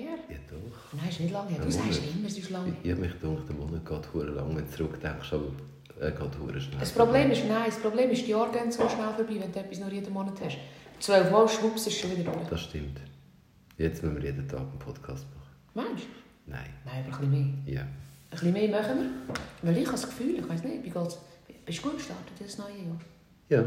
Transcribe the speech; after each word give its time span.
her? 0.00 0.18
Ja, 0.28 0.36
doch. 0.48 0.98
Nein, 0.98 1.08
ist 1.08 1.20
nicht 1.20 1.32
lange 1.32 1.50
her. 1.50 1.60
Du 1.64 1.70
sagst 1.70 2.00
immer, 2.14 2.26
es 2.26 2.38
ist 2.38 2.50
lange 2.50 2.68
Ich, 2.68 2.84
ich 2.84 2.90
habe 2.92 3.00
mich 3.02 3.20
gedacht, 3.20 3.48
der 3.48 3.56
Monat 3.56 3.86
geht 3.86 4.14
hure 4.14 4.30
lang, 4.30 4.56
wenn 4.56 4.64
du 4.64 4.70
zurückdenkst, 4.70 5.32
aber 5.32 5.52
er 6.00 6.10
geht 6.12 6.62
schnell. 6.62 6.80
Das 6.80 6.92
Problem 6.92 7.30
ist, 7.30 7.44
nein, 7.46 7.64
das 7.66 7.78
Problem 7.78 8.10
ist, 8.10 8.26
die 8.26 8.30
Jahre 8.30 8.50
gehen 8.50 8.72
so 8.72 8.88
schnell 8.88 9.12
vorbei, 9.14 9.36
wenn 9.38 9.52
du 9.52 9.60
etwas 9.60 9.78
nur 9.78 9.90
jeden 9.92 10.12
Monat 10.12 10.40
hast. 10.42 10.56
Zwölf 10.98 11.30
Mal 11.30 11.48
schwupps 11.48 11.86
ist 11.86 11.98
schon 11.98 12.10
wieder 12.10 12.30
durch. 12.30 12.48
Das 12.48 12.60
stimmt. 12.60 13.00
Jetzt 13.78 14.02
müssen 14.02 14.16
wir 14.16 14.24
jeden 14.24 14.46
Tag 14.46 14.60
einen 14.60 14.78
Podcast 14.78 15.26
machen. 15.34 15.88
Meinst 15.88 16.04
du? 16.04 16.50
Nein. 16.50 16.60
Nein, 16.84 17.04
aber 17.06 17.22
ein 17.22 17.30
bisschen 17.30 17.64
mehr. 17.64 17.74
Ja. 17.74 17.80
Ein 17.82 17.88
bisschen 18.30 18.52
mehr 18.52 18.68
machen 18.68 18.98
wir. 18.98 19.34
Weil 19.62 19.78
ich 19.78 19.86
habe 19.86 19.96
das 19.96 20.06
Gefühl, 20.06 20.38
ich 20.38 20.48
weiß 20.48 20.64
nicht, 20.64 20.84
wie 20.84 20.90
geht's? 20.90 21.18
Bist 21.64 21.78
du 21.78 21.88
gut 21.88 21.98
gestartet 21.98 22.32
in 22.38 22.46
das 22.46 22.58
neue 22.58 22.76
Jahr? 22.76 23.00
Ja. 23.48 23.64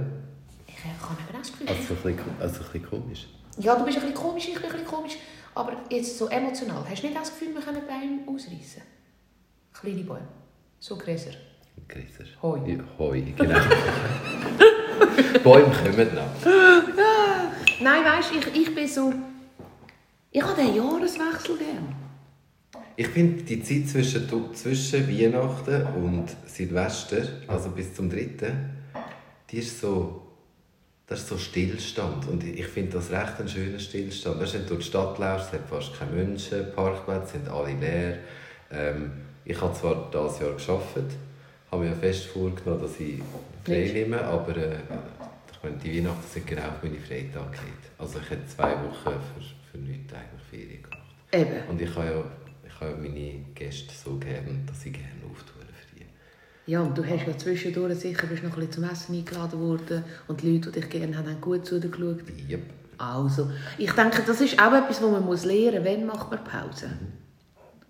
Ich 0.68 0.74
äh, 0.76 0.90
habe 1.02 1.20
eben 1.22 1.36
auch 1.36 1.40
das 1.40 1.52
Gefühl. 1.52 1.68
Also 1.68 1.94
ein 1.94 2.16
bisschen, 2.16 2.36
also 2.40 2.56
ein 2.56 2.64
bisschen 2.64 2.90
komisch. 2.90 3.28
Ja, 3.60 3.76
du 3.76 3.86
bist 3.86 3.98
ein 3.98 4.04
bisschen 4.04 4.18
komisch, 4.18 4.48
ich 4.48 4.56
bin 4.56 4.64
ein 4.64 4.72
bisschen 4.72 4.88
komisch. 4.88 5.18
Aber 5.56 5.78
jetzt 5.90 6.18
so 6.18 6.28
emotional, 6.30 6.84
hast 6.90 7.04
du 7.04 7.08
nicht 7.08 7.20
das 7.20 7.30
Gefühl, 7.30 7.54
wir 7.54 7.62
können 7.62 7.82
Bäume 7.86 8.22
ausreißen? 8.28 8.82
Kleine 9.74 10.04
Bäume. 10.04 10.28
So 10.80 10.98
Gräser. 10.98 11.32
Gräser. 11.88 12.26
Heu. 12.42 12.60
Ja, 12.66 12.78
Heu, 12.98 13.22
genau. 13.22 13.60
Bäume 15.44 15.74
kommen 15.74 16.16
noch. 16.16 16.52
Nein, 17.82 18.06
weißt 18.06 18.32
du, 18.32 18.38
ich, 18.40 18.68
ich 18.68 18.76
bin 18.76 18.88
so... 18.88 19.14
Ich 20.32 20.42
habe 20.42 20.60
den 20.60 20.76
Jahreswechsel 20.76 21.58
gern. 21.58 21.96
Ich 22.96 23.08
finde 23.08 23.44
die 23.44 23.62
Zeit 23.62 23.90
zwischen, 23.90 24.56
zwischen 24.56 25.08
Weihnachten 25.08 25.86
und 25.96 26.28
Silvester, 26.46 27.24
also 27.48 27.70
bis 27.70 27.94
zum 27.94 28.10
3., 28.10 28.30
die 29.50 29.58
ist 29.58 29.80
so, 29.80 30.22
das 31.08 31.20
ist 31.20 31.30
so 31.30 31.38
Stillstand. 31.38 32.28
Und 32.28 32.44
ich 32.44 32.66
finde 32.68 32.94
das 32.94 33.12
recht 33.12 33.40
ein 33.40 33.48
schöner 33.48 33.80
Stillstand. 33.80 34.40
Weißt, 34.40 34.54
wenn 34.54 34.62
du 34.62 34.70
durch 34.70 34.86
die 34.86 34.90
Stadt 34.90 35.20
läufst, 35.20 35.54
es 35.54 35.60
hat 35.60 35.70
fast 35.70 35.98
keine 35.98 36.12
Menschen, 36.12 36.74
Parkplätze 36.74 37.34
sind 37.34 37.50
alle 37.50 37.74
leer. 37.74 38.18
Ähm, 38.72 39.12
ich 39.46 39.60
habe 39.60 39.74
zwar 39.74 40.10
dieses 40.12 40.40
Jahr 40.40 40.56
gearbeitet, 40.56 41.18
habe 41.70 41.84
mir 41.84 41.96
fest 41.96 42.26
vorgenommen, 42.26 42.82
dass 42.82 43.00
ich 43.00 43.22
frei 43.66 43.92
nehme, 43.94 44.24
aber 44.24 44.56
äh, 44.56 44.78
die 45.84 45.98
Weihnachten 45.98 46.28
sind 46.30 46.48
genau 46.48 46.68
auf 46.68 46.84
meine 46.84 47.00
Freitage 47.00 47.52
gelegt. 47.52 47.92
Also 47.98 48.20
ich 48.20 48.30
hätte 48.30 48.48
zwei 48.48 48.72
Wochen 48.72 49.04
für, 49.04 49.72
für 49.72 49.78
nichts 49.78 50.14
eigentlich 50.14 50.44
Ferien 50.50 50.84
gemacht. 50.84 51.04
Eben. 51.32 51.70
Und 51.70 51.82
ich 51.82 51.96
habe 51.96 52.06
ja, 52.06 52.24
ich 52.68 52.80
habe 52.80 52.92
ja 52.92 52.98
meine 52.98 53.46
Gäste 53.54 53.94
so 53.94 54.18
gern, 54.18 54.66
dass 54.66 54.86
ich 54.86 54.94
gerne. 54.94 55.13
Ja, 56.66 56.82
und 56.82 56.98
du 56.98 57.04
hast 57.04 57.28
ja 57.28 57.38
zwischendurch 57.38 57.96
sicher 57.96 58.26
bist 58.28 58.44
noch 58.44 58.52
ein 58.52 58.56
bisschen 58.56 58.72
zum 58.72 58.84
Essen 58.86 59.16
eingeladen 59.16 59.60
worden 59.60 60.04
und 60.28 60.42
die 60.42 60.54
Leute, 60.54 60.72
die 60.72 60.80
dich 60.80 60.90
gerne 60.90 61.18
haben, 61.18 61.28
haben 61.28 61.42
gut 61.42 61.66
zu 61.66 61.80
dir 61.80 61.90
geschaut. 61.90 62.24
Yep. 62.50 62.62
Also, 62.98 63.50
ich 63.78 63.92
denke, 63.92 64.24
das 64.26 64.40
ist 64.40 64.58
auch 64.62 64.72
etwas, 64.72 65.02
was 65.02 65.12
man 65.12 65.26
muss 65.26 65.44
lernen 65.44 65.84
muss. 65.84 65.92
Wann 65.92 66.06
macht 66.06 66.32
man 66.32 66.44
Pause? 66.44 66.90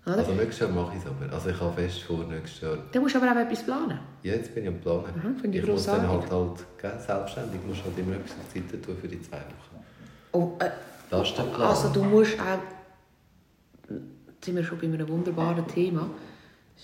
Oder? 0.06 0.18
Also 0.18 0.32
nächstes 0.32 0.58
Jahr 0.58 0.70
mache 0.70 0.96
ich 0.96 1.02
es 1.02 1.06
aber. 1.06 1.32
Also 1.32 1.50
ich 1.50 1.60
habe 1.60 1.72
fest 1.72 2.02
vor, 2.02 2.24
nächstes 2.24 2.60
Jahr... 2.60 2.78
Dann 2.92 3.02
musst 3.02 3.14
du 3.14 3.20
aber 3.20 3.32
auch 3.32 3.42
etwas 3.42 3.62
planen. 3.62 3.98
Ja, 4.22 4.34
jetzt 4.34 4.54
bin 4.54 4.64
ich 4.64 4.68
am 4.68 4.78
Planen. 4.80 5.38
Mhm, 5.42 5.50
ich 5.52 5.62
ich 5.62 5.66
muss 5.66 5.86
dann 5.86 6.06
halt, 6.06 6.30
halt 6.30 6.64
gell, 6.80 7.00
selbstständig 7.06 7.60
muss 7.66 7.82
halt 7.82 7.96
immer 7.96 8.16
etwas 8.16 8.32
auf 8.32 8.52
Seite 8.52 8.82
tun 8.82 8.96
für 9.00 9.08
die 9.08 9.22
zwei 9.22 9.36
Wochen. 9.36 9.84
Oh, 10.32 10.56
äh, 10.58 10.70
Das 11.08 11.28
ist 11.28 11.38
der 11.38 11.44
Plan. 11.44 11.68
also 11.68 11.88
du 11.88 12.04
musst 12.04 12.38
auch... 12.38 12.58
Jetzt 13.88 14.44
sind 14.44 14.56
wir 14.56 14.64
schon 14.64 14.78
bei 14.78 14.84
einem 14.84 15.08
wunderbaren 15.08 15.66
Thema. 15.68 16.10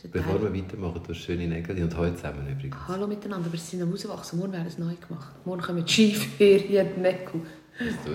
Ein 0.03 0.11
Bevor 0.13 0.41
Teil- 0.41 0.53
wir 0.55 0.63
weitermachen, 0.63 1.01
du 1.07 1.13
hast 1.13 1.19
schöne 1.21 1.47
Nägel 1.47 1.83
und 1.83 1.97
heute 1.97 2.17
zusammen 2.17 2.47
übrigens. 2.51 2.77
Hallo 2.89 3.07
miteinander, 3.07 3.49
aber 3.49 3.57
sie 3.59 3.77
sind 3.77 3.83
am 3.83 3.91
rauswachsen. 3.91 4.39
Morgen 4.39 4.53
werden 4.53 4.67
es 4.69 4.79
neu 4.79 4.95
gemacht. 5.07 5.29
Morgen 5.45 5.61
kommen 5.61 5.85
die 5.85 5.93
Skiferien, 5.93 6.89
die 6.97 7.01
Nägel. 7.01 7.41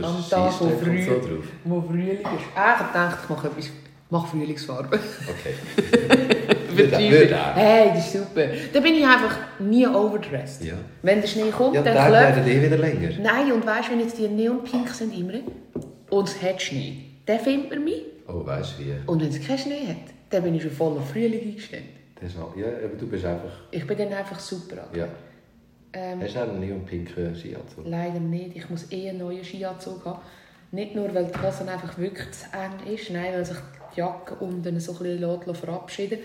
Am 0.02 0.24
Tag, 0.30 0.54
wo, 0.62 0.70
Früh, 0.70 1.04
so 1.04 1.12
drauf. 1.20 1.46
wo 1.64 1.82
Frühling 1.82 2.20
ist. 2.20 2.26
Ah, 2.56 2.76
ich 2.80 2.88
gedacht, 2.88 3.18
ich 3.24 3.30
mache 3.30 3.48
etwas... 3.48 3.70
Mach 4.12 4.28
Frühlingsfarbe. 4.28 5.00
Okay. 5.28 5.56
Hey, 7.56 7.90
das 7.96 8.06
ist 8.08 8.14
super. 8.14 8.46
Dann 8.72 8.84
bin 8.84 8.96
ich 8.96 9.04
einfach 9.06 9.36
nie 9.60 9.88
overdressed. 9.88 10.64
Ja. 10.64 10.76
Wenn 11.02 11.22
der 11.22 11.28
Schnee 11.28 11.50
kommt, 11.50 11.76
Ja, 11.76 11.82
dann 11.82 11.94
klopft... 11.96 12.12
werden 12.12 12.48
eh 12.48 12.62
wieder 12.64 12.78
länger. 12.78 13.10
Nein, 13.22 13.52
und 13.52 13.66
weißt 13.66 13.88
du, 13.88 13.92
wenn 13.94 14.00
jetzt 14.02 14.18
die 14.20 14.28
Neonpink 14.28 14.90
sind 14.90 15.18
immer 15.18 15.40
und 16.12 16.28
es 16.30 16.40
hat 16.42 16.62
Schnee, 16.62 16.98
dann 17.26 17.40
findet 17.40 17.72
man 17.72 17.84
mich. 17.84 18.02
Oh, 18.28 18.46
weißt 18.46 18.76
du 18.80 18.84
wie? 18.86 18.94
Und 19.08 19.22
wenn 19.22 19.30
es 19.30 19.42
keinen 19.46 19.58
Schnee 19.58 19.88
hat, 19.88 20.14
dann 20.30 20.44
bin 20.44 20.56
ich 20.56 20.62
schon 20.64 20.72
voll 20.72 20.98
auf 20.98 21.10
Frühling 21.12 21.42
eingestellt. 21.42 21.84
Das 22.20 22.32
ist 22.32 22.40
auch, 22.40 22.56
ja, 22.56 22.68
aber 22.68 22.96
du 22.98 23.08
bist 23.08 23.26
einfach... 23.26 23.52
Ich 23.72 23.86
bin 23.86 23.98
dann 23.98 24.14
einfach 24.14 24.40
super 24.40 24.84
an. 24.84 24.98
Ja. 24.98 25.08
Ähm, 25.94 26.22
Hast 26.22 26.36
du 26.36 26.40
einen 26.42 26.60
neonpinken 26.60 27.36
Skianzug? 27.36 27.86
leider 27.86 28.20
nicht. 28.20 28.56
Ich 28.56 28.70
muss 28.70 28.92
eh 28.92 29.10
einen 29.10 29.20
neuen 29.20 29.44
Skianzug 29.44 30.04
haben. 30.06 30.20
Nicht 30.72 30.96
nur, 30.96 31.14
weil 31.14 31.26
die 31.28 31.40
Hose 31.40 31.70
einfach 31.72 31.98
wirklich 31.98 32.32
zu 32.32 32.46
eng 32.52 32.94
ist, 32.94 33.10
nein, 33.12 33.34
weil 33.34 33.46
sich 33.46 33.58
die 33.96 34.00
Jacke 34.00 34.36
unten 34.36 34.80
so 34.80 34.92
ein 34.94 34.98
bisschen 34.98 35.20
lässt 35.46 35.58
verabschieden 35.60 36.20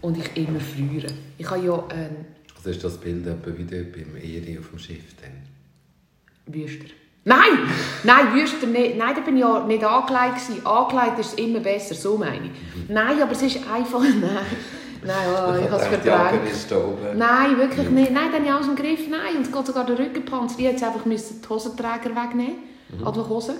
Und 0.00 0.16
ich 0.16 0.36
immer 0.36 0.60
friere. 0.60 1.12
Ich 1.36 1.50
habe 1.50 1.64
ja 1.66 1.86
einen 1.88 2.26
Also 2.56 2.70
ist 2.70 2.82
das 2.84 2.98
Bild 2.98 3.26
etwa 3.26 3.50
wie 3.56 3.64
dort 3.64 3.92
beim 3.92 4.16
Eri 4.16 4.58
auf 4.58 4.70
dem 4.70 4.78
Schiff 4.78 5.14
dann? 5.20 6.54
Wüster. 6.54 6.86
Nein! 7.24 7.68
Nein, 8.04 8.34
Wüster 8.34 8.66
nicht. 8.66 8.96
Nein, 8.96 9.14
da 9.14 9.20
bin 9.20 9.36
ich 9.36 9.42
ja 9.42 9.64
nicht 9.64 9.84
angelegt. 9.84 10.46
gewesen. 10.46 10.66
Angelegt 10.66 11.18
ist 11.18 11.32
es 11.32 11.34
immer 11.34 11.60
besser, 11.60 11.94
so 11.94 12.16
meine 12.16 12.46
ich. 12.46 12.88
Nein, 12.88 13.22
aber 13.22 13.32
es 13.32 13.42
ist 13.42 13.58
einfach... 13.70 14.00
Nein, 15.00 15.14
nein 15.14 15.16
oh, 15.28 15.64
ich 15.64 15.70
habe 15.70 15.82
es 15.82 15.86
verdrängt. 15.86 17.16
Nein, 17.16 17.56
wirklich 17.56 17.88
nicht. 17.90 18.10
Nein, 18.10 18.32
dann 18.32 18.40
habe 18.40 18.44
ich 18.46 18.52
aus 18.52 18.66
dem 18.66 18.76
Griff. 18.76 19.08
Nein, 19.08 19.36
und 19.36 19.42
es 19.42 19.52
geht 19.52 19.66
sogar 19.66 19.86
der 19.86 19.98
Rückenpanzer. 19.98 20.58
Ich 20.58 20.66
hätte 20.66 20.86
einfach 20.86 21.04
müssen 21.04 21.40
die 21.40 21.48
Hosenträger 21.48 22.10
wegnehmen 22.10 22.56
an 23.04 23.14
der 23.14 23.28
Hose. 23.28 23.54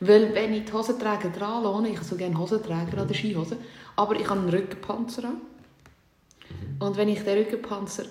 Weil 0.00 0.34
wenn 0.34 0.52
ich 0.52 0.64
die 0.64 0.72
Hosenträger 0.72 1.30
dran 1.30 1.62
lohne, 1.62 1.88
ich 1.88 1.96
habe 1.96 2.04
so 2.04 2.16
gerne 2.16 2.38
Hosenträger 2.38 3.00
an 3.00 3.08
der 3.08 3.14
Skihose, 3.14 3.56
aber 3.96 4.16
ich 4.16 4.28
habe 4.28 4.40
einen 4.40 4.50
Rückenpanzer 4.50 5.24
an. 5.24 5.40
Und 6.78 6.96
wenn 6.96 7.08
ich 7.08 7.22
den 7.22 7.38
Rückenpanzer 7.38 8.04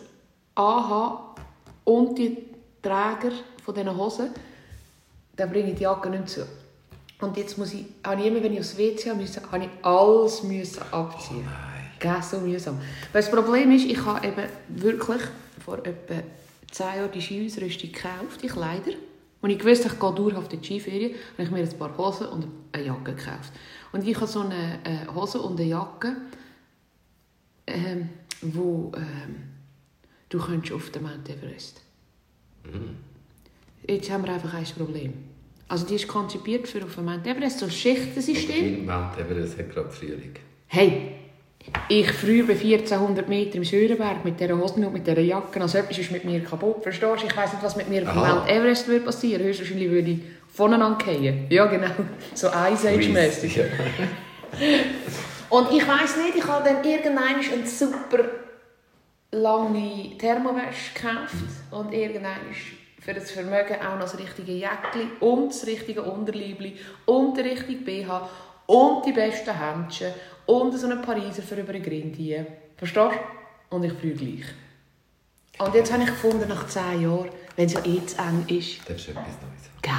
anhabe 0.55 1.41
und 1.83 2.17
die 2.17 2.47
Träger 2.81 3.31
von 3.63 3.75
diesen 3.75 3.95
Hosen, 3.95 4.29
dann 5.35 5.49
bringe 5.49 5.71
ich 5.71 5.77
die 5.77 5.83
Jacke 5.83 6.09
nicht 6.09 6.29
zu. 6.29 6.45
Und 7.21 7.37
jetzt 7.37 7.57
muss 7.57 7.73
ich, 7.73 7.85
habe 8.03 8.21
ich 8.21 8.27
immer, 8.27 8.43
wenn 8.43 8.53
ich 8.53 8.59
aufs 8.59 8.77
WC 8.77 9.13
musste, 9.13 9.41
habe 9.51 9.63
ich 9.63 9.69
alles 9.85 10.43
müssen 10.43 10.81
abziehen. 10.91 11.47
Gell, 11.99 12.21
so 12.21 12.39
mühsam. 12.39 12.77
Weil 13.13 13.21
das 13.21 13.31
Problem 13.31 13.71
ist, 13.71 13.85
ich 13.85 14.03
habe 14.05 14.27
eben 14.27 14.43
wirklich 14.67 15.21
vor 15.63 15.79
etwa 15.79 16.15
10 16.71 16.85
Jahren 16.97 17.11
die 17.11 17.21
Skiausrüstung 17.21 17.91
gekauft, 17.91 18.43
die 18.43 18.47
Kleider. 18.47 18.91
Und 19.41 19.49
ich 19.49 19.63
wusste, 19.63 19.87
ich 19.87 19.99
gehe 19.99 20.13
dauerhaft 20.13 20.51
in 20.53 20.61
die 20.61 20.65
Skiferien, 20.65 21.15
habe 21.33 21.43
ich 21.43 21.51
mir 21.51 21.63
ein 21.63 21.77
paar 21.77 21.97
Hosen 21.97 22.27
und 22.27 22.47
eine 22.71 22.85
Jacke 22.85 23.15
gekauft. 23.15 23.53
Und 23.91 24.05
ich 24.05 24.15
habe 24.15 24.27
so 24.27 24.41
eine 24.41 24.79
äh, 24.83 25.07
Hose 25.13 25.39
und 25.39 25.59
eine 25.59 25.69
Jacke, 25.69 26.17
ähm, 27.67 28.09
wo 28.41 28.91
ähm, 28.97 29.43
du 30.29 30.39
könntest 30.39 30.73
auf 30.73 30.89
den 30.89 31.03
Mount 31.03 31.29
Everest. 31.29 31.81
Jetzt 33.87 34.09
haben 34.09 34.25
wir 34.25 34.33
einfach 34.33 34.53
ein 34.53 34.65
Problem. 34.65 35.13
Also 35.67 35.85
die 35.85 35.95
ist 35.95 36.07
konzipiert 36.07 36.67
für 36.67 36.83
auf 36.83 36.97
Mount 36.97 37.25
Everest, 37.25 37.59
so 37.59 37.65
ein 37.65 37.71
Schichtensystem. 37.71 38.85
Mount 38.85 39.17
Everest 39.17 39.57
hat 39.57 39.71
gerade 39.71 39.89
Frühling. 39.89 40.33
Hey, 40.67 41.13
ich 41.89 42.11
früher 42.11 42.45
bei 42.45 42.53
1400 42.53 43.27
Meter 43.27 43.55
im 43.55 43.63
Schörenberg 43.63 44.23
mit 44.23 44.39
dieser 44.39 44.57
Hose 44.57 44.75
und 44.75 44.93
mit 44.93 45.07
dieser 45.07 45.21
Jacke, 45.21 45.59
also 45.59 45.79
etwas 45.79 45.97
ist 45.97 46.11
mit 46.11 46.23
mir 46.23 46.43
kaputt, 46.43 46.83
verstehst 46.83 47.23
du? 47.23 47.27
Ich 47.27 47.35
weiss 47.35 47.53
nicht, 47.53 47.63
was 47.63 47.75
mit 47.75 47.89
mir 47.89 48.07
auf. 48.07 48.15
Mount 48.15 48.49
Everest 48.49 48.87
würde 48.87 49.05
passieren. 49.05 49.43
Höchstwahrscheinlich 49.43 49.89
würde 49.89 50.11
ich 50.11 50.19
voneinander 50.53 51.03
fallen. 51.03 51.47
Ja, 51.49 51.65
genau. 51.65 51.91
So 52.33 52.47
Ice 52.47 52.87
Age-mässig. 52.87 53.59
Und 55.49 55.71
ich 55.71 55.87
weiss 55.87 56.17
nicht, 56.17 56.35
ich 56.35 56.47
habe 56.47 56.67
dann 56.67 56.83
irgendwann 56.83 57.35
eine 57.35 57.67
super 57.67 58.25
lange 59.31 60.17
Thermowäsche 60.17 60.93
gekauft 60.93 61.35
und 61.71 61.93
irgendwann 61.93 62.39
für 63.05 63.13
das 63.13 63.29
Vermögen 63.29 63.75
auch 63.75 63.93
noch 63.93 64.01
das 64.01 64.17
richtige 64.17 64.51
Jäckli 64.51 65.07
und 65.19 65.49
das 65.49 65.67
richtige 65.67 66.01
Unterliebli 66.01 66.75
und 67.05 67.37
der 67.37 67.45
richtige 67.45 67.83
BH 67.83 68.27
und 68.65 69.05
die 69.05 69.11
besten 69.11 69.55
Händchen 69.55 70.11
und 70.47 70.75
so 70.75 70.87
einen 70.87 71.03
Pariser 71.03 71.43
für 71.43 71.53
über 71.53 71.71
den 71.71 71.83
Grind 71.83 72.15
hier. 72.15 72.47
Verstehst 72.75 73.15
du? 73.69 73.75
Und 73.75 73.83
ich 73.83 73.93
fühle 73.93 74.15
gleich. 74.15 74.45
Und 75.59 75.75
jetzt 75.75 75.93
habe 75.93 76.01
ich 76.01 76.09
gefunden, 76.09 76.49
nach 76.49 76.65
10 76.67 77.01
Jahren, 77.01 77.29
wenn 77.55 77.67
es 77.67 77.73
ja 77.73 77.85
eh 77.85 78.03
zu 78.03 78.17
eng 78.17 78.43
ist, 78.47 78.89
Das 78.89 78.97
ist 78.97 79.09
etwas 79.09 79.25
Neues. 79.25 79.69
gell? 79.83 79.93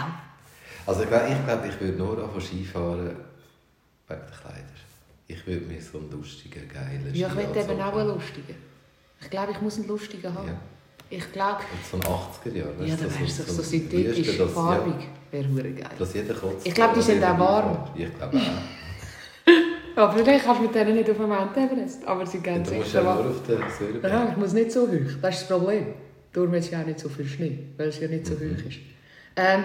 Also 0.85 1.03
ich 1.03 1.09
glaube, 1.09 1.29
ich, 1.29 1.47
glaub, 1.47 1.65
ich 1.65 1.81
würde 1.81 1.99
nur 1.99 2.19
anfangen 2.25 2.41
Skifahren 2.41 3.07
wegen 3.07 3.17
der 4.09 4.19
Kleider. 4.19 4.77
Ich 5.29 5.47
würde 5.47 5.65
mir 5.67 5.81
so 5.81 5.99
einen 5.99 6.11
lustigen, 6.11 6.69
geilen 6.69 7.09
Ja, 7.15 7.29
ich 7.29 7.37
will 7.37 7.57
eben 7.57 7.81
auch 7.81 7.97
einen 7.97 8.09
lustigen. 8.09 8.57
Ich 9.21 9.31
glaube, 9.31 9.53
ich 9.53 9.61
muss 9.61 9.77
einen 9.79 9.87
lustigen 9.87 10.35
haben. 10.35 10.49
Ja. 10.49 10.61
Ich 11.09 11.33
glaube, 11.33 11.61
so 11.91 11.97
ein 11.99 12.03
80er 12.03 12.53
Jahre. 12.57 12.71
ja, 12.81 12.93
weißt 12.93 13.03
du, 13.03 13.07
dann 13.09 13.21
wärst 13.21 13.39
du 13.39 13.43
so, 13.45 13.53
so 13.55 13.63
synthetisch, 13.63 14.37
das- 14.39 14.51
farbig. 14.53 14.95
Ja, 15.33 15.41
Wäre 15.55 15.71
geil. 15.73 15.91
dass 15.99 16.15
jeder 16.15 16.35
kotzt. 16.35 16.67
Ich 16.67 16.75
glaube, 16.75 16.95
die 16.97 17.03
sind 17.03 17.23
auch 17.23 17.39
warm. 17.39 17.89
Ich 17.95 18.15
glaube 18.17 18.39
auch. 18.39 19.97
Aber 20.03 20.13
vielleicht 20.13 20.45
kannst 20.45 20.61
du 20.61 20.65
mit 20.67 20.75
denen 20.75 20.95
nicht 20.95 21.11
auf 21.11 21.17
den 21.17 21.29
Mount 21.29 21.57
Everest. 21.57 22.05
Aber 22.07 22.27
sie 22.27 22.39
Ja, 22.39 22.43
gehen 22.43 22.65
du 22.65 22.75
musst 22.75 22.87
sicher 22.91 23.03
ja 23.03 23.15
nur 23.15 23.31
auf 23.31 23.43
den 23.47 23.59
Sörenberg. 23.79 24.13
Ja, 24.13 24.29
ich 24.31 24.37
muss 24.37 24.53
nicht 24.53 24.73
so 24.73 24.83
hoch. 24.89 24.93
Das 25.23 25.41
ist 25.41 25.49
das 25.51 25.59
Problem. 25.59 25.87
Darum 26.33 26.51
hat 26.51 26.59
es 26.59 26.71
ja 26.71 26.83
auch 26.83 26.87
nicht 26.87 26.99
so 27.01 27.09
viel 27.09 27.27
Schnee, 27.27 27.59
weil 27.77 27.89
es 27.89 27.99
ja 28.01 28.09
nicht 28.09 28.27
so 28.27 28.35
Mhm. 28.35 28.39
hoch 28.57 28.67
ist. 28.69 28.79
Ähm, 29.37 29.65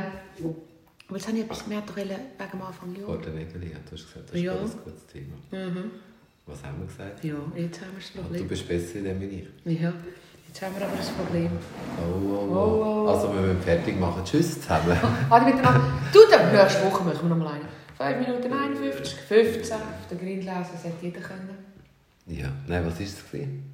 Aber 1.08 1.18
jetzt 1.18 1.28
habe 1.28 1.38
ich 1.38 1.44
etwas 1.44 1.64
gemerkt, 1.66 1.90
doch 1.90 1.96
wegen 1.98 2.08
dem 2.10 2.62
Anfang 2.62 2.96
Vor 2.96 3.16
Jahr. 3.16 3.24
der 3.24 3.34
Nägel, 3.34 3.64
ja, 3.64 3.78
du 3.86 3.92
hast 3.92 4.08
gesagt, 4.08 4.30
das 4.30 4.36
ist 4.36 4.42
Ja. 4.44 4.54
ja. 4.56 4.62
ein 4.62 4.72
gutes 4.86 5.06
Thema. 5.08 5.36
Mhm. 5.52 5.92
Was 6.46 6.64
haben 6.64 6.80
wir 6.80 6.88
gesagt? 6.88 7.24
Ja, 7.24 7.34
jetzt 7.56 7.82
haben 7.82 7.88
wir 7.92 8.00
das 8.00 8.10
Und 8.12 8.16
du 8.16 8.22
Problem. 8.24 8.48
bist 8.48 8.68
besser 8.68 8.96
in 9.00 9.04
dem 9.04 9.22
wie 9.22 9.26
ich. 9.66 9.82
Ja, 9.82 9.94
jetzt 10.52 10.62
haben 10.62 10.76
wir 10.78 10.86
aber 10.86 10.98
das 10.98 11.10
Problem. 11.10 11.52
Oh, 11.98 12.04
oh, 12.04 12.48
Oh, 12.52 12.56
oh. 12.56 13.06
oh. 13.06 13.08
Also, 13.08 13.34
wir 13.34 13.42
müssen 13.42 13.62
fertig 13.62 14.00
machen. 14.00 14.24
Tschüss 14.26 14.62
zusammen. 14.62 14.90
Miteinander. 15.46 15.82
Du, 16.12 16.20
dann 16.30 16.52
nächste 16.52 16.86
Woche 16.86 17.04
machen 17.04 17.30
wir 17.30 17.36
nochmal 17.36 17.54
einen. 17.56 17.68
5 17.98 18.28
Minuten 18.28 18.52
51, 18.54 19.14
15. 19.14 19.76
Auf 19.76 19.82
der 20.10 20.18
Grill 20.18 20.38
lesen, 20.40 20.66
das 20.74 20.84
hätte 20.84 21.06
jeder 21.06 21.22
können. 21.22 21.58
Ja, 22.26 22.48
nein, 22.68 22.86
was 22.86 22.96
war 22.96 23.06
es? 23.06 23.32
gewesen? 23.32 23.74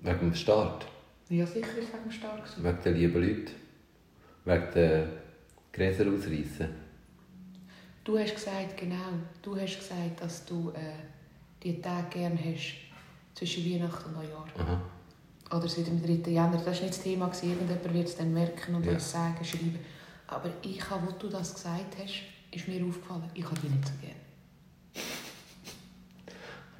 Wegen 0.00 0.18
dem 0.18 0.34
Start. 0.34 0.86
Ja, 1.28 1.46
sicher 1.46 1.66
ist 1.78 1.88
es 1.88 1.92
wegen 1.92 2.02
dem 2.04 2.12
Start. 2.12 2.44
gewesen. 2.44 2.64
Wegen 2.64 2.78
der 2.84 2.92
lieben 2.92 3.22
Leute. 3.22 3.52
Wegen 4.44 4.72
der 4.74 5.06
Gräser 5.72 6.04
ausreißen. 6.06 6.68
Du 8.04 8.18
hast 8.18 8.34
gesagt, 8.34 8.76
genau, 8.76 9.12
du 9.42 9.56
hast 9.56 9.78
gesagt, 9.78 10.20
dass 10.20 10.44
du 10.44 10.70
äh, 10.74 10.94
die 11.62 11.80
Tage 11.80 12.06
gerne 12.10 12.38
hast 12.38 12.74
zwischen 13.34 13.64
Weihnachten 13.64 14.06
und 14.14 14.14
Neujahr. 14.22 14.44
Aha. 14.58 15.56
Oder 15.56 15.68
seit 15.68 15.86
dem 15.86 16.02
3. 16.02 16.30
Januar. 16.30 16.62
Das 16.64 16.66
war 16.66 16.72
nicht 16.72 16.88
das 16.94 17.02
Thema. 17.02 17.26
gewesen. 17.26 17.50
Irgendjemand 17.50 17.94
wird 17.94 18.08
es 18.08 18.16
dann 18.16 18.32
merken 18.32 18.74
und 18.74 18.86
Ja. 18.86 18.92
uns 18.92 19.10
sagen, 19.12 19.44
schreiben. 19.44 19.78
Aber 20.26 20.48
ich 20.62 20.88
habe, 20.90 21.06
wo 21.06 21.12
du 21.12 21.28
das 21.28 21.54
gesagt 21.54 21.96
hast, 22.02 22.14
ist 22.50 22.68
mir 22.68 22.84
aufgefallen, 22.86 23.24
ich 23.34 23.44
habe 23.44 23.56
die 23.62 23.68
nicht 23.68 23.86
so 23.86 23.92
gerne. 24.00 24.16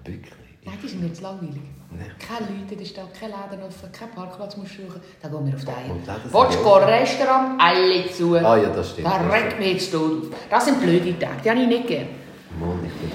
Wirklich. 0.05 0.33
Nein, 0.65 0.79
die 0.83 0.89
sind 0.89 1.03
mir 1.03 1.13
zu 1.13 1.23
langweilig. 1.23 1.61
Nein. 1.91 2.11
Keine 2.19 2.47
Leute 2.59 2.73
in 2.75 2.79
der 2.79 2.85
Stadt, 2.87 3.13
kein 3.19 3.31
Laden 3.31 3.63
offen, 3.63 3.91
kein 3.91 4.11
Parkplatz 4.13 4.57
musst 4.57 4.79
du 4.79 4.87
suchen. 4.87 5.01
Da 5.21 5.29
gehen 5.29 5.47
wir 5.47 5.55
auf 5.55 5.65
die 5.65 5.69
Eier. 5.71 5.89
Läden 5.89 6.07
Willst 6.07 6.55
du 6.59 6.63
gehen, 6.63 6.85
Restaurant? 6.85 7.61
Alle 7.61 8.11
zu. 8.11 8.35
Ah 8.37 8.57
ja, 8.57 8.69
das 8.71 8.91
stimmt. 8.91 9.07
Da 9.09 9.17
regt 9.29 9.59
mich 9.59 9.73
jetzt 9.75 9.93
tot 9.93 10.23
auf. 10.33 10.39
Das 10.49 10.65
sind 10.65 10.81
blöde 10.81 11.19
Tage, 11.19 11.43
die 11.45 11.51
habe 11.51 11.61
ich 11.63 11.67
nicht 11.69 11.87
gerne. 11.89 12.09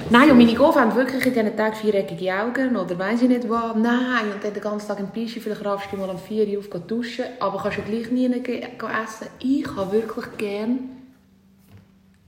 Nein, 0.10 0.32
und 0.32 0.38
meine 0.38 0.54
Gof 0.54 0.76
haben 0.76 0.96
wirklich 0.96 1.26
in 1.26 1.34
diesen 1.34 1.56
Tagen 1.56 1.76
viereckige 1.76 2.34
Augen 2.34 2.76
oder 2.76 2.98
weiss 2.98 3.22
ich 3.22 3.30
nicht 3.30 3.50
was. 3.50 3.76
Nein, 3.76 4.32
und 4.34 4.44
dann 4.44 4.54
den 4.54 4.62
ganzen 4.62 4.88
Tag 4.88 5.00
im 5.00 5.10
Pischi, 5.10 5.40
vielleicht 5.40 5.64
raffst 5.64 5.92
du 5.92 5.98
mal 5.98 6.10
um 6.10 6.18
4 6.18 6.48
Uhr 6.48 6.60
auf 6.60 6.70
duschen, 6.88 7.26
aber 7.40 7.62
kannst 7.62 7.78
ja 7.78 7.84
gleich 7.84 8.10
nie 8.12 8.26
essen. 8.26 9.28
Ich 9.40 9.68
habe 9.76 9.92
wirklich 9.92 10.26
gern, 10.38 10.80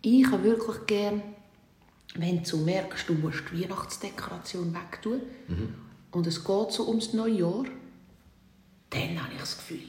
ich 0.01 0.25
habe 0.31 0.43
wirklich 0.43 0.85
gern, 0.87 1.21
wenn 2.15 2.43
du 2.43 2.57
merkst, 2.57 3.07
du 3.09 3.13
musst 3.13 3.43
die 3.51 3.63
Weihnachtsdekoration 3.63 4.73
wegtun 4.73 5.21
und 6.11 6.27
es 6.27 6.43
geht 6.43 6.71
so 6.71 6.87
ums 6.87 7.13
Neujahr, 7.13 7.65
dann 8.89 9.21
habe 9.21 9.33
ich 9.33 9.39
das 9.39 9.57
Gefühl, 9.57 9.79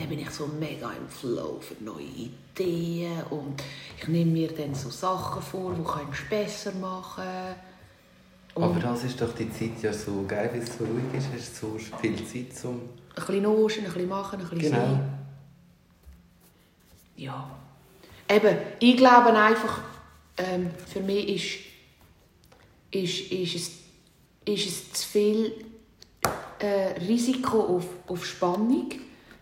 dann 0.00 0.08
bin 0.08 0.18
ich 0.18 0.30
so 0.30 0.46
mega 0.46 0.90
im 0.92 1.08
Flow 1.08 1.60
für 1.60 1.82
neue 1.84 2.02
Ideen 2.02 3.22
und 3.28 3.62
ich 4.00 4.08
nehme 4.08 4.30
mir 4.30 4.48
dann 4.52 4.74
so 4.74 4.88
Sachen 4.88 5.42
vor, 5.42 5.74
die 5.74 5.84
kannst 5.84 6.22
du 6.22 6.28
besser 6.30 6.72
machen 6.72 7.54
und 8.54 8.64
Aber 8.64 8.80
das 8.80 9.04
ist 9.04 9.20
doch 9.20 9.34
die 9.34 9.50
Zeit 9.52 9.82
ja 9.82 9.92
so 9.92 10.24
geil, 10.26 10.50
weil 10.52 10.62
es 10.62 10.76
so 10.76 10.84
ruhig 10.84 11.04
ist. 11.16 11.28
Hast 11.32 11.62
du 11.62 11.78
so 11.78 11.96
viel 11.98 12.16
Zeit 12.26 12.56
zum... 12.56 12.80
ein 12.80 13.14
bisschen 13.14 13.42
noschen, 13.42 13.84
ein 13.84 13.92
bisschen 13.92 14.08
machen, 14.08 14.40
ein 14.40 14.48
bisschen 14.48 14.72
Genau. 14.72 14.84
sein. 14.84 15.18
Ja. 17.16 17.50
Eben, 18.28 18.56
ich 18.80 18.96
glaube 18.96 19.32
einfach, 19.34 19.82
ähm, 20.38 20.70
für 20.86 21.00
mich 21.00 21.28
ist, 22.90 23.00
ist, 23.02 23.30
ist, 23.32 23.54
es, 23.54 23.70
ist 24.46 24.66
es 24.66 24.92
zu 24.94 25.08
viel 25.08 25.64
äh, 26.58 26.98
Risiko 27.06 27.76
auf, 27.76 27.86
auf 28.08 28.24
Spannung, 28.24 28.88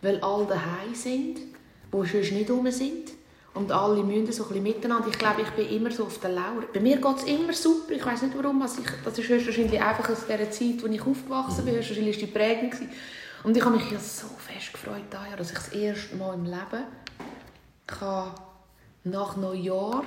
weil 0.02 0.20
alle 0.20 0.46
daheim 0.46 0.94
sind, 0.94 1.38
die 1.38 2.06
sonst 2.06 2.32
nicht 2.32 2.50
rum 2.50 2.70
sind. 2.70 3.10
Und 3.54 3.72
alle 3.72 4.02
müssen 4.04 4.30
so 4.32 4.46
ein 4.48 4.62
miteinander. 4.62 5.08
Ich 5.08 5.18
glaube, 5.18 5.42
ich 5.42 5.50
bin 5.50 5.68
immer 5.68 5.90
so 5.90 6.04
auf 6.04 6.20
der 6.20 6.30
Lauer. 6.30 6.62
Bei 6.72 6.80
mir 6.80 6.98
geht 6.98 7.16
es 7.16 7.24
immer 7.24 7.52
super. 7.52 7.92
Ich 7.92 8.04
weiß 8.04 8.22
nicht 8.22 8.36
warum. 8.36 8.62
Also 8.62 8.82
ich, 8.82 8.90
das 9.04 9.18
ist 9.18 9.28
höchstwahrscheinlich 9.28 9.80
einfach 9.80 10.08
aus 10.10 10.26
der 10.28 10.50
Zeit, 10.50 10.82
wo 10.82 10.86
ich 10.86 11.00
aufgewachsen 11.00 11.64
bin. 11.64 11.74
Höchstwahrscheinlich 11.74 12.20
war 12.20 12.26
die 12.26 12.32
Prägung. 12.32 12.70
gewesen. 12.70 12.90
Und 13.42 13.56
ich 13.56 13.64
habe 13.64 13.76
mich 13.76 13.90
ja 13.90 13.98
so 13.98 14.26
fest 14.38 14.72
gefreut, 14.72 15.02
dass 15.10 15.50
ich 15.50 15.56
das 15.56 15.68
erste 15.70 16.16
Mal 16.16 16.34
im 16.34 16.44
Leben 16.44 16.84
kann 17.86 18.32
nach 19.04 19.36
Neujahr 19.36 20.04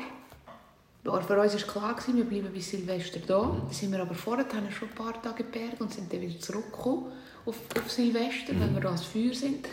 für 1.03 1.39
uns 1.39 1.53
war 1.53 1.95
klar, 1.95 1.95
wir 2.13 2.25
bleiben 2.25 2.53
bis 2.53 2.69
Silvester 2.69 3.19
da. 3.25 3.39
Dann 3.41 3.71
sind 3.71 3.91
wir 3.91 4.01
aber 4.01 4.13
vorher 4.13 4.45
schon 4.71 4.87
ein 4.87 4.95
paar 4.95 5.19
Tage 5.19 5.44
in 5.44 5.51
Bergen 5.51 5.77
und 5.79 5.91
sind 5.91 6.13
dann 6.13 6.21
wieder 6.21 6.39
zurückgekommen 6.39 7.11
auf, 7.45 7.55
auf 7.77 7.91
Silvester, 7.91 8.53
wenn 8.59 8.73
wir 8.73 8.81
da 8.81 8.89
als 8.91 9.03
Feuer 9.05 9.33
sind. 9.33 9.67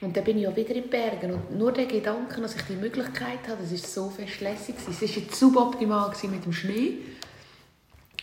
Und 0.00 0.16
dann 0.16 0.24
bin 0.24 0.36
ich 0.38 0.42
ja 0.44 0.56
wieder 0.56 0.74
in 0.74 0.88
Bergen. 0.90 1.32
Und 1.32 1.56
nur 1.56 1.70
der 1.72 1.86
Gedanke, 1.86 2.40
dass 2.40 2.56
ich 2.56 2.62
die 2.62 2.74
Möglichkeit 2.76 3.46
habe, 3.48 3.62
das 3.62 3.70
ist 3.72 3.92
so 3.92 4.10
fest 4.10 4.40
lässig. 4.40 4.74
Es 4.88 5.00
war 5.00 5.08
jetzt 5.08 5.34
suboptimal 5.36 6.12
mit 6.30 6.44
dem 6.44 6.52
Schnee. 6.52 6.98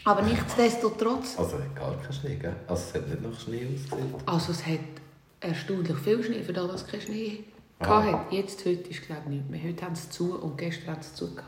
Aber 0.05 0.21
nichtsdestotrotz, 0.21 1.37
Also 1.37 1.57
es 1.57 1.63
hat 1.63 1.75
gar 1.75 1.95
keinen 2.01 2.13
Schnee, 2.13 2.35
gell? 2.35 2.55
Also 2.67 2.83
es 2.83 2.93
hat 2.95 3.07
nicht 3.07 3.21
nach 3.21 3.39
Schnee 3.39 3.67
ausgesehen. 3.73 4.13
also 4.25 4.51
es 4.51 4.65
hat 4.65 4.79
erstaunlich 5.41 5.97
viel 5.97 6.23
Schnee, 6.23 6.43
für 6.43 6.53
das, 6.53 6.67
dass 6.71 6.81
es 6.83 6.87
keinen 6.87 7.01
Schnee 7.01 7.43
Ah. 7.81 8.03
hatte. 8.03 8.35
Jetzt, 8.35 8.59
heute 8.65 8.89
ist 8.89 9.03
glaube 9.05 9.21
ich 9.25 9.29
nicht 9.35 9.49
mehr. 9.49 9.63
Heute 9.63 9.85
haben 9.85 9.95
sie 9.95 10.09
zu 10.09 10.35
und 10.37 10.57
gestern 10.57 10.95
haben 10.95 11.01
sie 11.01 11.13
zu 11.13 11.33
gehabt. 11.33 11.47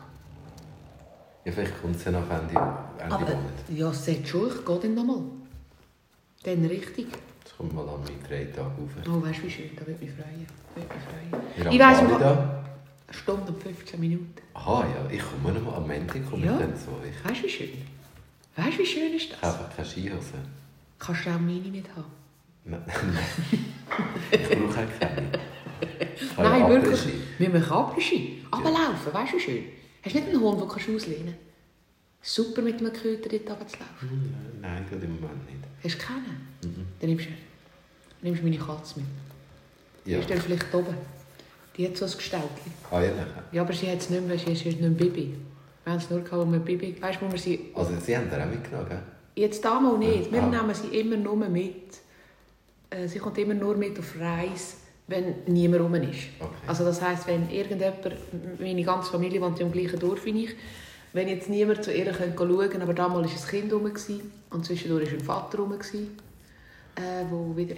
Ja, 1.43 1.51
vielleicht 1.51 1.81
kommt 1.81 1.95
es 1.97 2.05
ja 2.05 2.11
nach 2.11 2.29
Ende, 2.29 2.53
Ende 2.99 3.15
Aber 3.15 3.25
Monat. 3.25 3.39
ja, 3.75 3.89
es 3.89 4.05
sagt 4.05 4.27
schon, 4.29 4.47
ich 4.47 4.65
gehe 4.65 4.79
dann 4.79 4.93
nochmal. 4.95 5.21
Dann 6.43 6.65
richtig. 6.65 7.07
Es 7.45 7.55
kommt 7.57 7.73
mal 7.73 7.87
an 7.87 8.01
meinen 8.03 8.23
drei 8.27 8.45
Tage 8.45 8.61
rauf. 8.61 8.89
Oh, 9.07 9.21
weißt 9.25 9.39
du, 9.39 9.43
wie 9.43 9.49
schön, 9.51 9.69
da 9.75 9.85
würde 9.85 10.03
mich 10.03 10.11
freuen. 10.11 10.47
Würde 10.75 10.93
mich 10.93 11.03
freuen. 11.03 11.43
Wie 11.55 11.61
lange 11.63 11.75
Ich 11.75 11.81
weiss, 11.81 12.09
wir- 12.09 12.19
da? 12.19 12.63
Eine 13.07 13.17
Stunde 13.17 13.51
und 13.51 13.61
15 13.61 13.99
Minuten. 13.99 14.33
Aha, 14.53 14.85
ja, 14.87 15.11
ich 15.11 15.21
komme 15.21 15.53
noch 15.59 15.65
mal 15.71 15.75
am 15.77 15.89
Ende 15.91 16.19
komme 16.21 16.45
Ja. 16.45 16.53
ich 16.53 16.59
dann 16.61 16.75
so. 16.77 16.97
Ich 17.07 17.29
Weißt 17.29 17.41
du, 17.41 17.45
wie 17.45 17.49
schön? 17.49 17.69
Weißt 18.55 18.77
du, 18.77 18.81
wie 18.81 18.85
schön 18.85 19.13
ist 19.13 19.31
das? 19.33 19.41
habe 19.41 19.69
keine 19.75 19.87
Skihose. 19.87 20.33
Kannst 20.97 21.25
du 21.25 21.29
auch 21.29 21.39
meine 21.39 21.59
nicht 21.59 21.87
haben? 21.95 22.05
Nein, 22.63 22.81
ich 24.31 24.49
brauche 24.49 24.79
auch 24.81 24.99
keine. 24.99 25.27
Nein, 26.37 26.69
wirklich. 26.69 27.13
Wir 27.37 27.49
machen 27.49 27.71
Après-Ski. 27.71 28.43
Runterlaufen, 28.53 29.13
weißt 29.13 29.33
du, 29.33 29.37
wie 29.37 29.41
schön? 29.41 29.63
Hast 30.03 30.15
du 30.15 30.19
nicht 30.19 30.29
einen 30.29 30.39
Hund, 30.41 30.61
den 30.61 30.67
kannst 30.69 30.87
du 30.87 30.95
auslehnen 30.95 31.35
Super 32.21 32.61
mit 32.61 32.79
einem 32.79 32.93
Köter 32.93 33.29
dort 33.29 33.49
runterzulaufen. 33.49 34.09
Hm, 34.09 34.33
Nein, 34.61 34.85
gerade 34.89 35.05
im 35.05 35.15
Moment 35.15 35.45
nicht. 35.47 35.57
Hast 35.83 35.95
du 36.01 36.05
keinen? 36.07 36.47
Mhm. 36.63 36.85
Dann 36.99 37.09
nimmst 37.09 37.25
du, 37.25 37.29
nimmst 38.21 38.43
meine 38.43 38.57
Katze 38.57 38.99
mit. 38.99 39.07
Die 40.05 40.11
Ja. 40.11 40.19
ist 40.19 40.29
dann 40.29 40.39
vielleicht 40.39 40.73
oben. 40.73 40.95
Die 41.77 41.87
hat 41.87 41.97
so 41.97 42.05
ein 42.05 42.11
Gestaltchen. 42.11 42.73
Ah, 42.91 43.01
ehrlich? 43.01 43.25
Ja, 43.51 43.61
aber 43.63 43.73
sie 43.73 43.89
hat 43.89 43.99
es 43.99 44.09
nicht 44.09 44.27
mehr, 44.27 44.37
sie 44.37 44.51
ist 44.51 44.65
nicht 44.65 44.79
mehr 44.81 44.89
Bibi. 44.91 45.35
Wir 45.83 45.93
haben 45.93 45.99
es 45.99 46.09
nur 46.11 46.19
gehabt, 46.21 46.43
ein 46.53 46.63
Bibi. 46.63 46.95
Weißt 47.01 47.19
wo 47.21 47.31
wir 47.31 47.39
sie 47.39 47.71
Also 47.73 47.93
Sie 47.99 48.15
haben 48.15 48.29
den 48.29 48.39
auch 48.41 48.45
mitgenommen, 48.45 48.87
gell? 48.89 48.99
Jetzt 49.35 49.63
damals 49.65 49.97
nicht. 49.99 50.31
Wir 50.31 50.43
Ah. 50.43 50.47
nehmen 50.47 50.73
sie 50.75 50.99
immer 50.99 51.15
nur 51.17 51.37
mit. 51.37 51.73
Äh, 52.91 53.07
Sie 53.07 53.17
kommt 53.17 53.37
immer 53.39 53.53
nur 53.55 53.75
mit 53.77 53.97
auf 53.97 54.13
Reise, 54.19 54.75
wenn 55.07 55.35
niemand 55.47 55.81
rum 55.83 55.95
ist. 55.95 56.19
Okay. 56.39 56.49
Also 56.67 56.83
das 56.85 57.01
heisst, 57.01 57.25
wenn 57.25 57.49
irgendjemand, 57.49 57.97
meine 58.59 58.83
ganze 58.83 59.09
Familie 59.11 59.41
wohnt 59.41 59.59
im 59.59 59.71
gleichen 59.71 59.97
Dorf 59.99 60.23
wie 60.25 60.43
ich, 60.43 60.55
wenn 61.13 61.27
jetzt 61.27 61.49
niemand 61.49 61.83
zu 61.83 61.91
ihr 61.93 62.13
schauen 62.13 62.35
könnte, 62.35 62.81
aber 62.81 62.93
damals 62.93 63.31
war 63.31 63.41
ein 63.41 63.47
Kind 63.49 63.73
rum 63.73 63.91
und 64.51 64.65
zwischendurch 64.65 65.11
war 65.11 65.19
ein 65.19 65.23
Vater 65.23 65.57
rum, 65.59 65.73
äh. 65.73 66.07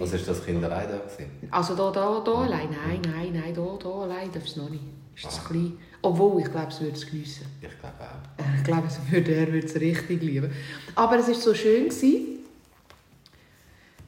Also 0.00 0.16
ist 0.16 0.28
das 0.28 0.44
Kind 0.44 0.62
allein 0.64 0.88
da 0.88 0.98
gewesen? 0.98 1.30
Also 1.50 1.74
da, 1.76 1.90
da, 1.90 2.20
da 2.24 2.32
allein? 2.32 2.68
Nein, 2.70 3.00
nein, 3.02 3.30
nein, 3.32 3.54
da, 3.54 3.78
da 3.80 3.88
allein 3.90 4.30
darf 4.32 4.44
es 4.44 4.56
noch 4.56 4.68
nicht. 4.68 4.82
Ist 5.14 5.30
zu 5.30 5.40
Ah. 5.40 5.44
klein. 5.48 5.78
Obwohl, 6.02 6.42
ich 6.42 6.50
glaube, 6.50 6.68
es 6.68 6.80
würde 6.80 6.96
es 6.96 7.06
geniessen. 7.06 7.46
Ich 7.62 7.78
glaube 7.80 7.94
auch. 8.00 8.44
Ich 8.58 8.64
glaube, 8.64 8.88
es 8.88 8.98
würde, 9.10 9.32
er 9.34 9.52
würde 9.52 9.66
es 9.66 9.74
richtig 9.76 10.20
lieben. 10.22 10.50
Aber 10.96 11.18
es 11.18 11.28
war 11.28 11.34
so 11.34 11.54
schön. 11.54 11.88
Gewesen. 11.88 12.40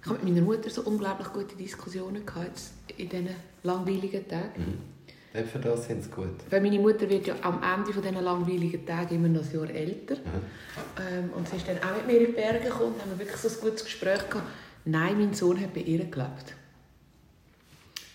Ich 0.02 0.10
habe 0.10 0.24
mit 0.24 0.34
meiner 0.34 0.44
Mutter 0.44 0.68
so 0.70 0.82
unglaublich 0.82 1.28
gute 1.32 1.56
Diskussionen 1.56 2.26
gehabt 2.26 2.60
in 2.96 3.08
diesen 3.08 3.28
langweiligen 3.62 4.26
Tagen. 4.28 4.50
Mhm. 4.56 4.95
Eben 5.36 5.48
für 5.48 5.58
das 5.58 5.86
sind 5.86 6.02
sie 6.02 6.10
gut. 6.10 6.50
Weil 6.50 6.60
meine 6.60 6.78
Mutter 6.78 7.08
wird 7.08 7.26
ja 7.26 7.34
am 7.42 7.62
Ende 7.62 7.92
von 7.92 8.02
diesen 8.02 8.22
langweiligen 8.22 8.86
Tagen 8.86 9.14
immer 9.14 9.28
noch 9.28 9.42
ein 9.42 9.52
Jahr 9.52 9.70
älter. 9.70 10.16
Mhm. 10.16 11.30
Und 11.32 11.48
sie 11.48 11.56
ist 11.56 11.68
dann 11.68 11.78
auch 11.78 11.96
mit 11.96 12.06
mir 12.06 12.20
in 12.20 12.26
die 12.26 12.32
Berge 12.32 12.64
gekommen 12.64 12.94
und 12.94 13.02
haben 13.02 13.10
wir 13.10 13.18
wirklich 13.18 13.36
so 13.36 13.48
ein 13.48 13.60
gutes 13.60 13.84
Gespräch 13.84 14.30
gehabt. 14.30 14.48
Nein, 14.84 15.18
mein 15.18 15.34
Sohn 15.34 15.60
hat 15.60 15.74
bei 15.74 15.80
ihr 15.80 16.04
gelebt. 16.04 16.54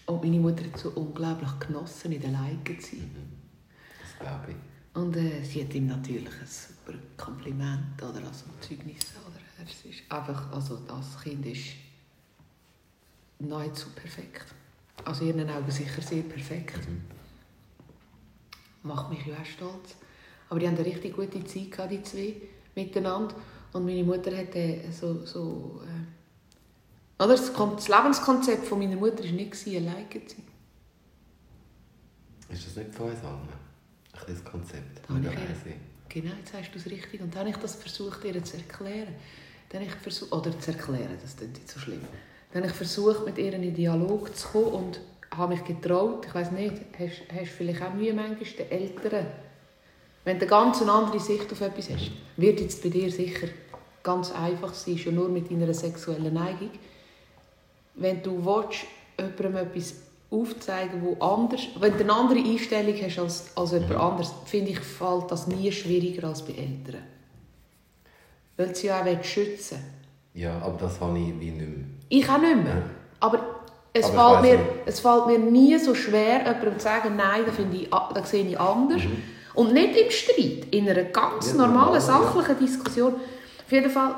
Und 0.06 0.24
meine 0.24 0.40
Mutter 0.40 0.64
hat 0.64 0.80
so 0.80 0.90
unglaublich 0.90 1.52
genossen, 1.60 2.12
in 2.12 2.22
der 2.22 2.32
Leike 2.32 2.78
zu 2.80 2.96
sein. 2.96 3.12
Das 4.02 4.20
glaube 4.20 4.52
ich. 4.52 5.00
Und 5.00 5.16
äh, 5.16 5.44
sie 5.44 5.64
hat 5.64 5.74
ihm 5.74 5.88
natürlich 5.88 6.28
ein 6.28 6.48
super 6.48 6.98
Kompliment 7.18 8.02
oder 8.02 8.26
also 8.28 8.46
Zeugnis. 8.60 9.14
Oder, 9.26 9.40
es 9.64 9.86
ist 9.86 10.12
einfach, 10.12 10.52
also 10.52 10.78
das 10.88 11.22
Kind 11.22 11.46
ist 11.46 11.76
nahezu 13.40 13.90
perfekt. 13.90 14.54
Also 15.06 15.26
in 15.26 15.38
ihren 15.40 15.50
Augen 15.50 15.72
sicher 15.72 16.02
sehr 16.02 16.24
perfekt. 16.24 16.80
Macht 18.84 19.10
mich 19.10 19.26
ja 19.26 19.36
auch 19.36 19.46
stolz. 19.46 19.96
Aber 20.50 20.60
die 20.60 20.68
haben 20.68 20.76
eine 20.76 20.86
richtig 20.86 21.16
gute 21.16 21.44
Zeit 21.46 21.72
gehabt, 21.72 21.92
die 21.92 22.04
zwei, 22.04 22.36
miteinander. 22.76 23.36
Und 23.74 23.86
meine 23.86 24.04
Mutter 24.04 24.36
hat 24.36 24.56
äh, 24.56 24.82
so... 24.92 25.26
so 25.26 25.82
äh, 25.86 27.24
oder 27.24 27.34
das, 27.36 27.54
Kon- 27.54 27.76
das 27.76 27.88
Lebenskonzept 27.88 28.66
von 28.66 28.80
meiner 28.80 28.96
Mutter 28.96 29.24
war 29.24 29.32
nicht, 29.32 29.68
alleine 29.68 30.10
zu 30.10 30.36
sein. 30.36 30.44
Ist 32.50 32.66
das 32.68 32.76
nicht 32.78 32.94
von 32.96 33.10
uns 33.12 33.24
allen? 33.24 33.48
Ein 34.14 34.22
das 34.28 34.44
Konzept. 34.44 35.02
Da 35.08 35.18
ich 35.18 35.24
ihr- 35.24 35.30
Reise. 35.30 35.76
Genau, 36.10 36.34
jetzt 36.38 36.54
hast 36.54 36.72
du 36.74 36.80
es 36.80 36.86
richtig. 36.88 37.22
Und 37.22 37.34
dann 37.34 37.42
habe 37.42 37.50
ich 37.52 37.58
das 37.58 37.76
versucht, 37.76 38.24
ihr 38.26 38.44
zu 38.44 38.58
erklären. 38.58 39.16
Dann 39.70 39.84
ich 39.84 39.92
versucht, 39.92 40.34
oder 40.34 40.60
zu 40.60 40.72
erklären, 40.72 41.18
das 41.22 41.38
klingt 41.38 41.54
nicht 41.54 41.70
so 41.70 41.80
schlimm. 41.80 42.02
Dann 42.54 42.64
habe 42.64 42.72
ich 42.72 42.78
versucht, 42.78 43.26
mit 43.26 43.38
ihr 43.38 43.54
in 43.54 43.62
den 43.62 43.74
Dialog 43.74 44.36
zu 44.36 44.48
kommen 44.50 44.74
und 44.74 45.00
habe 45.36 45.54
mich 45.54 45.64
getraut. 45.64 46.26
Ich 46.26 46.36
weiß 46.36 46.52
nicht, 46.52 46.74
hast 46.98 47.22
hast 47.34 47.52
du 47.52 47.56
vielleicht 47.58 47.82
auch 47.82 47.94
Mühe 47.94 48.14
manchmal 48.14 48.38
den 48.38 48.72
Älteren? 48.72 49.26
Wenn 50.24 50.38
du 50.38 50.42
eine 50.42 50.50
ganz 50.50 50.82
andere 50.82 51.20
Sicht 51.20 51.52
auf 51.52 51.62
etwas 51.62 51.90
hast, 51.90 52.12
wird 52.38 52.60
jetzt 52.60 52.84
bei 52.84 52.90
dir 52.90 53.10
sicher 53.12 53.48
ganz 54.04 54.32
einfach 54.32 54.74
sein, 54.74 54.98
schon 54.98 55.16
nur 55.16 55.30
mit 55.30 55.50
deiner 55.50 55.74
sexuellen 55.74 56.34
Neigung. 56.34 56.70
Wenn 57.96 58.22
du 58.22 58.46
willst, 58.46 58.86
jemandem 59.18 59.56
etwas 59.58 59.96
aufzeigen, 60.30 61.02
wo 61.04 61.24
anders, 61.24 61.62
wenn 61.80 61.94
du 61.94 62.00
eine 62.00 62.14
andere 62.14 62.40
Einstellung 62.40 62.96
hast 63.02 63.20
als, 63.20 63.58
als 63.58 63.72
jemand 63.72 63.96
anderes, 63.96 64.34
finde 64.46 64.72
ich, 64.72 64.80
fällt 64.80 65.30
das 65.30 65.48
nie 65.48 65.72
schwieriger 65.72 66.28
als 66.28 66.42
bei 66.44 66.54
Eltern. 66.54 67.04
Weil 68.58 68.76
sie 68.76 68.88
ja 68.88 69.04
auch 69.04 69.24
schützen. 69.24 69.80
Ja, 70.34 70.60
aber 70.60 70.78
das 70.78 71.00
habe 71.02 71.18
ich 71.18 71.40
wie 71.40 71.52
nicht 71.52 71.68
mehr. 71.68 71.86
Ich 72.12 72.30
auch 72.30 72.38
nicht 72.40 72.58
mehr. 72.58 72.84
Aber 73.22 73.40
es, 73.94 74.06
Aber 74.06 74.42
fällt 74.42 74.42
mir, 74.42 74.58
nicht. 74.58 74.70
es 74.86 75.00
fällt 75.00 75.28
mir 75.28 75.40
nie 75.40 75.78
so 75.78 75.96
schwer, 75.96 76.40
jemandem 76.40 76.78
zu 76.78 76.84
sagen, 76.84 77.16
nein, 77.16 77.42
das, 77.46 77.56
finde 77.56 77.78
ich, 77.78 77.90
das 78.14 78.30
sehe 78.30 78.46
ich 78.46 78.60
anders. 78.60 79.02
Und 79.54 79.74
nicht 79.74 79.96
im 79.98 80.12
Streit, 80.12 80.68
in 80.72 80.90
einer 80.90 81.04
ganz 81.04 81.54
Mhm. 81.54 81.60
Ja, 81.60 81.68
normalen, 81.68 81.94
normal, 81.94 81.94
ja. 81.94 82.02
sachlichen 82.02 82.60
Diskussion. 82.60 83.14
Auf 83.16 83.72
jeden 83.72 83.90
Fall 83.90 84.16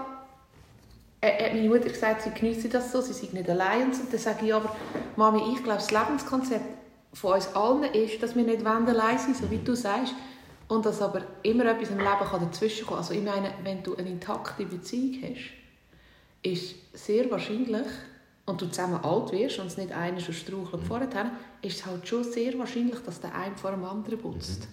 äh, 1.22 1.46
hat 1.46 1.54
meine 1.54 1.70
Mutter 1.70 1.90
gesagt, 1.90 2.24
sie 2.24 2.32
geniesse 2.32 2.68
das 2.68 2.92
so, 2.92 3.00
sie 3.00 3.14
sei 3.14 3.30
nicht 3.32 3.48
allein. 3.50 3.84
Und 3.92 4.12
dann 4.12 4.20
sage 4.20 4.46
ich 4.46 4.54
aber, 4.54 4.76
Mami, 5.16 5.42
ich 5.54 5.64
glaube, 5.64 5.80
das 5.80 5.92
Lebenskonzept 5.92 6.66
von 7.14 7.34
uns 7.34 7.56
allen 7.56 7.84
ist, 7.84 8.22
dass 8.24 8.36
wir 8.36 8.44
nicht 8.44 8.66
allein 8.66 9.20
sind, 9.20 9.38
so 9.38 9.50
wie 9.52 9.60
du 9.60 9.76
sagst. 9.76 10.14
Und 10.68 10.86
dass 10.86 11.00
aber 11.02 11.22
immer 11.44 11.66
etwas 11.66 11.90
im 11.90 12.00
Leben 12.00 12.26
kann 12.30 12.42
dazwischen 12.42 12.88
kommen 12.88 13.00
Also 13.00 13.14
ich 13.14 13.22
meine, 13.22 13.52
wenn 13.64 13.84
du 13.84 13.96
eine 13.96 14.10
intakte 14.10 14.66
Beziehung 14.66 15.22
hast, 15.22 15.63
ist 16.44 16.76
sehr 16.94 17.30
wahrscheinlich, 17.32 17.88
und 18.46 18.62
du 18.62 18.66
zusammen 18.68 19.04
alt 19.04 19.32
wirst 19.32 19.60
und 19.60 19.68
es 19.68 19.78
nicht 19.78 19.92
einer 19.94 20.20
schon 20.20 20.34
strauchelt 20.34 20.84
vorher, 20.84 21.32
ist 21.62 21.78
es 21.80 21.86
halt 21.86 22.08
schon 22.08 22.24
sehr 22.24 22.58
wahrscheinlich, 22.60 23.00
dass 23.00 23.22
der 23.22 23.34
eine 23.34 23.56
vor 23.56 23.72
dem 23.72 23.86
anderen 23.86 24.20
putzt. 24.20 24.68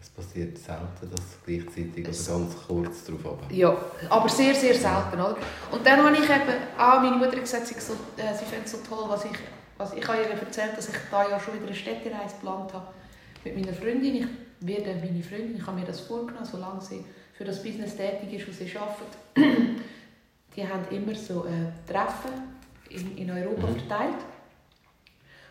Es 0.00 0.10
passiert 0.10 0.56
selten, 0.56 1.10
dass 1.10 1.38
gleichzeitig 1.44 2.06
Es- 2.08 2.28
oder 2.30 2.38
ganz 2.38 2.56
kurz 2.66 3.04
darauf 3.04 3.26
ab. 3.26 3.50
Ja, 3.50 3.76
aber 4.08 4.28
sehr, 4.28 4.54
sehr 4.54 4.74
selten, 4.74 5.14
oder? 5.14 5.36
Und 5.72 5.84
dann 5.86 6.02
habe 6.04 6.14
ich 6.16 6.24
eben, 6.24 6.54
ah, 6.78 7.00
meine 7.00 7.16
Mutter 7.16 7.38
gesagt, 7.40 7.66
sie, 7.66 7.74
so, 7.78 7.94
äh, 8.16 8.32
sie 8.34 8.44
fände 8.44 8.64
es 8.64 8.72
so 8.72 8.78
toll, 8.88 9.04
was 9.08 9.24
ich, 9.24 9.32
was 9.76 9.92
ich 9.94 10.06
habe 10.06 10.18
ihr 10.22 10.30
erzählt, 10.30 10.76
dass 10.76 10.88
ich 10.88 10.94
da 11.10 11.28
ja 11.28 11.38
schon 11.40 11.54
wieder 11.54 11.66
eine 11.66 11.74
Städtereise 11.74 12.34
geplant 12.36 12.72
habe 12.72 12.86
mit 13.44 13.56
meiner 13.56 13.74
Freundin. 13.74 14.14
Ich 14.16 14.26
werde 14.66 14.94
meine 14.94 15.22
Freundin, 15.22 15.56
ich 15.56 15.66
habe 15.66 15.80
mir 15.80 15.86
das 15.86 16.00
vorgenommen, 16.00 16.46
solange 16.46 16.80
sie 16.80 17.04
für 17.34 17.44
das 17.44 17.62
Business 17.62 17.96
tätig 17.96 18.32
ist, 18.32 18.48
was 18.48 18.58
sie 18.58 18.76
arbeitet. 18.76 19.82
Die 20.56 20.66
haben 20.66 20.84
immer 20.90 21.14
so 21.14 21.44
äh, 21.44 21.90
Treffen 21.90 22.32
in, 22.88 23.16
in 23.18 23.30
Europa 23.30 23.66
Mhm. 23.66 23.76
verteilt. 23.76 24.24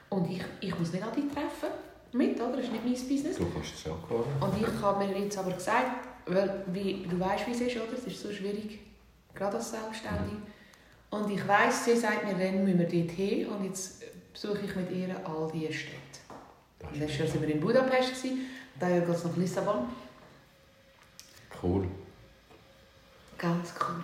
Und 0.10 0.30
ich, 0.32 0.42
ich 0.62 0.78
muss 0.80 0.92
nicht 0.94 1.04
an 1.04 1.12
die 1.16 1.28
Treffen 1.28 1.70
mit, 2.14 2.40
oder? 2.40 2.56
Das 2.58 2.66
ist 2.66 2.72
nicht 2.72 2.84
mein 2.86 2.94
Business. 2.94 3.38
Du 3.38 3.50
kannst 3.52 3.74
es 3.76 3.84
geworden. 3.84 4.32
Und 4.40 4.62
ich 4.62 4.82
habe 4.82 5.06
mir 5.06 5.20
jetzt 5.20 5.38
aber 5.38 5.52
gesagt, 5.52 6.08
weil 6.26 6.64
wie, 6.68 7.06
du 7.10 7.20
weißt, 7.20 7.48
wie 7.48 7.52
es 7.52 7.62
ist, 7.62 7.76
oder? 7.78 7.94
Es 7.94 8.06
ist 8.06 8.22
so 8.22 8.32
schwierig, 8.32 8.80
gerade 9.34 9.58
als 9.58 9.72
Selbstständige. 9.72 10.38
Und 11.10 11.30
ich 11.30 11.48
weiß, 11.48 11.86
sie 11.86 11.96
sagt 11.96 12.26
mir, 12.26 12.34
dann 12.34 12.64
müssen 12.64 12.80
wir 12.80 12.88
dort 12.88 13.12
hin. 13.12 13.48
Und 13.48 13.66
jetzt 13.66 14.04
besuche 14.34 14.66
ich 14.66 14.76
mit 14.76 14.92
ihr 14.92 15.16
all 15.26 15.50
diese 15.54 15.74
Städte. 15.74 16.00
Letztes 16.94 17.20
Jahr 17.20 17.28
waren 17.36 17.42
wir 17.42 17.56
in 17.56 17.60
Budapest, 17.62 18.10
dieses 18.24 18.38
Jahr 18.80 19.00
geht 19.00 19.10
es 19.10 19.24
nach 19.24 19.38
Lissabon. 19.38 19.88
cool. 21.64 21.88
Ganz 23.38 23.74
cool. 23.80 24.04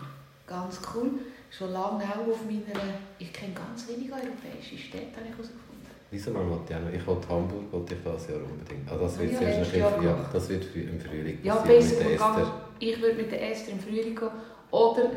Ganz 0.51 0.81
cool. 0.93 1.11
Schon 1.49 1.71
lange 1.71 2.03
auch 2.03 2.27
auf 2.27 2.45
meiner... 2.45 2.79
Ich 3.19 3.31
kenne 3.31 3.53
ganz 3.53 3.87
wenige 3.87 4.13
europäische 4.13 4.77
Städte, 4.77 5.15
habe 5.15 5.25
ich 5.25 5.31
herausgefunden. 5.31 5.87
Wieso 6.11 6.31
mal 6.31 6.49
wollte 6.49 6.73
ich 6.93 7.07
wollte 7.07 7.29
Hamburg 7.29 7.71
wollte 7.71 7.95
ich 7.95 8.03
das 8.03 8.27
Jahr 8.27 8.39
unbedingt. 8.39 8.89
Also 8.91 9.05
das 9.05 9.19
wird 9.19 9.31
Ja, 9.31 9.63
schnell 9.63 9.79
Jahr 9.79 9.91
früh, 9.91 10.05
ja, 10.05 10.29
das 10.33 10.49
wird 10.49 10.75
im 10.75 10.99
Frühling 10.99 11.39
Ja, 11.41 11.55
passieren 11.55 11.79
besser 11.79 11.95
mit 11.95 12.03
der. 12.03 12.27
Esther. 12.27 12.61
Ich 12.79 13.01
würde 13.01 13.15
mit 13.15 13.31
der 13.31 13.51
Esther 13.51 13.71
im 13.73 13.79
Frühling 13.79 14.15
gehen. 14.15 14.29
Oder 14.71 15.11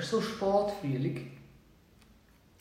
so 0.00 0.20
Spätfrühling. 0.20 1.30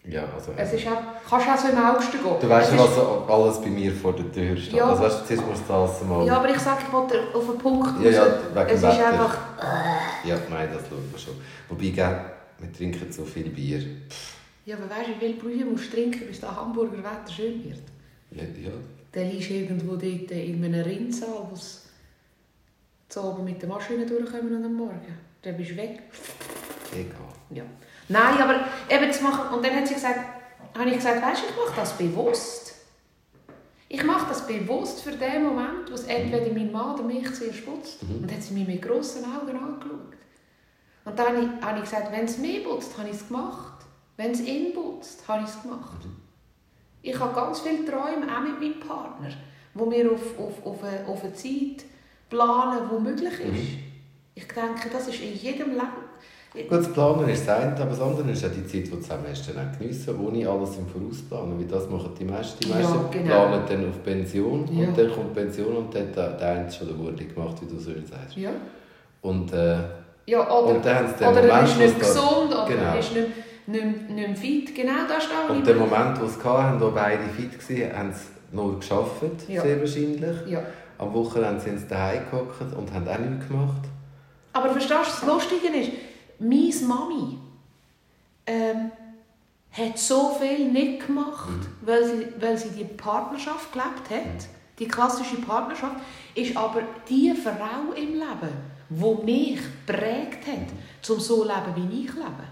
Ja, 0.05 0.25
also... 0.35 0.51
Es 0.57 0.73
ist 0.73 0.85
auch, 0.87 1.01
kannst 1.29 1.47
auch 1.47 1.57
so 1.57 1.67
im 1.69 1.77
August 1.77 2.11
gehen. 2.11 2.21
Du 2.41 2.49
weißt 2.49 2.73
Es 2.73 2.79
was 2.79 3.29
alles 3.29 3.61
bei 3.61 3.69
mir 3.69 3.91
vor 3.93 4.13
der 4.13 4.29
Tür 4.31 4.57
steht. 4.57 4.73
Ja. 4.73 4.89
Also 4.89 5.03
weißt 5.03 5.21
du, 5.21 5.25
zuerst 5.25 5.47
musst 5.47 5.63
du 5.67 5.73
das 5.73 6.03
mal... 6.03 6.25
Ja, 6.25 6.37
aber 6.37 6.49
ich 6.49 6.59
sage, 6.59 6.81
ich 6.85 6.91
wollte 6.93 7.23
auf 7.33 7.45
den 7.45 7.57
Punkt 7.57 8.03
Ja, 8.03 8.09
ja, 8.09 8.25
wegen 8.53 8.67
Es 8.67 8.73
ist 8.75 8.83
Wetter. 8.83 9.07
einfach... 9.07 9.37
Ja, 10.25 10.37
nein, 10.49 10.69
das 10.73 10.81
schaut 10.89 11.11
man 11.11 11.19
schon. 11.19 11.35
Wobei, 11.69 11.89
gell, 11.89 12.21
wir 12.59 12.73
trinken 12.73 13.11
so 13.11 13.23
viel 13.23 13.49
Bier. 13.49 13.81
Ja, 14.65 14.75
aber 14.75 14.89
weißt 14.89 15.07
du, 15.09 15.21
wie 15.21 15.25
viel 15.25 15.35
Brühe 15.35 15.65
musst 15.65 15.87
du 15.87 15.95
trinken, 15.95 16.27
bis 16.27 16.41
das 16.41 16.53
Hamburger 16.53 16.97
Wetter 16.97 17.31
schön 17.33 17.63
wird? 17.63 17.79
Ja, 18.31 18.43
ja. 18.43 18.71
Dann 19.13 19.29
liegst 19.29 19.49
du 19.49 19.53
irgendwo 19.53 19.91
dort 19.95 20.03
in 20.31 20.63
einem 20.63 20.81
Rinnsal, 20.83 21.29
wo 21.49 21.55
zu 21.55 23.23
oben 23.23 23.43
mit 23.45 23.61
der 23.61 23.69
Maschine 23.69 24.05
durchkommen 24.05 24.55
und 24.57 24.65
am 24.65 24.73
Morgen. 24.73 24.99
Dann 25.41 25.55
bist 25.55 25.71
du 25.71 25.77
weg. 25.77 25.99
egal. 26.91 27.33
Ja. 27.51 27.63
Nein, 28.09 28.41
aber 28.41 28.65
eben 28.89 29.11
zu 29.11 29.23
machen... 29.23 29.55
Und 29.55 29.65
dann 29.65 29.75
hat 29.75 29.87
sie 29.87 29.93
gesagt, 29.93 30.19
habe 30.77 30.89
ich 30.89 30.95
gesagt, 30.95 31.21
weißt 31.21 31.41
du, 31.41 31.45
ich 31.49 31.55
mache 31.55 31.75
das 31.75 31.97
bewusst. 31.97 32.75
Ich 33.89 34.03
mache 34.03 34.27
das 34.27 34.47
bewusst 34.47 35.01
für 35.01 35.11
den 35.11 35.43
Moment, 35.43 35.89
wo 35.89 35.93
es 35.93 36.05
entweder 36.05 36.51
mein 36.51 36.71
Mann 36.71 36.95
oder 36.95 37.03
mich 37.03 37.31
zuerst 37.33 37.63
putzt. 37.65 38.01
Mhm. 38.03 38.15
Und 38.15 38.21
dann 38.23 38.37
hat 38.37 38.43
sie 38.43 38.53
mich 38.55 38.67
mit 38.67 38.81
grossen 38.81 39.23
Augen 39.23 39.55
angeschaut. 39.55 40.13
Und 41.05 41.19
dann 41.19 41.61
habe 41.61 41.77
ich, 41.77 41.83
gesagt, 41.83 42.11
wenn 42.11 42.25
es 42.25 42.37
mich 42.37 42.63
putzt, 42.63 42.97
habe 42.97 43.09
ich 43.09 43.15
es 43.15 43.27
gemacht. 43.27 43.85
Wenn 44.17 44.31
es 44.31 44.41
ihn 44.41 44.73
putzt, 44.73 45.27
habe 45.27 45.43
ich 45.43 45.49
es 45.49 45.61
gemacht. 45.61 46.07
Ich 47.01 47.19
habe 47.19 47.35
ganz 47.35 47.59
viele 47.59 47.85
Träume, 47.85 48.25
auch 48.35 48.41
mit 48.41 48.59
meinem 48.59 48.79
Partner, 48.79 49.29
wo 49.73 49.91
wir 49.91 50.11
auf, 50.11 50.39
auf, 50.39 50.65
auf, 50.65 50.83
eine, 50.83 51.05
auf 51.07 51.23
eine 51.23 51.33
Zeit 51.33 51.85
planen, 52.29 52.89
die 52.89 53.01
möglich 53.01 53.39
ist. 53.39 53.41
Mhm. 53.41 53.83
Ich 54.35 54.47
denke, 54.47 54.89
das 54.91 55.07
ist 55.07 55.21
in 55.21 55.35
jedem 55.35 55.71
Leben... 55.71 56.02
Gut, 56.53 56.71
das 56.79 56.93
Planen 56.93 57.27
ist 57.29 57.47
das 57.47 57.57
eine, 57.61 57.75
aber 57.75 57.85
das 57.89 57.99
andere 57.99 58.29
ist 58.29 58.45
auch 58.45 58.49
die 58.51 58.63
Zeit, 58.67 58.85
die 58.85 58.89
du 58.91 58.97
zusammen 58.99 59.25
hast, 59.27 59.49
dann 59.49 59.67
auch 59.67 59.77
geniessen, 59.79 60.15
ohne 60.19 60.47
alles 60.47 60.77
im 60.77 60.87
Voraus 60.87 61.17
zu 61.17 61.23
planen. 61.25 61.57
Weil 61.59 61.65
das 61.65 61.89
machen 61.89 62.11
die 62.19 62.25
meisten. 62.25 62.59
Die 62.63 62.69
Ja, 62.69 62.75
meisten 62.75 62.99
genau. 63.11 63.25
planen 63.47 63.61
dann 63.67 63.89
auf 63.89 64.03
Pension 64.03 64.69
Ja. 64.71 64.87
und 64.87 64.97
dann 64.97 65.11
kommt 65.11 65.33
Pension 65.33 65.75
und 65.77 65.95
dann 65.95 66.03
hat 66.09 66.15
der, 66.15 66.29
der 66.33 66.47
eine 66.49 66.71
schon 66.71 66.87
den 66.89 66.99
Wurli 66.99 67.25
gemacht, 67.25 67.55
wie 67.61 67.65
du 67.65 67.79
so 67.79 67.89
schön 67.91 68.05
sagst. 68.05 68.37
Ja. 68.37 68.51
Und, 69.21 69.51
äh, 69.51 69.77
Ja, 70.27 70.41
oder, 70.47 70.75
und 70.75 70.85
dann 70.85 70.95
haben 70.95 71.07
sie 71.07 71.15
den 71.23 71.27
oder 71.27 71.41
er 71.41 71.47
Moment, 71.47 71.67
ist 71.69 71.77
nicht 71.79 71.99
gesund, 71.99 72.47
oder 72.53 72.65
Genau. 72.67 72.97
ist 72.99 73.13
nicht, 73.15 73.27
nicht, 73.67 74.09
nicht 74.11 74.27
mehr 74.27 74.35
fit. 74.35 74.75
Genau, 74.75 74.93
das 75.07 75.23
ist 75.23 75.29
auch 75.33 75.49
Und 75.55 75.65
der 75.65 75.75
Moment, 75.75 76.21
wo 76.21 76.25
sie 76.27 76.37
es 76.39 76.45
hatten, 76.45 76.79
wo 76.79 76.91
beide 76.91 77.23
fit 77.35 77.69
waren, 77.91 77.97
haben 77.97 78.13
sie 78.13 78.55
nur 78.55 78.79
gearbeitet, 78.79 79.49
Ja. 79.49 79.61
sehr 79.63 79.79
wahrscheinlich. 79.79 80.37
Ja. 80.47 80.61
Am 80.99 81.11
Wochenende 81.15 81.59
sind 81.59 81.79
sie 81.79 81.87
daheim 81.87 82.21
gehockt 82.29 82.61
und 82.77 82.93
haben 82.93 83.07
auch 83.07 83.17
nichts 83.17 83.47
gemacht. 83.47 83.81
Aber 84.53 84.69
verstehst 84.69 84.91
du, 85.23 85.25
das 85.25 85.33
Lustige 85.33 85.75
ist, 85.75 85.91
meine 86.43 86.87
Mami 86.87 87.37
ähm, 88.45 88.91
hat 89.71 89.97
so 89.97 90.37
viel 90.39 90.71
nicht 90.71 91.07
gemacht, 91.07 91.67
weil, 91.81 92.05
sie, 92.05 92.27
weil 92.39 92.57
sie 92.57 92.69
die 92.69 92.83
Partnerschaft 92.83 93.71
gelebt 93.71 94.09
hat. 94.09 94.47
Die 94.79 94.87
klassische 94.87 95.37
Partnerschaft 95.37 95.97
ist 96.35 96.55
aber 96.55 96.81
die 97.09 97.33
Frau 97.33 97.93
im 97.95 98.13
Leben, 98.13 98.53
die 98.89 99.25
mich 99.25 99.59
prägt 99.85 100.47
hat, 100.47 100.67
zum 101.01 101.19
so 101.19 101.43
leben, 101.43 101.73
wie 101.75 102.03
ich 102.03 102.13
lebe. 102.13 102.43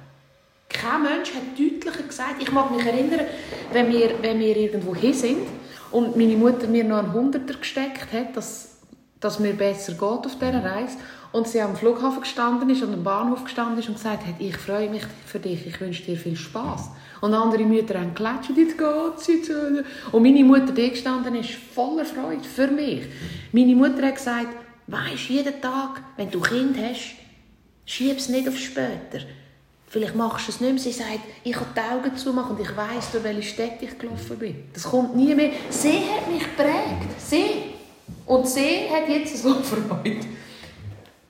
Kein 0.70 1.04
Mensch 1.04 1.34
hat 1.34 1.44
deutlicher 1.58 2.08
gesagt, 2.08 2.42
ich 2.42 2.52
mag 2.52 2.72
mich 2.72 2.86
erinnern, 2.86 3.26
wenn 3.74 3.92
wir, 3.92 4.22
wenn 4.22 4.40
wir 4.40 4.56
irgendwo 4.56 4.96
hin 4.96 5.14
sind 5.14 5.48
und 5.92 6.16
meine 6.16 6.38
Mutter 6.38 6.68
mir 6.68 6.84
noch 6.84 7.00
einen 7.00 7.14
Hunderter 7.14 7.56
gesteckt 7.56 8.12
hat, 8.14 8.36
dass, 8.36 8.78
dass 9.20 9.40
mir 9.40 9.54
besser 9.54 9.94
geht 9.94 10.02
auf 10.02 10.36
dieser 10.40 10.64
Reise 10.64 10.98
und 11.32 11.48
sie 11.48 11.62
am 11.62 11.76
Flughafen 11.76 12.22
gestanden 12.22 12.70
ist 12.70 12.84
und 12.84 12.94
am 12.94 13.04
Bahnhof 13.04 13.44
gestanden 13.44 13.80
ist 13.80 13.88
und 13.88 13.96
gesagt 13.96 14.26
hat, 14.26 14.36
ich 14.40 14.58
freue 14.58 14.90
mich 14.90 15.04
für 15.26 15.40
dich, 15.40 15.66
ich 15.66 15.80
wünsche 15.80 16.04
dir 16.04 16.18
viel 16.18 16.36
Spaß. 16.36 16.90
Und 17.22 17.34
andere 17.34 17.64
Mütter 17.64 18.00
haben 18.00 18.10
geklatscht, 18.10 18.52
jetzt 18.56 18.78
geht's, 18.78 19.28
jetzt. 19.28 19.50
äh. 19.50 19.84
Und 20.12 20.24
meine 20.24 20.44
Mutter, 20.44 20.74
die 20.74 20.90
gestanden 20.90 21.36
ist, 21.36 21.52
voller 21.52 22.04
Freude 22.04 22.44
für 22.44 22.68
mich. 22.68 23.04
Meine 23.52 23.76
Mutter 23.76 24.08
hat 24.08 24.16
gesagt, 24.16 24.56
weisst, 24.88 25.30
jeden 25.30 25.62
Tag, 25.62 26.02
wenn 26.18 26.32
du 26.32 26.42
Kind 26.42 26.76
hast, 26.78 27.16
schieb 27.86 28.18
es 28.18 28.28
nicht 28.28 28.48
auf 28.48 28.58
später. 28.58 29.20
Vielleicht 29.88 30.16
machst 30.16 30.48
du 30.48 30.52
es 30.52 30.62
nicht 30.62 30.74
mehr. 30.74 30.82
Sie 30.82 30.92
sagt, 30.92 31.20
ich 31.44 31.52
kann 31.52 31.68
die 31.76 31.80
Augen 31.80 32.16
zumachen 32.16 32.56
und 32.56 32.62
ich 32.62 32.76
weiss, 32.78 33.12
durch 33.12 33.24
welche 33.24 33.44
Städte 33.44 33.86
ich 33.86 34.00
gelaufen 34.00 34.38
bin. 34.40 34.64
Das 34.74 34.84
kommt 34.84 35.16
nie 35.16 35.36
mehr. 35.36 35.52
Sie 35.70 36.00
hat 36.00 36.32
mich 36.32 36.44
geprägt. 36.44 37.20
Sie. 37.20 37.74
Und 38.26 38.48
sie 38.48 38.88
hat 38.90 39.10
jetzt 39.10 39.38
so 39.44 39.54
Freude, 39.62 40.22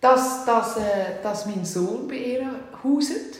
dass, 0.02 0.46
dass, 0.46 0.78
äh, 0.78 1.22
dass 1.24 1.46
mein 1.46 1.64
Sohn 1.64 2.08
bei 2.08 2.16
ihr 2.16 2.60
hauset 2.84 3.38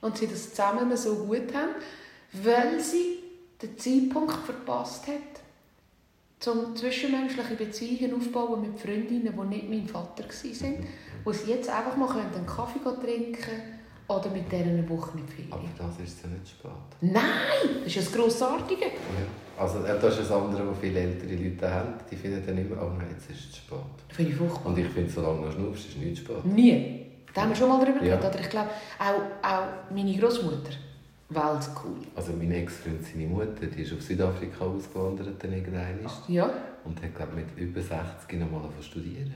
und 0.00 0.16
sie 0.16 0.28
das 0.28 0.50
zusammen 0.50 0.96
so 0.96 1.14
gut 1.16 1.52
haben, 1.52 1.74
weil 2.32 2.80
sie 2.80 3.18
den 3.60 3.76
Zeitpunkt 3.76 4.36
verpasst 4.46 5.08
hat, 5.08 5.42
zum 6.38 6.76
zwischenmenschliche 6.76 7.56
Beziehungen 7.56 8.14
aufbauen 8.14 8.62
mit 8.62 8.80
Freundinnen, 8.80 9.34
die 9.34 9.46
nicht 9.48 9.68
mein 9.68 9.88
Vater 9.88 10.24
waren, 10.24 10.86
wo 11.24 11.32
sie 11.32 11.50
jetzt 11.50 11.68
einfach 11.68 11.96
mal 11.96 12.08
einen 12.10 12.46
Kaffee 12.46 12.78
trinken 12.78 13.32
können 13.32 13.77
oder 14.08 14.30
mit 14.30 14.52
eine 14.52 14.88
Woche 14.88 15.16
nicht 15.18 15.30
Ferien. 15.30 15.52
Aber 15.52 15.62
das 15.76 16.00
ist 16.08 16.22
ja 16.22 16.28
nicht 16.30 16.48
spät. 16.48 16.70
Nein, 17.00 17.22
das 17.84 17.94
ist 17.96 18.06
das 18.06 18.12
Grossartige. 18.12 18.86
Ja. 18.86 19.62
Also 19.62 19.80
das 19.82 20.02
ist 20.18 20.20
das 20.20 20.32
andere, 20.32 20.68
was 20.70 20.78
viele 20.80 21.00
ältere 21.00 21.34
Leute 21.36 21.70
haben. 21.74 21.94
Die 22.10 22.16
finden 22.16 22.42
dann 22.46 22.56
immer, 22.58 22.82
oh 22.82 22.90
nein, 22.96 23.08
jetzt 23.12 23.30
ist 23.30 23.50
es 23.50 23.56
spät. 23.56 23.78
Finde 24.08 24.30
ich 24.32 24.36
furchtbar. 24.38 24.66
Und 24.66 24.78
ich 24.78 24.86
finde, 24.88 25.10
solange 25.10 25.46
du 25.46 25.52
schnupfst, 25.52 25.86
ist 25.88 25.96
es 25.96 26.00
nicht 26.02 26.18
spät. 26.18 26.44
Nie. 26.44 27.06
Da 27.34 27.42
haben 27.42 27.50
wir 27.50 27.56
schon 27.56 27.68
mal 27.68 27.84
darüber 27.84 28.02
Ja. 28.04 28.16
geredet. 28.16 28.34
Oder 28.34 28.40
ich 28.44 28.50
glaube, 28.50 28.70
auch, 28.98 29.46
auch 29.48 29.64
meine 29.94 30.16
Großmutter. 30.16 30.70
Weltcool. 31.30 31.98
Also 32.16 32.32
mein 32.32 32.50
Ex-Freund, 32.52 33.04
seine 33.04 33.26
Mutter, 33.26 33.66
die 33.66 33.82
ist 33.82 33.92
auf 33.92 34.00
Südafrika 34.00 34.64
ausgewandert 34.64 35.28
dann 35.44 35.52
irgendwann 35.52 35.98
Ja. 36.28 36.48
und 36.84 37.02
hat 37.02 37.14
glaube 37.14 37.32
mit 37.36 37.46
über 37.56 37.82
60 37.82 38.40
noch 38.40 38.50
mal 38.50 38.62
studieren. 38.80 39.34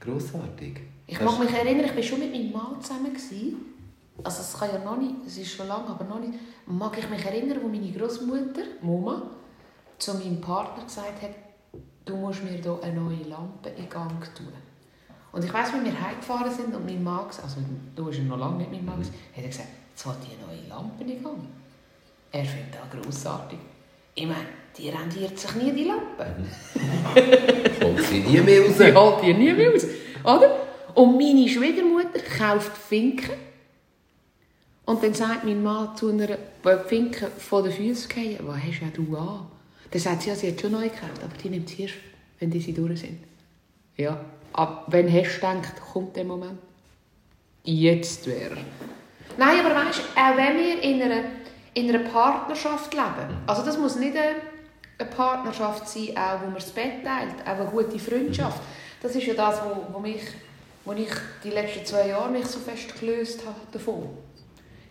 Grossartig. 0.00 0.80
Ich 1.06 1.20
mag 1.20 1.34
ist- 1.34 1.40
mich 1.40 1.50
erinnern, 1.52 1.84
ich 1.84 1.94
war 1.96 2.02
schon 2.02 2.20
mit 2.20 2.32
meinem 2.32 2.50
Mann 2.52 2.80
zusammen. 2.80 3.12
Gewesen. 3.12 3.56
Also 4.24 4.40
es 4.42 4.58
kann 4.58 4.70
ja 4.72 4.78
noch 4.84 4.96
nicht, 4.98 5.14
es 5.26 5.38
ist 5.38 5.52
schon 5.52 5.68
lange, 5.68 5.88
aber 5.88 6.04
noch 6.04 6.18
nicht. 6.18 6.34
Mag 6.66 6.96
ich 6.98 7.08
mich 7.08 7.24
erinnern, 7.24 7.58
wo 7.62 7.68
meine 7.68 7.90
Großmutter, 7.92 8.62
Mama, 8.82 9.22
zu 9.98 10.14
meinem 10.14 10.40
Partner 10.40 10.84
gesagt 10.84 11.22
hat, 11.22 11.30
du 12.04 12.16
musst 12.16 12.42
mir 12.42 12.50
hier 12.50 12.78
eine 12.82 13.00
neue 13.00 13.22
Lampe 13.28 13.68
in 13.76 13.88
Gang 13.88 14.10
tun. 14.34 14.48
Und 15.30 15.44
ich 15.44 15.52
weiss, 15.52 15.68
wie 15.72 15.84
wir 15.84 16.00
heimgefahren 16.00 16.50
sind 16.52 16.74
und 16.74 16.84
mein 16.84 17.02
Mann, 17.02 17.28
gesagt- 17.28 17.44
also 17.44 17.60
du 17.94 18.06
warst 18.06 18.18
ja 18.18 18.24
noch 18.24 18.38
lange 18.38 18.58
nicht 18.58 18.72
mein 18.72 18.84
Mann, 18.84 18.96
gewesen, 18.96 19.14
hat 19.36 19.42
er 19.44 19.48
gesagt, 19.48 19.68
jetzt 19.90 20.06
hat 20.06 20.16
die 20.24 20.34
eine 20.34 20.46
neue 20.58 20.68
Lampe 20.68 21.04
in 21.04 21.22
Gang. 21.22 21.38
Er 22.32 22.44
findet 22.44 22.74
das 22.74 23.02
grossartig. 23.02 23.58
Ich 24.14 24.26
meine, 24.26 24.46
die 24.76 24.88
rendiert 24.88 25.38
sich 25.38 25.54
nie, 25.54 25.72
die 25.72 25.84
Lampe. 25.84 26.26
Kommt 27.80 28.02
sie 28.02 28.20
nie 28.20 28.40
mehr 28.40 28.62
raus. 28.62 28.76
Sie 28.78 28.84
hält 28.84 29.22
die 29.22 29.34
nie 29.34 29.52
mehr 29.52 29.72
aus. 29.74 29.84
Oder? 30.24 30.56
Und 30.94 31.16
meine 31.16 31.48
Schwiegermutter 31.48 32.20
kauft 32.36 32.76
Finken. 32.76 33.32
Und 34.88 35.02
dann 35.02 35.12
sagt 35.12 35.44
mein 35.44 35.62
Mann 35.62 35.94
zu 35.98 36.08
einer, 36.08 36.38
Finken 36.86 37.28
von 37.36 37.62
den 37.62 37.74
Füßen 37.74 38.10
fallen, 38.10 38.38
was 38.40 38.56
hast 38.56 38.80
ja 38.80 38.86
du 38.90 39.14
an? 39.18 39.46
Dann 39.90 40.00
sagt 40.00 40.22
sie, 40.22 40.30
ja, 40.30 40.34
sie 40.34 40.48
hat 40.48 40.58
schon 40.58 40.72
neu 40.72 40.84
gekauft, 40.84 41.22
aber 41.22 41.36
die 41.42 41.50
nimmt 41.50 41.68
sie 41.68 41.82
erst, 41.82 41.96
wenn 42.38 42.50
die 42.50 42.58
sie 42.58 42.72
durch 42.72 43.00
sind. 43.00 43.18
Ja, 43.98 44.18
aber 44.54 44.84
wenn 44.86 45.12
hast 45.12 45.42
du 45.42 45.46
gedacht, 45.46 45.74
kommt 45.92 46.16
der 46.16 46.24
Moment? 46.24 46.58
Jetzt 47.64 48.26
wäre. 48.26 48.56
Nein, 49.36 49.60
aber 49.60 49.74
weißt 49.74 49.98
du, 49.98 50.02
auch 50.18 50.36
wenn 50.38 50.56
wir 50.56 50.82
in 50.82 51.02
einer, 51.02 51.24
in 51.74 51.94
einer 51.94 52.08
Partnerschaft 52.08 52.94
leben, 52.94 53.36
also 53.46 53.62
das 53.62 53.76
muss 53.76 53.96
nicht 53.96 54.16
eine, 54.16 54.36
eine 54.98 55.10
Partnerschaft 55.10 55.86
sein, 55.86 56.16
auch 56.16 56.40
wo 56.40 56.46
man 56.46 56.54
das 56.54 56.70
Bett 56.70 57.04
teilt, 57.04 57.42
auch 57.44 57.60
eine 57.60 57.66
gute 57.66 57.98
Freundschaft. 57.98 58.62
Das 59.02 59.14
ist 59.14 59.26
ja 59.26 59.34
das, 59.34 59.60
wo, 59.62 59.92
wo, 59.92 59.98
mich, 59.98 60.22
wo 60.86 60.92
ich 60.92 61.10
die 61.44 61.50
letzten 61.50 61.84
zwei 61.84 62.08
Jahre 62.08 62.30
mich 62.30 62.46
so 62.46 62.58
fest 62.58 62.98
gelöst 62.98 63.44
habe 63.44 63.60
davon. 63.70 64.27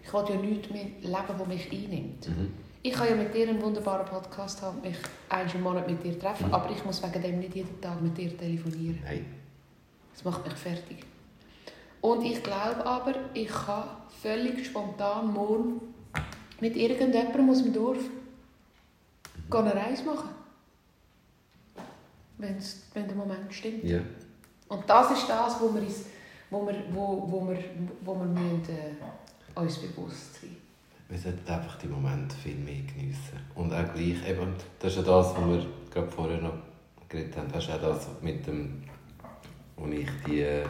Ich 0.07 0.13
will 0.13 0.23
ja 0.29 0.35
nichts 0.37 0.69
mehr 0.69 0.85
leben, 1.01 1.37
das 1.37 1.47
mich 1.47 1.69
einnimmt. 1.69 2.29
Ich 2.81 2.93
kann 2.93 3.09
ja 3.09 3.15
mit 3.15 3.33
dir 3.33 3.49
einen 3.49 3.61
wunderbaren 3.61 4.05
Podcast 4.05 4.61
haben, 4.61 4.79
mich 4.79 4.95
einmal 5.27 5.55
im 5.55 5.61
Monat 5.61 5.89
mit 5.89 6.01
dir 6.01 6.17
treffen, 6.17 6.53
aber 6.53 6.71
ich 6.71 6.85
muss 6.85 7.03
wegen 7.03 7.21
dem 7.21 7.39
nicht 7.39 7.55
jeden 7.55 7.81
Tag 7.81 8.01
mit 8.01 8.17
dir 8.17 8.37
telefonieren. 8.37 8.99
Nein. 9.03 9.25
Das 10.13 10.23
macht 10.23 10.45
mich 10.45 10.53
fertig. 10.53 11.03
Und 11.99 12.23
ich 12.23 12.41
glaube 12.41 12.85
aber, 12.85 13.15
ich 13.33 13.49
kann 13.49 13.83
völlig 14.21 14.65
spontan 14.65 15.33
morgen 15.33 15.81
mit 16.61 16.77
irgendjemandem 16.77 17.49
aus 17.49 17.61
dem 17.61 17.73
Dorf 17.73 17.99
gehen 19.51 19.59
eine 19.59 19.75
Reise 19.75 20.03
machen. 20.05 20.29
Wenn's, 22.37 22.83
wenn 22.93 23.07
der 23.07 23.17
Moment 23.17 23.53
stimmt. 23.53 23.83
Ja. 23.83 23.99
Und 24.69 24.89
das 24.89 25.11
ist 25.11 25.27
das, 25.27 25.59
wo 25.59 25.73
wir, 25.73 25.83
wo 26.49 26.65
wir, 26.65 26.75
wo, 26.91 27.27
wo 27.29 27.47
wir, 27.49 27.59
wo 28.05 28.15
wir 28.15 28.25
müssen, 28.25 28.63
äh, 28.69 28.91
uns 29.57 29.77
bewusst 29.77 30.41
sein 30.41 30.55
Wir 31.09 31.17
sollten 31.17 31.47
einfach 31.49 31.77
die 31.77 31.87
Momente 31.87 32.35
viel 32.35 32.55
mehr 32.55 32.81
geniessen. 32.81 33.39
Und 33.55 33.73
auch 33.73 33.93
gleich, 33.93 34.27
eben, 34.27 34.53
das 34.79 34.91
ist 34.93 34.97
ja 34.97 35.03
das, 35.03 35.35
was 35.35 35.47
wir 35.47 35.65
gerade 35.91 36.11
vorher 36.11 36.41
noch 36.41 36.53
geredet 37.09 37.37
haben, 37.37 37.51
das 37.51 37.63
ist 37.63 37.71
auch 37.71 37.81
das 37.81 38.07
mit 38.21 38.45
dem, 38.45 38.83
wo 39.75 39.87
ich 39.87 40.07
die 40.27 40.63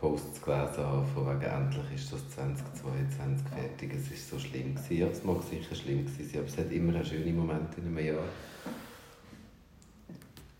Posts 0.00 0.42
gelesen 0.42 0.78
habe, 0.78 1.06
von 1.14 1.26
wegen 1.28 1.50
endlich 1.50 1.94
ist 1.94 2.12
das 2.12 2.28
2022 2.30 3.46
fertig. 3.48 3.94
Es 3.94 4.10
war 4.10 4.38
so 4.38 4.46
schlimm. 4.46 4.74
Gewesen. 4.74 4.98
Ja, 4.98 5.06
es 5.06 5.22
mag 5.22 5.42
sicher 5.42 5.74
schlimm 5.76 6.04
gewesen 6.04 6.28
sein, 6.28 6.40
aber 6.40 6.48
es 6.48 6.58
hat 6.58 6.72
immer 6.72 7.00
auch 7.00 7.04
schöne 7.04 7.32
Momente 7.32 7.80
in 7.80 7.86
einem 7.86 8.06
Jahr. 8.06 8.24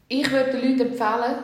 Ich 0.07 0.31
würde 0.31 0.53
den 0.53 0.61
Leuten 0.61 0.93
empfehlen, 0.93 1.37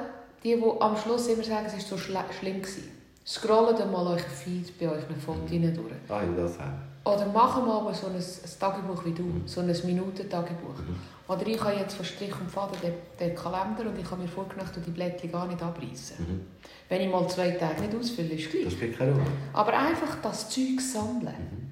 die, 0.45 0.55
die 0.55 0.81
am 0.81 0.97
Schluss 0.97 1.27
immer 1.27 1.43
sagen, 1.43 1.67
es 1.67 1.73
war 1.73 1.81
so 1.81 1.99
schle 1.99 2.25
schlimm. 2.39 2.63
Gewesen. 2.63 2.98
Scrollt 3.29 3.79
mal 3.93 4.07
euren 4.07 4.19
Feed 4.21 4.79
bei 4.79 4.89
euren 4.89 5.21
Fotos 5.21 5.51
durch. 5.51 5.93
Ah, 6.09 6.23
ja, 6.23 6.33
das 6.35 6.59
auch. 6.59 7.13
Oder 7.13 7.27
machen 7.27 7.67
mal 7.67 7.95
so 7.95 8.07
ein, 8.07 8.15
ein 8.17 8.59
Tagebuch 8.59 9.05
wie 9.05 9.13
du, 9.13 9.43
so 9.45 9.61
ein 9.61 9.67
Minuten-Tagebuch. 9.67 10.81
Oder 11.29 11.47
ich 11.47 11.63
habe 11.63 11.77
jetzt 11.77 11.95
von 11.95 12.07
Strich 12.07 12.33
und 12.41 12.51
Faden 12.51 12.79
den, 12.83 12.95
den 13.21 13.35
Kalender 13.35 13.83
und 13.83 13.99
ich 13.99 14.11
habe 14.11 14.23
mir 14.23 14.29
vorgenommen, 14.29 14.71
die 14.75 14.91
Blättchen 14.91 15.31
gar 15.31 15.47
nicht 15.47 15.63
abreißen. 15.63 16.17
Mhm. 16.19 16.41
Wenn 16.89 17.03
ich 17.03 17.11
mal 17.11 17.29
zwei 17.29 17.51
Tage 17.51 17.83
nicht 17.83 17.95
ausfülle, 17.95 18.31
ist 18.31 18.51
gleich. 18.51 18.65
Das 18.65 18.73
spielt 18.73 18.97
keine 18.97 19.13
Rolle. 19.13 19.27
Aber 19.53 19.79
einfach 19.79 20.17
das 20.23 20.49
Zeug 20.49 20.81
sammeln. 20.81 21.71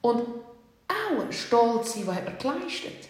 Und 0.00 0.22
auch 0.88 1.30
stolz 1.32 1.94
sein, 1.94 2.06
was 2.06 2.16
hat 2.16 2.44
man 2.44 2.58
geleistet. 2.58 3.08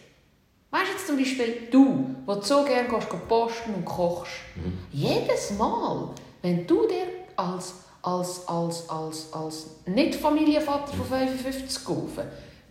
Weißt 0.71 0.85
du 0.85 0.93
jetzt 0.93 1.07
zum 1.07 1.17
Beispiel 1.17 1.69
du, 1.71 2.15
wo 2.27 2.35
du 2.35 2.43
so 2.43 2.63
gerne 2.63 2.89
gehst, 2.89 3.09
gehst 3.09 3.29
posten 3.29 3.75
und 3.75 3.87
kochst. 3.87 4.33
Jedes 4.93 5.53
Mal, 5.53 6.11
wenn 6.43 6.67
du 6.67 6.87
dir 6.87 7.07
als, 7.37 7.86
als, 8.07 8.47
als, 8.47 8.89
als, 8.89 9.33
als 9.33 9.67
Nicht-Familienvater 9.87 10.93
von 10.93 11.07
55 11.07 11.85
kaufen, 11.85 12.23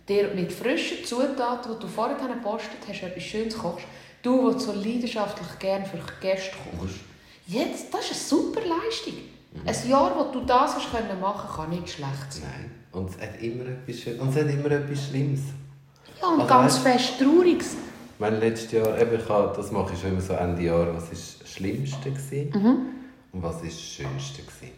dir 0.08 0.28
mit 0.34 0.50
frischen 0.50 1.04
Zutaten, 1.04 1.72
die 1.74 1.78
du 1.78 1.86
vorher 1.86 2.16
gepostet 2.16 2.78
hast, 2.88 3.02
etwas 3.02 3.22
Schönes 3.22 3.58
kochst, 3.58 3.84
du, 4.22 4.50
der 4.50 4.58
so 4.58 4.72
leidenschaftlich 4.72 5.58
gerne 5.58 5.84
für 5.84 5.98
Gäste 6.20 6.52
kochst. 6.78 6.96
Jetzt, 7.46 7.92
das 7.92 8.10
ist 8.10 8.10
eine 8.32 8.42
super 8.42 8.60
Leistung. 8.60 9.14
Ein 9.64 9.90
Jahr, 9.90 10.12
wo 10.18 10.32
du 10.32 10.44
das 10.46 10.74
hast 10.74 10.90
können 10.90 11.20
machen, 11.20 11.48
kann 11.54 11.70
nicht 11.70 11.90
schlecht 11.90 12.30
sein. 12.32 12.42
Nein. 12.44 12.70
Und 12.92 13.10
es 13.10 13.18
hat 13.20 13.40
immer 13.42 13.66
etwas 13.66 13.96
Schönes. 14.00 14.20
Und 14.20 14.28
es 14.30 14.36
hat 14.36 14.50
immer 14.50 14.70
etwas 14.70 15.04
Schlimmes. 15.08 15.40
Ja, 16.20 16.28
und 16.28 16.40
Also 16.40 16.46
ganz 16.48 16.78
weißt- 16.78 16.82
fest 16.92 17.12
Trauriges. 17.18 17.76
Mein 18.18 18.40
letztes 18.40 18.72
Jahr, 18.72 18.98
eben, 18.98 19.20
ich 19.20 19.28
habe, 19.28 19.54
das 19.54 19.70
mache 19.70 19.92
ich 19.92 20.00
schon 20.00 20.12
immer 20.12 20.20
so 20.22 20.32
Ende 20.32 20.62
Jahr, 20.62 20.94
was 20.94 21.10
ist 21.12 21.42
das 21.42 21.50
Schlimmste 21.52 22.10
gewesen 22.10 22.50
und 23.32 23.42
was 23.42 23.56
ist 23.62 23.76
das 23.76 23.80
Schönste 23.82 24.40
gewesen. 24.42 24.72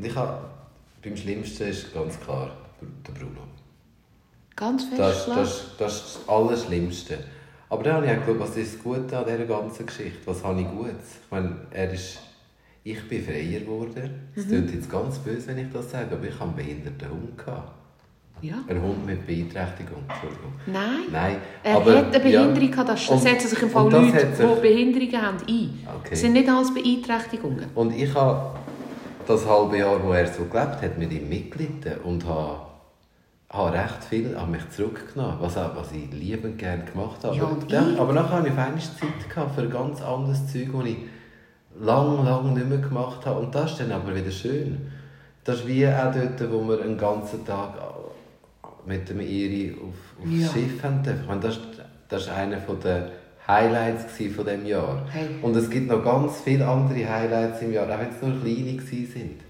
Und 0.00 0.06
ich 0.06 0.16
habe, 0.16 0.38
beim 1.04 1.14
Schlimmsten 1.14 1.64
ist 1.68 1.92
ganz 1.92 2.18
klar 2.20 2.50
der 3.06 3.12
Bruno. 3.12 3.42
Ganz 4.56 4.84
fest 4.84 4.98
Das, 4.98 5.26
das, 5.26 5.76
das 5.78 5.94
ist 5.94 6.16
das 6.16 6.28
Allerschlimmste. 6.28 7.18
Aber 7.68 7.82
dann 7.82 7.96
habe 7.96 8.06
ich 8.06 8.12
geschaut, 8.18 8.40
was 8.40 8.56
ist 8.56 8.76
das 8.76 8.82
Gute 8.82 9.18
an 9.18 9.24
dieser 9.26 9.44
ganzen 9.44 9.84
Geschichte? 9.84 10.18
Was 10.24 10.42
habe 10.42 10.58
ich 10.62 10.66
Gutes? 10.68 11.18
Ich 11.26 11.30
meine, 11.30 11.54
er 11.70 11.92
ist, 11.92 12.18
ich 12.82 13.06
bin 13.10 13.22
freier 13.22 13.60
geworden. 13.60 14.28
Es 14.34 14.46
Mhm. 14.46 14.48
klingt 14.48 14.74
jetzt 14.74 14.90
ganz 14.90 15.18
böse, 15.18 15.48
wenn 15.48 15.58
ich 15.58 15.70
das 15.70 15.90
sage, 15.90 16.12
aber 16.12 16.24
ich 16.26 16.32
habe 16.34 16.44
einen 16.44 16.56
behinderten 16.56 17.10
Hund. 17.10 17.36
Gehabt. 17.36 17.72
Ja. 18.42 18.54
Ein 18.68 18.80
Hund 18.80 19.04
mit 19.04 19.26
Beeinträchtigung, 19.26 20.02
Entschuldigung. 20.08 20.52
Nein. 20.66 21.00
Nein, 21.12 21.36
Er 21.62 21.76
aber, 21.76 21.94
hat 21.98 22.06
eine 22.16 22.30
ja. 22.30 22.40
Behinderung 22.40 22.70
gehabt, 22.70 22.88
das 22.88 23.06
Und- 23.10 23.18
setzen 23.20 23.48
sich 23.48 23.60
im 23.62 23.68
Fall 23.68 23.92
Leute, 23.92 24.18
sich- 24.34 24.38
die 24.38 24.60
Behinderungen 24.62 25.22
haben, 25.22 25.36
ein. 25.46 25.78
Okay. 25.98 26.08
Das 26.08 26.20
sind 26.22 26.32
nicht 26.32 26.48
alles 26.48 26.72
Beeinträchtigungen. 26.72 27.66
Und 27.74 27.92
ich 27.94 28.14
habe 28.14 28.58
das 29.30 29.46
halbe 29.46 29.78
Jahr, 29.78 30.02
wo 30.02 30.12
er 30.12 30.26
so 30.26 30.44
gelebt 30.44 30.82
hat, 30.82 30.98
mit 30.98 31.12
ihm 31.12 31.28
mitgelitten 31.28 31.98
und 32.04 32.24
habe, 32.26 32.58
habe 33.48 33.72
recht 33.72 34.04
viel 34.04 34.36
an 34.36 34.50
mich 34.50 34.68
zurückgenommen, 34.70 35.36
was, 35.40 35.56
auch, 35.56 35.76
was 35.76 35.92
ich 35.92 36.10
liebend 36.12 36.58
gerne 36.58 36.84
gemacht 36.84 37.22
habe. 37.22 37.36
Ja, 37.36 37.44
aber, 37.44 37.56
dann, 37.68 37.96
aber 37.96 38.12
nachher 38.12 38.38
hatte 38.38 38.48
ich 38.48 38.52
auf 38.52 38.58
einmal 38.58 38.80
Zeit 38.80 39.30
gehabt 39.30 39.54
für 39.54 39.68
ganz 39.68 40.02
anderes 40.02 40.52
Zeug, 40.52 40.68
das 40.72 40.84
ich 40.86 40.96
lang, 41.80 42.24
lang 42.24 42.54
nicht 42.54 42.68
mehr 42.68 42.78
gemacht 42.78 43.24
habe. 43.24 43.40
Und 43.40 43.54
das 43.54 43.72
ist 43.72 43.80
dann 43.80 43.92
aber 43.92 44.14
wieder 44.14 44.30
schön. 44.30 44.90
Das 45.44 45.60
ist 45.60 45.66
wie 45.66 45.86
auch 45.86 46.12
dort, 46.12 46.52
wo 46.52 46.68
wir 46.68 46.82
einen 46.82 46.98
ganzen 46.98 47.44
Tag 47.44 47.74
mit 48.86 49.08
dem 49.08 49.20
Iri 49.20 49.76
auf, 49.76 50.22
aufs 50.24 50.40
Ja. 50.40 50.48
Schiff 50.48 50.82
haben 50.82 51.02
dürfen. 51.02 51.22
Ich 51.22 51.28
meine, 51.28 51.40
das, 51.40 51.58
das 52.08 52.28
war 52.28 52.36
einer 52.36 52.56
der 52.56 53.10
Highlights 53.50 54.04
von 54.34 54.44
diesem 54.44 54.66
Jahr. 54.66 55.06
Hey. 55.10 55.28
Und 55.42 55.56
es 55.56 55.68
gibt 55.68 55.88
noch 55.88 56.04
ganz 56.04 56.40
viele 56.40 56.66
andere 56.66 57.08
Highlights 57.08 57.62
im 57.62 57.72
Jahr, 57.72 57.84
auch 57.84 57.98
wenn 57.98 58.08
es 58.08 58.22
nur 58.22 58.40
kleine 58.40 58.80
sind. 58.80 59.40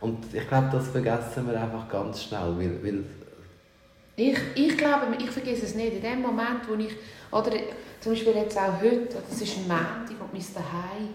Und 0.00 0.18
ich 0.32 0.48
glaube, 0.48 0.68
das 0.72 0.88
vergessen 0.88 1.48
wir 1.48 1.60
einfach 1.60 1.88
ganz 1.88 2.22
schnell, 2.22 2.54
weil, 2.56 2.82
weil 2.82 3.04
Ich, 4.16 4.38
ich 4.54 4.76
glaube, 4.76 5.06
ich 5.18 5.30
vergesse 5.30 5.64
es 5.64 5.74
nicht. 5.74 5.94
In 5.94 6.02
dem 6.02 6.22
Moment, 6.22 6.68
wo 6.68 6.74
ich, 6.74 6.92
oder 7.32 7.50
zum 8.00 8.12
Beispiel 8.12 8.34
jetzt 8.34 8.56
auch 8.56 8.80
heute, 8.80 9.08
das 9.28 9.40
ist 9.40 9.56
ein 9.56 9.68
Montag 9.68 10.20
und 10.20 10.38
sind 10.38 10.54
daheim. 10.54 11.08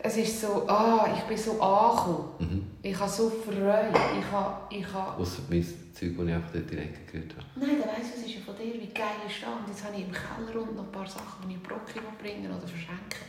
Es 0.00 0.16
ist 0.16 0.40
so, 0.40 0.64
ah, 0.68 1.08
ich 1.16 1.22
bin 1.24 1.36
so 1.36 1.60
angekommen. 1.60 2.28
Mhm. 2.38 2.66
Ich 2.82 2.98
habe 2.98 3.10
so 3.10 3.28
Freude. 3.28 3.90
Ich 4.18 4.30
habe, 4.30 4.74
ich 4.74 4.92
habe... 4.92 5.20
Ausser 5.20 5.42
mein 5.50 5.62
Zeug, 5.64 6.16
das 6.16 6.26
ich 6.26 6.32
einfach 6.34 6.50
dort 6.52 6.72
Ecke 6.72 6.98
gerührt 7.10 7.34
habe. 7.36 7.46
Nein, 7.66 7.76
der 7.82 7.88
weiss, 7.88 8.12
was 8.14 8.24
ist 8.24 8.34
ja 8.36 8.40
von 8.46 8.54
dir, 8.56 8.74
wie 8.74 8.92
geil 8.94 9.18
ist 9.26 9.42
das? 9.42 9.48
Und 9.50 9.66
jetzt 9.68 9.84
habe 9.84 9.96
ich 9.96 10.02
im 10.04 10.12
Keller 10.12 10.62
unten 10.62 10.76
noch 10.76 10.84
ein 10.84 10.92
paar 10.92 11.06
Sachen, 11.06 11.48
die 11.48 11.54
ich 11.54 11.62
Brocki 11.62 11.98
bringen 12.22 12.46
oder 12.50 12.66
verschenken. 12.66 13.26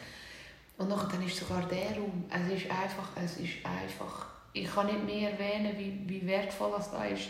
Und 0.77 0.89
nachher 0.89 1.09
dann 1.17 1.25
ist 1.25 1.35
sogar 1.37 1.63
der 1.67 1.97
Raum. 1.97 2.23
Es 2.29 2.53
ist 2.63 2.69
einfach, 2.69 3.09
es 3.15 3.37
ist 3.37 3.65
einfach... 3.65 4.27
Ich 4.53 4.71
kann 4.73 4.85
nicht 4.87 5.05
mehr 5.05 5.31
erwähnen, 5.31 5.73
wie, 5.77 6.03
wie 6.07 6.25
wertvoll 6.27 6.71
das 6.75 6.91
da 6.91 7.03
ist, 7.05 7.23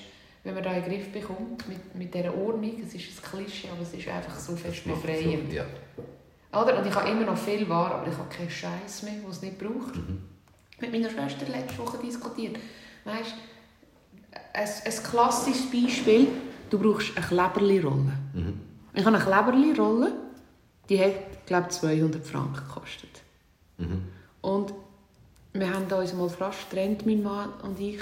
wenn 0.43 0.53
man 0.53 0.63
da 0.63 0.71
in 0.73 0.83
den 0.83 0.91
Griff 0.93 1.11
bekommt, 1.11 1.67
mit, 1.67 1.95
mit 1.95 2.13
dieser 2.13 2.33
Ordnung. 2.35 2.73
Es 2.85 2.93
ist 2.93 3.07
ein 3.09 3.29
Klischee, 3.43 3.69
aber 3.71 3.81
es 3.81 3.93
ist 3.93 4.07
einfach 4.07 4.37
so 4.37 4.55
fest 4.55 4.83
befreiend. 4.85 5.49
so- 5.49 5.55
Ja. 5.55 5.65
Oder? 6.51 6.79
Und 6.79 6.87
ich 6.87 6.95
habe 6.95 7.09
immer 7.09 7.25
noch 7.25 7.37
viel 7.37 7.67
Ware, 7.69 7.95
aber 7.95 8.07
ich 8.07 8.17
habe 8.17 8.29
keinen 8.29 8.49
Scheiß 8.49 9.03
mehr, 9.03 9.13
den 9.13 9.29
es 9.29 9.41
nicht 9.41 9.59
braucht. 9.59 9.95
Mhm. 9.95 10.23
Mit 10.81 10.91
meiner 10.91 11.09
Schwester 11.09 11.45
letzte 11.47 11.77
Woche 11.77 11.97
diskutiert. 11.97 12.57
Weißt 13.05 13.33
ein, 14.53 14.67
ein 14.85 15.03
klassisches 15.03 15.69
Beispiel, 15.69 16.27
du 16.69 16.79
brauchst 16.79 17.15
eine 17.15 17.25
Kleberli-Rolle. 17.25 18.13
Mhm. 18.33 18.59
Ich 18.93 19.05
habe 19.05 19.15
eine 19.15 19.25
Kleberli-Rolle, 19.25 20.13
die 20.89 20.99
hat, 20.99 21.45
glaube 21.45 21.67
ich, 21.69 21.75
200 21.75 22.25
Franken 22.25 22.67
gekostet. 22.67 23.21
Mhm. 23.77 24.03
Und 24.41 24.73
wir 25.53 25.73
haben 25.73 25.91
uns 25.91 26.13
mal 26.13 26.29
fast 26.29 26.69
getrennt, 26.69 27.05
mein 27.05 27.23
Mann 27.23 27.53
und 27.63 27.79
ich, 27.79 28.01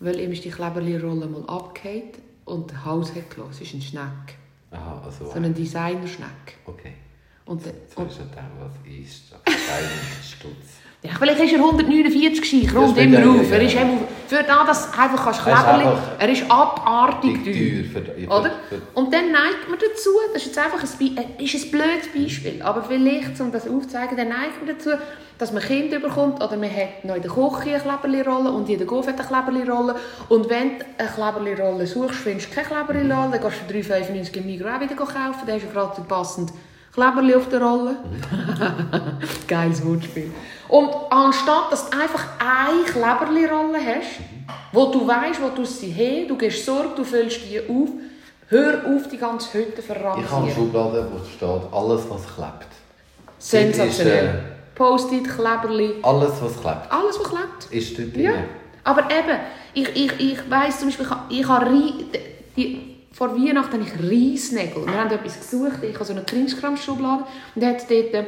weil 0.00 0.18
ihm 0.20 0.32
ist 0.32 0.44
die 0.44 0.50
Kleberli-Rolle 0.50 1.26
mal 1.26 1.44
abgefallen 1.46 2.12
und 2.44 2.70
der 2.70 2.84
Hals 2.84 3.14
hat 3.14 3.30
gelassen. 3.30 3.52
Es 3.52 3.60
ist 3.60 3.74
ein 3.74 3.82
Schneck. 3.82 4.38
Aha, 4.70 5.02
also... 5.04 5.26
So 5.26 5.32
ein 5.32 5.54
Designer-Schneck. 5.54 6.58
Okay. 6.66 6.94
Und, 7.46 7.64
der- 7.64 7.72
Jetzt 7.72 7.96
und 7.96 8.06
weißt 8.08 8.18
du 8.18 8.22
nicht, 8.24 8.36
was 8.60 9.08
ist. 9.08 10.30
Stutz. 10.36 10.52
Ja, 11.02 11.12
vielleicht 11.16 11.38
ist 11.40 11.52
er 11.52 11.58
149 11.60 12.40
gewesen, 12.42 12.62
ich 12.64 12.74
rund 12.74 12.98
immer 12.98 13.20
ja- 13.20 13.30
auf. 13.30 13.52
Er 13.52 13.62
ist 13.62 13.74
eben, 13.74 13.98
für 14.26 14.42
das, 14.42 14.66
dass 14.66 14.90
du 14.90 14.98
einfach 15.00 15.24
kannst 15.24 15.46
einfach 15.46 16.18
er 16.18 16.28
ist 16.28 16.50
abartig 16.50 17.44
teuer. 17.44 17.84
Für, 18.02 18.26
Oder? 18.26 18.50
Und 18.94 19.14
dann 19.14 19.30
neigt 19.30 19.68
man 19.68 19.78
dazu, 19.78 20.10
das 20.32 20.42
ist 20.42 20.46
jetzt 20.48 20.58
einfach 20.58 20.82
ein, 20.82 21.16
äh, 21.16 21.44
ist 21.44 21.54
ein 21.64 21.70
blödes 21.70 22.08
Beispiel, 22.12 22.60
aber 22.62 22.82
vielleicht, 22.82 23.40
um 23.40 23.52
das 23.52 23.68
aufzuzeigen, 23.68 24.16
dann 24.16 24.28
neigt 24.30 24.66
man 24.66 24.74
dazu, 24.76 24.90
dass 25.38 25.52
man 25.52 25.62
Kinder 25.62 26.00
bekommt 26.00 26.42
oder 26.42 26.56
man 26.56 26.70
hat 26.74 27.04
noch 27.04 27.14
in 27.14 27.22
der 27.22 27.30
Küche 27.30 27.74
eine 27.74 27.78
Kleberli-Rolle 27.82 28.50
und 28.50 28.68
jeder 28.68 28.86
Golf 28.86 29.06
hat 29.06 29.20
eine 29.20 29.28
Kleberli-Rolle 29.28 29.94
und 30.30 30.48
wenn 30.48 30.78
du 30.78 30.84
eine 30.98 31.08
Kleberli-Rolle 31.08 31.86
suchst, 31.86 32.16
findest 32.20 32.50
du 32.50 32.54
keine 32.60 32.68
Kleberli-Rolle, 32.86 33.38
dann 33.38 33.42
gehst 33.42 33.60
du 33.68 33.82
für 33.82 33.94
3,95 33.94 34.36
im 34.38 34.46
Migros 34.46 34.72
auch 34.72 34.80
wieder 34.80 34.94
kaufen, 34.96 35.46
dann 35.46 35.54
hast 35.56 35.64
du 35.66 35.70
gerade 35.72 36.00
passend 36.08 36.52
Kleberli 36.96 37.34
auf 37.34 37.48
der 37.50 37.60
Rolle. 37.60 37.96
Geiles 39.46 39.84
Wortspiel. 39.84 40.32
Und 40.68 40.88
anstatt, 41.10 41.70
dass 41.70 41.90
du 41.90 41.98
einfach 41.98 42.24
eine 42.38 42.82
Kleberli-Rolle 42.84 43.78
hast, 43.78 44.20
wo 44.72 44.86
du 44.86 45.06
weißt, 45.06 45.40
wo 45.42 45.50
du 45.54 45.64
sie 45.66 45.90
her, 45.90 46.26
du 46.26 46.36
gehst 46.38 46.64
Sorge, 46.64 46.88
du 46.96 47.04
füllst 47.04 47.40
die 47.50 47.60
auf, 47.60 47.90
hör 48.48 48.80
auf, 48.86 49.08
die 49.08 49.18
ganze 49.18 49.52
Hütte 49.58 49.82
ich 49.82 49.88
habe 49.90 50.22
eine. 50.44 50.50
Schublade, 50.54 51.06
wo 51.12 51.18
steht, 51.22 51.72
alles 51.72 52.02
was 52.08 52.34
klebt. 52.34 52.66
Sensationell. 53.38 54.24
Ist, 54.24 54.74
Post-it, 54.74 55.24
Kleberli, 55.28 55.96
Alles 56.02 56.32
was 56.40 56.60
klebt, 56.60 56.90
alles, 56.90 57.18
was 57.20 57.28
klebt. 57.28 57.64
ist 57.72 57.98
dort 57.98 58.16
Ja. 58.16 58.32
drin. 58.32 58.44
Aber 58.84 59.02
eben, 59.04 59.38
ich, 59.74 59.88
ich, 59.94 60.20
ich 60.32 60.50
weiss 60.50 60.78
zum 60.78 60.88
Beispiel, 60.88 61.06
ich, 61.28 61.40
ich 61.40 61.48
habe 61.48 61.70
die, 62.56 62.95
vor 63.16 63.34
Weihnachten 63.34 63.72
habe 63.72 63.82
ich 63.82 63.94
Reisnägel. 63.94 64.84
Wir 64.86 64.94
haben 64.94 65.10
etwas 65.10 65.40
gesucht, 65.40 65.82
ich 65.82 65.94
habe 65.94 66.04
so 66.04 66.12
eine 66.12 66.22
Krimskram-Schublade 66.22 67.24
und 67.54 67.62
da 67.62 67.68
hat 67.68 67.90
dort 67.90 68.12
äh, 68.12 68.24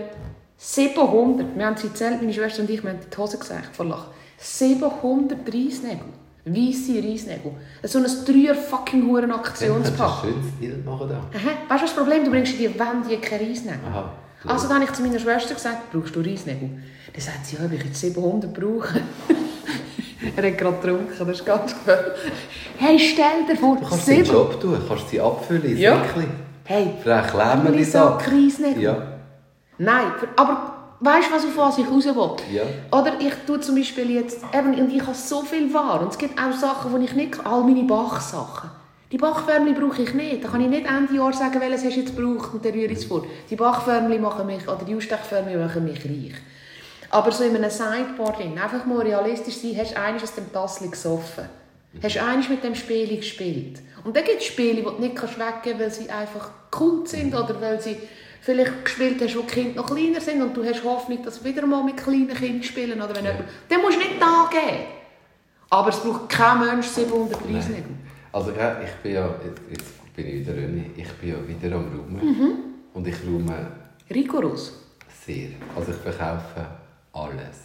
700, 0.57 1.57
wir 1.57 1.66
haben 1.66 1.77
sie 1.77 1.88
gezählt, 1.88 2.22
meine 2.22 2.33
Schwester 2.33 2.62
und 2.62 2.70
ich, 2.70 2.83
wir 2.83 2.90
haben 2.90 2.98
die 3.01 3.16
Hose 3.18 3.37
gesagt 3.37 3.77
vor 3.77 3.85
Lachen. 3.85 4.11
700 4.38 5.40
Reisnägel. 5.46 6.07
Weisse 6.46 7.03
Reisnägel. 7.07 7.53
So 7.83 7.98
ein 7.98 8.07
dreier 8.24 8.55
fucking 8.55 9.07
huren 9.07 9.29
Dann 9.29 9.42
kannst 9.42 9.61
du 9.61 9.66
Aktionspack. 9.66 10.22
Bild 10.59 10.87
machen 10.87 11.09
da. 11.11 11.16
Aha. 11.16 11.51
Weißt 11.68 11.68
du, 11.68 11.68
was 11.68 11.81
das 11.83 11.94
Problem 11.94 12.24
Du 12.24 12.31
bringst 12.31 12.55
in 12.55 12.59
die 12.59 12.79
Wände 12.79 13.18
keine 13.20 13.46
Reisnägel. 13.46 13.81
Aha. 13.92 14.12
Also 14.46 14.68
dann 14.68 14.77
habe 14.77 14.85
ich 14.87 14.92
zu 14.92 15.03
meiner 15.03 15.18
Schwester 15.18 15.53
gesagt, 15.53 15.92
brauchst 15.92 16.16
du 16.16 16.20
Reisnägel? 16.20 16.70
Dann 17.12 17.20
sagt 17.20 17.44
sie, 17.44 17.57
ja, 17.57 17.64
ob 17.66 17.72
ich 17.72 17.85
jetzt 17.85 18.01
700 18.01 18.55
brauche. 18.55 19.03
er 20.37 20.46
hat 20.46 20.59
gerade 20.59 20.76
getrunken, 20.76 21.12
das 21.18 21.28
ist 21.28 21.46
ganz 21.46 21.74
cool. 21.87 22.14
Hey, 22.76 22.98
stell 22.98 23.46
dir 23.48 23.57
vor, 23.57 23.76
Du 23.76 23.88
kannst 23.88 24.09
deinen 24.09 24.24
7... 24.24 24.37
Job 24.37 24.61
tun, 24.61 24.78
kannst 24.87 25.09
sie 25.09 25.20
abfüllen 25.20 25.76
Ja. 25.76 26.02
Hey, 26.64 26.94
Vielleicht 27.02 27.31
klemmen 27.31 27.72
die 27.72 27.85
Sack. 27.85 28.20
Sack 28.20 28.33
Reisnägel. 28.33 28.83
Ja. 28.83 28.96
Nein, 29.78 30.07
aber 30.37 30.72
weißt 31.00 31.28
du, 31.31 31.35
was 31.35 31.44
auf 31.44 31.57
was 31.57 31.78
ich 31.78 31.87
raus 31.88 32.04
will? 32.04 32.57
Ja. 32.57 32.98
Oder 32.98 33.12
ich 33.20 33.33
tue 33.46 33.61
zum 33.61 33.76
Beispiel 33.76 34.11
jetzt, 34.11 34.40
eben, 34.52 34.74
und 34.74 34.92
ich 34.92 35.00
habe 35.00 35.14
so 35.14 35.42
viel 35.42 35.72
Ware 35.72 36.00
und 36.00 36.12
es 36.12 36.18
gibt 36.18 36.38
auch 36.38 36.52
Sachen, 36.52 36.98
die 36.98 37.07
ich 37.07 37.14
nicht, 37.14 37.46
all 37.46 37.62
meine 37.62 37.85
Bachsachen. 37.85 38.70
Die 39.11 39.16
Bachförmchen 39.16 39.74
brauche 39.74 40.02
ich 40.02 40.12
nicht. 40.12 40.44
Da 40.44 40.48
kann 40.48 40.61
ich 40.61 40.68
nicht 40.68 40.87
Ende 40.87 41.14
Jahr 41.14 41.33
sagen, 41.33 41.59
welches 41.61 41.85
hast 41.85 41.96
du 41.96 42.00
jetzt 42.00 42.14
gebraucht 42.14 42.52
und 42.52 42.62
dann 42.62 42.72
rühre 42.72 42.92
ich 42.92 42.98
es 42.98 43.04
vor. 43.07 43.24
Die 43.48 43.57
Bachförmchen 43.57 44.20
machen 44.20 44.46
mich, 44.46 44.68
oder 44.68 44.85
die 44.87 44.94
Ausstechförmchen 44.94 45.59
machen 45.59 45.85
mich 45.85 46.04
reich. 46.04 46.35
Aber 47.10 47.32
so 47.32 47.44
in 47.44 47.56
einem 47.56 47.70
Sideboard 47.70 48.38
drin, 48.38 48.58
einfach 48.58 48.84
mal 48.84 49.00
realistisch 49.00 49.56
sein, 49.56 49.76
hast 49.78 49.92
du 49.92 50.00
eines 50.00 50.22
aus 50.22 50.34
dem 50.34 50.52
Tassel 50.52 50.90
gesoffen. 50.90 51.48
Hast 52.02 52.16
du 52.16 52.22
eines 52.22 52.48
mit 52.48 52.62
dem 52.62 52.74
Spiel 52.74 53.16
gespielt. 53.16 53.80
Und 54.04 54.14
dann 54.14 54.24
gibt 54.24 54.40
es 54.40 54.46
Spiele, 54.46 54.76
die 54.76 54.82
du 54.82 54.90
nicht 55.00 55.16
weggeben 55.16 55.78
kannst, 55.78 55.80
weil 55.80 55.90
sie 55.90 56.10
einfach 56.10 56.50
cool 56.78 57.06
sind 57.06 57.34
oder 57.34 57.60
weil 57.60 57.80
sie 57.80 57.96
vielleicht 58.40 58.84
gespielt 58.84 59.20
hast, 59.22 59.36
wo 59.36 59.40
die 59.40 59.46
Kinder 59.46 59.82
noch 59.82 59.86
kleiner 59.86 60.20
sind 60.20 60.42
und 60.42 60.56
du 60.56 60.64
hast 60.64 60.84
Hoffnung, 60.84 61.22
dass 61.22 61.36
sie 61.36 61.44
wieder 61.44 61.66
mal 61.66 61.82
mit 61.82 61.96
kleinen 61.96 62.28
Kindern 62.28 62.62
spielen. 62.62 63.00
Oder 63.00 63.16
wenn 63.16 63.24
jemand, 63.24 63.44
dann 63.68 63.80
musst 63.82 63.96
du 63.96 64.00
nicht 64.00 64.20
da 64.20 64.48
geben. 64.50 64.84
Aber 65.70 65.88
es 65.88 66.00
braucht 66.00 66.28
kein 66.28 66.60
Mensch 66.60 66.86
700 66.86 67.40
Reisnägel. 67.42 67.90
Also 68.32 68.52
ja, 68.52 68.80
ich 68.80 68.92
bin 69.02 69.14
ja, 69.14 69.34
jetzt, 69.70 70.14
bin 70.14 70.26
ich 70.26 70.34
wieder 70.40 70.52
ich 70.96 71.12
bin 71.14 71.30
ja 71.30 71.48
wieder 71.48 71.76
am 71.76 71.84
Räumen. 71.84 72.24
Mhm. 72.24 72.52
Und 72.94 73.06
ich 73.06 73.16
räume 73.26 73.66
Rigoros. 74.10 74.72
sehr. 75.26 75.48
Also 75.76 75.92
ich 75.92 75.98
verkaufe 75.98 76.66
alles. 77.18 77.59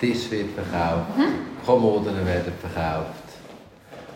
Tisch 0.00 0.30
wird 0.30 0.50
verkauft, 0.50 1.16
Mhm. 1.16 1.64
Kommoden 1.66 2.26
werden 2.26 2.52
verkauft, 2.60 3.26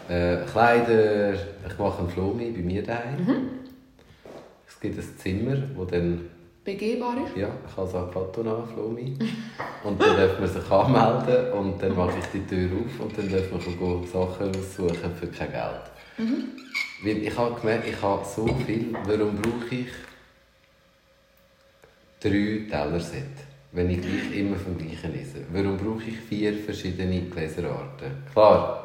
äh, 0.08 0.36
Kleider, 0.50 1.34
ich 1.34 1.78
mache 1.78 1.98
einen 2.00 2.10
Flomi 2.10 2.50
bei 2.50 2.62
mir 2.62 2.82
daheim. 2.82 3.24
Mhm. 3.24 3.48
Es 4.68 4.78
gibt 4.80 4.98
ein 4.98 5.18
Zimmer, 5.18 5.56
wo 5.74 5.84
dann, 5.84 6.28
Begehbar 6.64 7.14
ist. 7.26 7.36
ja, 7.36 7.48
ich 7.68 7.76
habe 7.76 7.88
so 7.90 7.98
ein 7.98 8.12
Foto 8.12 8.42
nach 8.44 8.66
Flomi. 8.72 9.16
Und 9.82 10.00
dann 10.00 10.16
darf 10.16 10.38
man 10.38 10.48
sich 10.48 10.70
anmelden 10.70 11.52
und 11.52 11.82
dann 11.82 11.96
mache 11.96 12.18
ich 12.20 12.26
die 12.32 12.46
Tür 12.46 12.70
auf 12.78 13.00
und 13.04 13.18
dann 13.18 13.28
darf 13.30 13.50
man 13.50 13.60
gehen 13.60 14.06
Sachen 14.06 14.48
aussuchen 14.56 15.12
für 15.18 15.26
kein 15.26 15.50
Geld. 15.50 15.82
Weil 17.04 17.16
ich 17.24 17.36
habe 17.36 17.58
gemerkt, 17.60 17.88
ich 17.88 18.00
habe 18.00 18.24
so 18.24 18.46
viel, 18.64 18.94
warum 19.04 19.36
brauche 19.42 19.74
ich 19.74 19.88
drei 22.20 22.60
Tellerset, 22.70 23.24
wenn 23.72 23.90
ich 23.90 24.00
gleich 24.00 24.36
immer 24.38 24.56
vom 24.56 24.76
gleichen 24.78 25.14
esse? 25.14 25.38
Warum 25.52 25.76
brauche 25.76 26.08
ich 26.08 26.16
vier 26.20 26.52
verschiedene 26.54 27.22
Gläserarten? 27.22 28.08
Klar, 28.32 28.78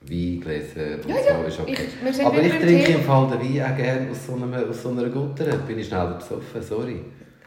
Weingläser 0.00 0.96
und 1.04 1.08
Ja, 1.08 1.16
ja, 1.16 1.40
so 1.42 1.46
ist 1.46 1.60
okay. 1.60 1.76
ich- 2.08 2.24
Aber 2.24 2.40
ich 2.42 2.52
trinke 2.52 2.92
im 2.92 3.02
Fall 3.02 3.28
den 3.30 3.40
Wein 3.40 3.72
auch 3.72 3.76
gerne 3.76 4.10
aus 4.10 4.26
so 4.26 4.34
einer, 4.34 4.68
aus 4.68 4.82
so 4.82 4.90
einer 4.90 5.08
Gutter. 5.08 5.44
Bin 5.66 5.78
ich 5.78 5.88
schneller 5.88 6.14
besoffen, 6.14 6.62
sorry. 6.62 7.00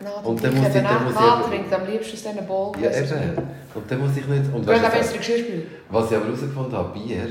Nein, 0.04 0.12
Und 0.24 0.44
dann 0.44 0.54
dann 0.54 0.64
muss 0.64 0.76
ich- 0.76 0.82
dann 0.84 1.04
muss 1.06 1.14
ich- 1.14 1.50
trinkt 1.50 1.74
am 1.74 1.86
liebsten 1.88 2.14
aus 2.18 2.24
diesen 2.24 2.48
Bowl. 2.48 2.72
Ja, 2.82 2.90
eben. 2.92 3.38
Und 3.74 3.90
dann 3.92 4.00
muss 4.00 4.18
ich 4.18 4.28
nicht... 4.28 4.54
Und 4.54 4.68
Du 4.68 4.72
weißt 4.72 5.18
Geschirrspüler. 5.18 5.62
was 5.90 6.12
ich 6.12 6.18
aber 6.18 6.26
herausgefunden 6.26 6.74
habe, 6.74 7.00
Bier, 7.00 7.28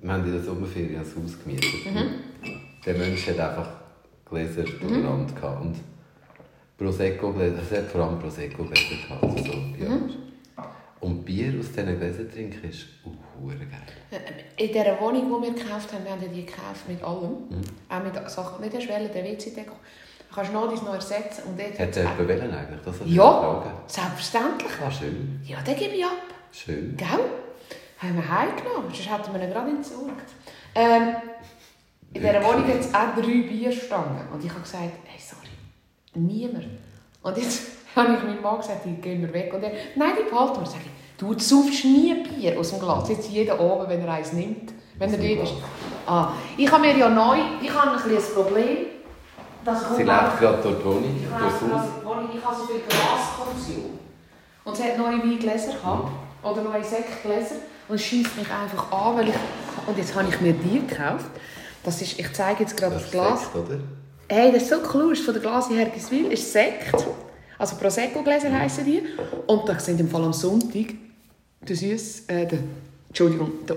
wir 0.00 0.12
haben 0.12 0.24
in 0.24 0.32
der 0.32 0.42
Sommerferien 0.42 0.96
ein 0.96 1.00
Haus 1.04 1.34
gemietet. 1.42 1.70
Mhm. 1.92 2.50
Der 2.86 2.94
Mensch 2.94 3.26
hat 3.28 3.38
einfach 3.40 3.68
Gläser 4.30 4.62
durcheinander 4.62 5.34
gehabt. 5.34 5.60
Und 5.62 5.74
Prosecco-Gläser, 6.78 7.62
es 7.62 7.78
hat 7.78 7.86
vor 7.86 8.02
allem 8.02 8.18
Prosecco-Gläser 8.18 8.96
gehabt. 9.08 9.22
Also 9.22 9.44
so, 9.44 9.52
ja. 9.78 9.88
Mhm. 9.88 10.26
Und 11.00 11.24
Bier 11.24 11.54
aus 11.58 11.66
diesen 11.72 11.98
Gläsern 11.98 12.30
trinken 12.30 12.68
ist 12.68 12.86
uh, 13.04 13.46
geil. 13.46 14.20
In 14.56 14.68
dieser 14.68 15.00
Wohnung, 15.00 15.42
die 15.42 15.48
wir 15.48 15.54
gekauft 15.54 15.92
haben, 15.92 16.04
wir 16.04 16.12
haben 16.12 16.20
die 16.20 16.44
gekauft 16.44 16.88
mit 16.88 17.02
allem. 17.02 17.36
Auch 17.88 18.02
mit 18.02 18.30
Sachen, 18.30 18.60
nicht 18.60 18.74
erst 18.74 18.88
wählen, 18.88 19.10
der 19.12 19.24
WC-Deckel. 19.24 19.72
Du 20.28 20.34
kannst 20.34 20.52
noch 20.52 20.70
dies 20.70 20.82
noch 20.82 20.94
ersetzen. 20.94 21.42
Und 21.48 21.60
dort 21.60 21.78
Hat 21.78 21.96
jemand 21.96 22.18
wollen 22.18 22.54
eigentlich? 22.54 22.80
Das 22.84 23.00
ich 23.04 23.14
Ja, 23.14 23.74
selbstverständlich. 23.86 24.72
Ah, 24.84 24.90
schön. 24.90 25.40
Ja, 25.44 25.60
den 25.60 25.76
gebe 25.76 25.94
ich 25.94 26.04
ab. 26.04 26.10
Schön. 26.50 26.96
Gell? 26.96 27.08
Haben 27.98 28.16
wir 28.16 28.28
heimgenommen, 28.28 28.90
sonst 28.92 29.10
hätten 29.10 29.32
wir 29.32 29.42
ihn 29.42 29.50
gerade 29.50 29.70
entsorgt. 29.70 30.30
Ähm, 30.74 31.16
in 32.12 32.20
dieser? 32.20 32.44
Wohnung 32.44 32.66
hat 32.68 32.80
es 32.80 32.94
auch 32.94 33.14
drei 33.14 33.42
Bierstangen. 33.48 34.28
Und 34.32 34.44
ich 34.44 34.50
habe 34.50 34.60
gesagt, 34.60 34.92
hey, 35.04 35.20
sorry, 35.20 35.48
niemand. 36.16 36.64
Und 37.22 37.36
jetzt 37.36 37.62
habe 37.96 38.14
ich 38.14 38.22
meinem 38.22 38.42
Mann 38.42 38.58
gesagt, 38.58 38.84
die 38.84 38.94
gehen 38.94 39.22
wir 39.22 39.32
weg. 39.32 39.52
Und 39.54 39.62
er, 39.62 39.72
nein, 39.96 40.12
die 40.18 40.30
behalten 40.30 40.60
wir. 40.60 40.66
Sag 40.66 40.80
ich, 40.80 40.90
du 41.18 41.38
saufst 41.38 41.84
nie 41.84 42.14
Bier 42.14 42.58
aus 42.58 42.70
dem 42.70 42.80
Glas. 42.80 43.08
Jetzt 43.08 43.28
jeder 43.30 43.60
oben, 43.60 43.88
wenn 43.88 44.00
er 44.00 44.12
eins 44.12 44.32
nimmt. 44.32 44.72
Wenn 44.98 45.12
er 45.12 45.18
dort 45.18 45.48
ist. 45.48 45.54
Ah, 46.06 46.32
ich 46.56 46.70
habe 46.70 46.82
mir 46.82 46.96
ja 46.96 47.08
neu, 47.08 47.36
ich 47.60 47.72
habe 47.72 47.90
ein 47.90 47.96
ein 48.16 48.22
Problem. 48.34 48.76
Dass 49.64 49.82
ich 49.82 49.88
Sie 49.88 50.02
lebt 50.04 50.38
gerade 50.38 50.62
durch 50.62 50.78
die 50.78 50.84
Wohnung, 50.84 51.16
ich 51.20 51.28
Haus. 51.28 51.52
ich 52.34 52.44
habe 52.44 52.56
so 52.56 52.66
viel 52.66 52.80
Glaskonsum. 52.88 53.98
Und 54.64 54.76
sie 54.76 54.82
hat 54.84 54.96
neue 54.96 55.18
Weingläser 55.18 55.72
gehabt. 55.72 56.08
oder 56.42 56.72
ein 56.72 56.84
Sektgläser 56.84 57.56
und 57.88 57.96
es 57.96 58.02
schießt 58.02 58.36
mich 58.36 58.48
einfach 58.50 58.92
an, 58.92 59.16
weil 59.16 59.28
ich... 59.28 59.34
Und 59.86 59.98
jetzt 59.98 60.14
habe 60.14 60.28
ich 60.28 60.40
mir 60.40 60.52
die 60.52 60.86
gekauft. 60.86 61.26
Das 61.82 62.00
ist, 62.02 62.18
ich 62.18 62.32
zeige 62.32 62.62
jetzt 62.64 62.76
gerade 62.76 62.94
das, 62.94 63.02
Das 63.04 63.10
Glas. 63.12 63.42
Sekt, 63.42 63.56
oder? 63.56 63.78
Hey, 64.28 64.52
das 64.52 64.62
ist 64.64 64.70
so 64.70 64.76
cool. 64.94 65.12
Ist 65.12 65.24
von 65.24 65.34
der 65.34 65.42
Glasi 65.42 65.74
Hergiswil. 65.74 66.32
ist 66.32 66.52
Sekt. 66.52 66.94
Also 67.58 67.76
Prosecco-Gläser 67.76 68.52
heissen 68.52 68.84
die. 68.84 69.02
Und 69.46 69.68
da 69.68 69.78
sind 69.78 70.00
im 70.00 70.08
Fall 70.08 70.24
am 70.24 70.32
Sonntag 70.32 70.94
der 71.66 71.74
süß, 71.76 72.24
äh, 72.28 72.46
der, 72.46 72.58
Entschuldigung, 73.08 73.52
der 73.66 73.76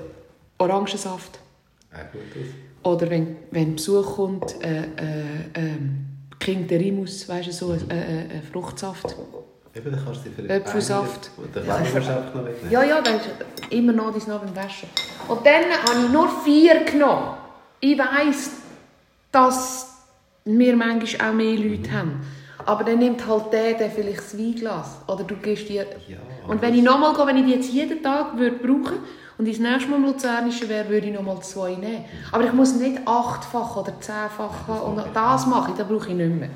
Orangensaft. 0.58 1.40
Auch 1.92 2.12
gut 2.12 2.22
aus. 2.36 2.92
Oder 2.94 3.10
wenn, 3.10 3.38
wenn 3.52 3.76
Besuch 3.76 4.16
kommt, 4.16 4.56
äh, 4.64 4.82
äh, 4.82 4.86
ähm, 5.56 6.06
King 6.40 6.68
de 6.68 6.78
Rimus, 6.78 7.28
weißt 7.28 7.48
du, 7.48 7.52
so 7.52 7.72
ein 7.72 7.90
äh, 7.90 8.24
äh, 8.38 8.42
Fruchtsaft. 8.52 9.16
Eben, 9.76 9.92
dann 9.92 10.04
kannst 10.04 10.22
du 10.26 10.30
sie 10.30 10.36
für 10.36 10.50
Äpfelsaft. 10.50 11.30
Den 11.56 11.66
Ja, 11.66 11.76
kannst 11.78 11.96
du 11.96 12.00
du- 12.00 12.08
einfach 12.08 12.34
noch 12.36 12.46
wegnehmen. 12.46 12.72
Ja, 12.72 12.84
ja, 12.84 13.02
das 13.02 13.16
ist 13.16 13.72
immer 13.72 13.94
noch 13.94 14.12
dein 14.18 14.28
noch 14.28 14.42
beim 14.42 14.56
Waschen. 14.56 14.90
Und 15.28 15.46
dann 15.46 15.64
habe 15.66 16.06
ich 16.06 16.12
nur 16.12 16.28
vier 16.44 16.84
genommen. 16.86 17.38
Ich 17.80 17.98
weiss, 17.98 18.52
dass 19.32 19.89
wir 20.46 20.76
manchmal 20.76 21.30
auch 21.30 21.34
mehr 21.34 21.58
Leute 21.58 21.92
haben. 21.92 22.22
Aber 22.66 22.84
dann 22.84 23.00
nimmt 23.00 23.26
halt 23.26 23.54
der, 23.54 23.74
der 23.74 23.90
vielleicht 23.90 24.20
das 24.20 24.38
Weinglas. 24.38 25.02
Oder 25.08 25.24
du 25.24 25.36
gehst 25.36 25.70
dir... 25.70 25.86
Ja, 26.08 26.18
und 26.48 26.62
wenn 26.62 26.74
ich 26.76 26.84
nochmal 26.84 27.14
gehe, 27.14 27.26
wenn 27.28 27.38
ich 27.38 27.46
die 27.46 27.52
jetzt 27.54 27.72
jeden 27.72 28.04
Tag 28.04 28.38
würde 28.38 28.58
brauchen 28.58 29.00
und 29.38 29.48
ich 29.48 29.58
das 29.58 29.68
nächste 29.68 29.90
Mal 29.90 29.98
im 29.98 30.06
Luzernischen 30.06 30.68
wäre, 30.70 30.90
würde 30.90 31.08
ich 31.08 31.14
nochmal 31.14 31.40
zwei 31.42 31.76
nehmen. 31.76 32.06
Aber 32.32 32.44
ich 32.44 32.54
muss 32.54 32.76
nicht 32.76 33.00
achtfach 33.06 33.78
oder 33.78 34.00
zehnfach 34.00 34.68
haben. 34.68 34.98
Und 34.98 35.04
das 35.14 35.46
mache 35.48 35.72
ich, 35.72 35.78
das 35.78 35.88
brauche 35.88 36.10
ich 36.10 36.16
nicht 36.16 36.36
mehr. 36.36 36.50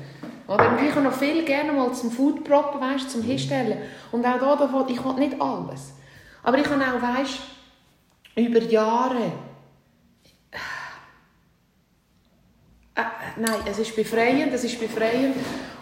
Oder 0.46 0.70
und 0.70 0.86
ich 0.86 0.94
habe 0.94 1.04
noch 1.04 1.12
viel 1.12 1.42
gerne 1.44 1.72
mal 1.72 1.92
zum 1.92 2.10
Food 2.10 2.44
proppen, 2.44 2.80
weißt, 2.80 3.10
zum 3.10 3.22
Hinstellen. 3.22 3.78
Und 4.12 4.26
auch 4.26 4.38
da, 4.38 4.86
ich 4.88 5.04
will 5.04 5.14
nicht 5.14 5.40
alles. 5.40 5.94
Aber 6.42 6.58
ich 6.58 6.68
habe 6.68 6.82
auch, 6.82 7.18
weißt, 7.18 7.38
über 8.36 8.60
Jahre... 8.60 9.32
Äh, 12.96 13.02
nein, 13.36 13.60
es 13.68 13.78
ist 13.78 13.96
befreiend, 13.96 14.52
es 14.52 14.64
ist 14.64 14.78
befreiend. 14.78 15.36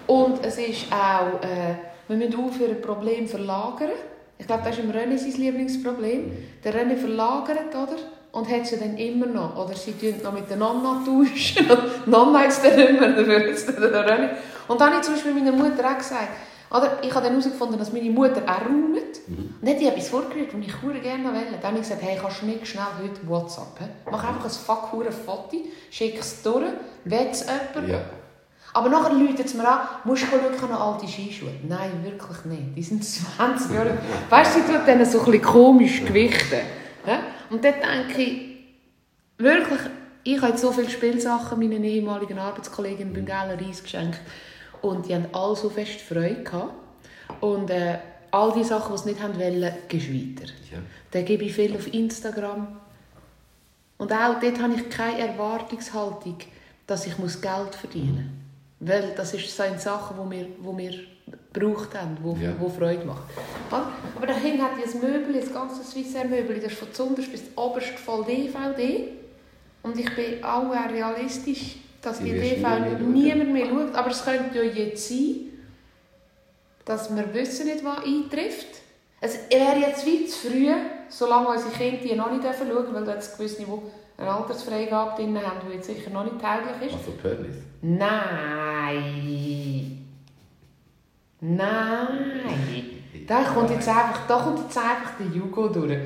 Und 0.06 0.44
es 0.44 0.58
ist 0.58 0.86
auch, 0.90 1.42
äh, 1.42 1.74
wir 2.08 2.16
müssen 2.16 2.34
aufhören, 2.36 2.80
Probleme 2.80 3.26
verlagern. 3.26 3.90
Ich 4.38 4.46
glaube, 4.46 4.62
das 4.64 4.78
ist 4.78 4.84
im 4.84 4.90
René 4.90 5.18
sein 5.18 5.32
Lieblingsproblem. 5.32 6.32
Der 6.64 6.74
René 6.74 6.96
verlagert, 6.96 7.68
oder? 7.70 7.96
Und 8.32 8.50
hat 8.50 8.66
sie 8.66 8.78
dann 8.78 8.96
immer 8.96 9.26
noch. 9.26 9.56
Oder 9.56 9.74
sie 9.74 9.92
tun 9.92 10.14
noch 10.22 10.32
mit 10.32 10.48
der 10.48 10.56
Nonna 10.56 11.02
tauschen. 11.04 11.66
Nonna 12.06 12.44
ist 12.44 12.64
dann 12.64 12.76
nicht 12.76 12.98
mehr, 12.98 13.10
dafür 13.10 13.44
ist 13.44 13.68
dann 13.68 13.80
der 13.80 14.06
René. 14.06 14.30
Und 14.68 14.80
dann 14.80 14.88
habe 14.88 15.00
ich 15.00 15.02
zum 15.02 15.14
Beispiel 15.14 15.34
meiner 15.34 15.52
Mutter 15.52 15.88
auch 15.88 15.98
gesagt, 15.98 16.28
oder? 16.72 16.98
Ich 17.02 17.10
habe 17.14 17.24
dann 17.24 17.32
herausgefunden, 17.32 17.78
dass 17.78 17.92
meine 17.92 18.10
Mutter 18.10 18.42
auch 18.46 18.64
räumt. 18.64 19.20
Und 19.28 19.54
dann 19.60 19.74
hat 19.74 19.82
etwas 19.82 20.08
vorgerührt, 20.08 20.52
das 20.52 20.60
ich 20.60 20.72
sehr 20.72 21.00
gerne 21.00 21.24
wollte. 21.24 21.52
Dann 21.52 21.62
habe 21.62 21.76
ich 21.76 21.82
gesagt, 21.82 22.02
hey, 22.02 22.18
kannst 22.20 22.42
du 22.42 22.46
nicht 22.46 22.66
schnell 22.66 22.84
heute 23.00 23.28
WhatsApp? 23.28 23.78
he? 23.78 23.84
Mach 24.10 24.24
einfach 24.24 24.44
ein 24.44 24.50
fuck 24.50 24.92
hure 24.92 25.12
Foto, 25.12 25.58
schick 25.90 26.18
es 26.18 26.42
durch, 26.42 26.64
will 27.04 27.28
es 27.30 27.46
jemand? 27.46 27.88
Ja. 27.88 28.00
Aber 28.74 28.88
nachher 28.88 29.12
läutet 29.12 29.46
es 29.46 29.54
mir 29.54 29.68
an, 29.68 29.80
musst 30.04 30.22
du 30.22 30.26
schauen, 30.28 30.70
noch 30.70 30.94
alte 30.94 31.06
Skischuhe. 31.06 31.52
Nein, 31.68 31.90
wirklich 32.02 32.44
nicht. 32.46 32.76
Die 32.76 32.82
sind 32.82 33.04
20 33.36 33.70
Jahre. 33.70 33.98
Weißt 34.30 34.56
du, 34.56 34.60
sie 34.60 34.66
tut 34.66 34.86
dann 34.88 35.04
so 35.04 35.18
ein 35.18 35.24
bisschen 35.26 35.42
komisch 35.42 36.04
gewichten. 36.04 36.60
Ja? 37.06 37.20
Und 37.50 37.62
dort 37.62 37.76
denke 37.82 38.22
ich, 38.22 38.40
wirklich, 39.36 39.80
ich 40.24 40.40
habe 40.40 40.56
so 40.56 40.72
viele 40.72 40.88
Spielsachen 40.88 41.58
meinen 41.58 41.84
ehemaligen 41.84 42.38
Arbeitskollegen 42.38 43.12
beim 43.12 43.26
Galeries 43.26 43.82
geschenkt. 43.82 44.20
Und 44.82 45.08
die 45.08 45.14
haben 45.14 45.26
alle 45.32 45.56
so 45.56 45.70
fest 45.70 46.00
Freude 46.00 46.42
gehabt. 46.42 46.72
Und 47.40 47.70
äh, 47.70 47.98
all 48.30 48.52
die 48.52 48.64
Sachen, 48.64 48.94
die 48.94 49.02
sie 49.02 49.08
nicht 49.10 49.22
haben 49.22 49.38
wollen, 49.38 49.72
gehst 49.88 50.08
weiter. 50.12 50.50
Ja. 50.70 50.78
Dann 51.10 51.24
gebe 51.24 51.44
ich 51.44 51.54
viel 51.54 51.74
auf 51.76 51.92
Instagram. 51.92 52.66
Und 53.98 54.12
auch 54.12 54.40
dort 54.40 54.60
habe 54.60 54.74
ich 54.74 54.88
keine 54.90 55.18
Erwartungshaltung, 55.28 56.36
dass 56.86 57.06
ich 57.06 57.16
Geld 57.16 57.74
verdienen 57.74 58.30
muss. 58.80 58.90
Weil 58.90 59.12
das 59.16 59.32
ist 59.34 59.56
so 59.56 59.62
eine 59.62 59.78
Sache, 59.78 60.14
die 60.14 60.30
wir, 60.36 60.46
wo 60.60 60.76
wir 60.76 60.92
gebraucht 61.52 61.94
haben, 61.94 62.16
die 62.20 62.42
Ja. 62.44 62.52
wo 62.58 62.68
Freude 62.68 63.04
macht. 63.04 63.22
Oder? 63.70 63.92
Aber 64.16 64.26
dahin 64.26 64.60
hat 64.60 64.72
dieses 64.76 65.00
Möbel, 65.00 65.40
das 65.40 65.52
ganze 65.52 65.84
Swissair 65.84 66.24
Möbel, 66.24 66.56
das 66.58 66.72
ist 66.72 66.78
von 66.80 66.92
zuunterst 66.92 67.30
bis 67.30 67.42
oberst 67.54 67.90
voll 67.90 68.24
DVD. 68.24 69.08
Und 69.84 69.96
ich 69.98 70.12
bin 70.16 70.42
auch 70.42 70.70
realistisch, 70.72 71.76
dass 72.02 72.18
Die 72.18 72.60
schauen. 72.60 73.12
niemand 73.12 73.52
mehr 73.52 73.66
schaut. 73.66 73.94
Aber 73.94 74.10
es 74.10 74.24
könnte 74.24 74.58
ja 74.58 74.64
jetzt 74.64 75.08
sein, 75.08 75.36
dass 76.84 77.14
wir 77.14 77.32
wissen 77.32 77.66
nicht, 77.66 77.84
was 77.84 78.04
eintrifft. 78.04 78.66
Es 79.20 79.38
wäre 79.50 79.76
jetzt 79.78 80.04
wie 80.04 80.26
zu 80.26 80.48
früh, 80.48 80.68
solange 81.08 81.48
unsere 81.48 81.70
Kinder 81.70 81.98
die 82.02 82.14
noch 82.16 82.30
nicht 82.32 82.42
schauen 82.42 82.68
dürfen, 82.68 82.92
weil 82.94 83.04
da 83.04 83.14
jetzt 83.14 83.38
gewisse, 83.38 83.62
die 83.62 83.66
eine 84.18 84.30
Altersfreigabe 84.30 85.14
drin 85.16 85.38
haben, 85.40 85.60
die 85.68 85.74
jetzt 85.76 85.86
sicher 85.86 86.10
noch 86.10 86.24
nicht 86.24 86.40
tauglich 86.40 86.88
ist. 86.88 86.94
Also 86.98 87.12
Pörnis. 87.22 87.56
Nein. 87.82 89.28
Nein. 91.40 93.04
Da 93.26 93.44
kommt 93.44 93.70
jetzt 93.70 93.88
einfach, 93.88 94.26
da 94.26 94.38
kommt 94.38 94.58
jetzt 94.58 94.76
einfach 94.76 95.12
der 95.20 95.28
Jugo 95.28 95.68
durch. 95.68 95.96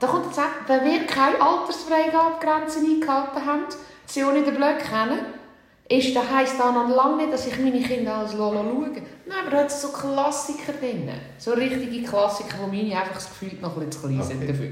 Da 0.00 0.06
kommt 0.08 0.26
jetzt 0.26 0.38
einfach, 0.38 0.68
wenn 0.68 0.84
wir 0.84 1.06
keine 1.06 1.40
Altersfreigabegrenze 1.40 2.80
eingehalten 2.80 3.46
haben, 3.46 3.64
sie 4.12 4.24
auch 4.24 4.32
nicht 4.32 4.46
den 4.46 4.54
Blöcke 4.56 4.84
kennen, 4.84 5.18
ist, 5.90 6.14
das 6.14 6.30
heisst 6.30 6.58
dann 6.60 6.74
noch 6.74 6.94
lange 6.94 7.16
nicht, 7.18 7.32
dass 7.32 7.46
ich 7.46 7.58
meine 7.58 7.80
Kinder 7.80 8.16
als 8.16 8.34
Lolo 8.34 8.62
schaue. 8.62 8.90
Nein, 9.26 9.38
aber 9.42 9.50
da 9.50 9.56
hat 9.62 9.70
so 9.70 9.88
Klassiker 9.88 10.72
drin. 10.78 11.08
So 11.38 11.52
richtige 11.52 12.06
Klassiker, 12.06 12.56
wo 12.60 12.66
meine 12.66 12.94
einfach 12.96 13.14
das 13.14 13.28
Gefühl 13.28 13.58
noch 13.60 13.76
ein 13.76 13.86
bisschen 13.86 13.92
zu 13.92 14.08
klein 14.08 14.22
sind 14.22 14.36
Okay. 14.42 14.46
dafür. 14.48 14.70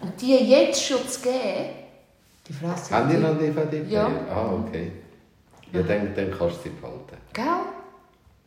Und 0.00 0.20
die 0.20 0.34
jetzt 0.50 0.84
schon 0.84 1.06
zu 1.08 1.20
geben, 1.22 1.70
die 2.48 2.52
fressen 2.52 2.94
Haben 2.94 3.08
die 3.08 3.16
die- 3.16 3.22
noch 3.22 3.38
DVD? 3.38 3.82
Ja. 3.88 4.10
Ah, 4.30 4.52
okay. 4.66 4.92
Ja, 5.72 5.82
dann, 5.82 6.14
dann 6.14 6.30
kannst 6.36 6.56
du 6.58 6.62
sie 6.64 6.68
behalten. 6.70 7.16
Gell? 7.32 7.44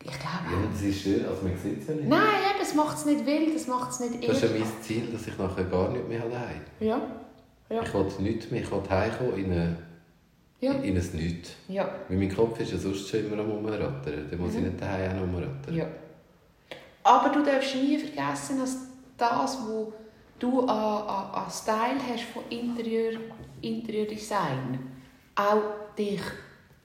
Ich 0.04 0.12
glaube 0.12 0.44
Ja, 0.52 0.68
das 0.72 0.82
ist 0.82 1.00
schön, 1.02 1.26
also 1.26 1.42
man 1.42 1.56
sieht 1.56 1.80
es 1.82 1.88
ja 1.88 1.94
nicht. 1.94 2.08
Nein, 2.08 2.20
eben, 2.20 2.58
das 2.60 2.74
macht 2.74 2.96
es 2.98 3.04
nicht 3.06 3.26
wild, 3.26 3.52
das 3.56 3.66
macht 3.66 3.90
es 3.90 3.98
nicht 4.00 4.28
Das 4.28 4.36
ist 4.36 4.42
ja 4.42 4.48
irre. 4.50 4.58
mein 4.60 4.82
Ziel, 4.82 5.08
dass 5.12 5.26
ich 5.26 5.36
nachher 5.36 5.64
gar 5.64 5.88
nicht 5.88 6.08
mehr 6.08 6.22
allein 6.22 6.60
Ja, 6.78 7.00
ja, 7.68 7.82
Ich 7.82 7.92
will 7.94 8.06
nichts 8.20 8.50
mehr, 8.52 8.60
ich 8.62 8.70
will 8.70 8.82
heimkommen 8.88 9.34
in, 9.36 9.50
eine, 9.52 9.76
ja, 10.60 10.72
in 10.72 10.96
ein 10.96 11.10
Nichts. 11.12 11.50
ja, 11.68 11.88
Weil 12.08 12.16
mein 12.18 12.34
Kopf 12.34 12.58
ist 12.60 12.72
ja 12.72 12.78
sonst 12.78 13.08
schon 13.08 13.26
immer 13.26 13.42
am 13.42 13.50
Rumrattern. 13.50 14.26
Dann 14.30 14.38
muss 14.40 14.54
ich 14.54 14.62
nicht 14.62 14.80
daheim 14.80 15.16
auch 15.18 15.22
rumrattern. 15.22 15.74
ja. 15.74 15.86
Aber 17.04 17.28
du 17.28 17.44
darfst 17.44 17.76
nie 17.76 17.98
vergessen, 17.98 18.58
dass 18.58 18.76
das, 19.16 19.58
was 19.58 19.58
du 20.40 20.60
an, 20.62 20.68
an, 20.68 21.30
an 21.44 21.50
Style 21.50 22.00
hast 22.12 22.24
von 22.24 22.42
Interieur, 22.50 23.12
Interiordesign, 23.62 24.78
auch 25.36 25.94
dich 25.96 26.20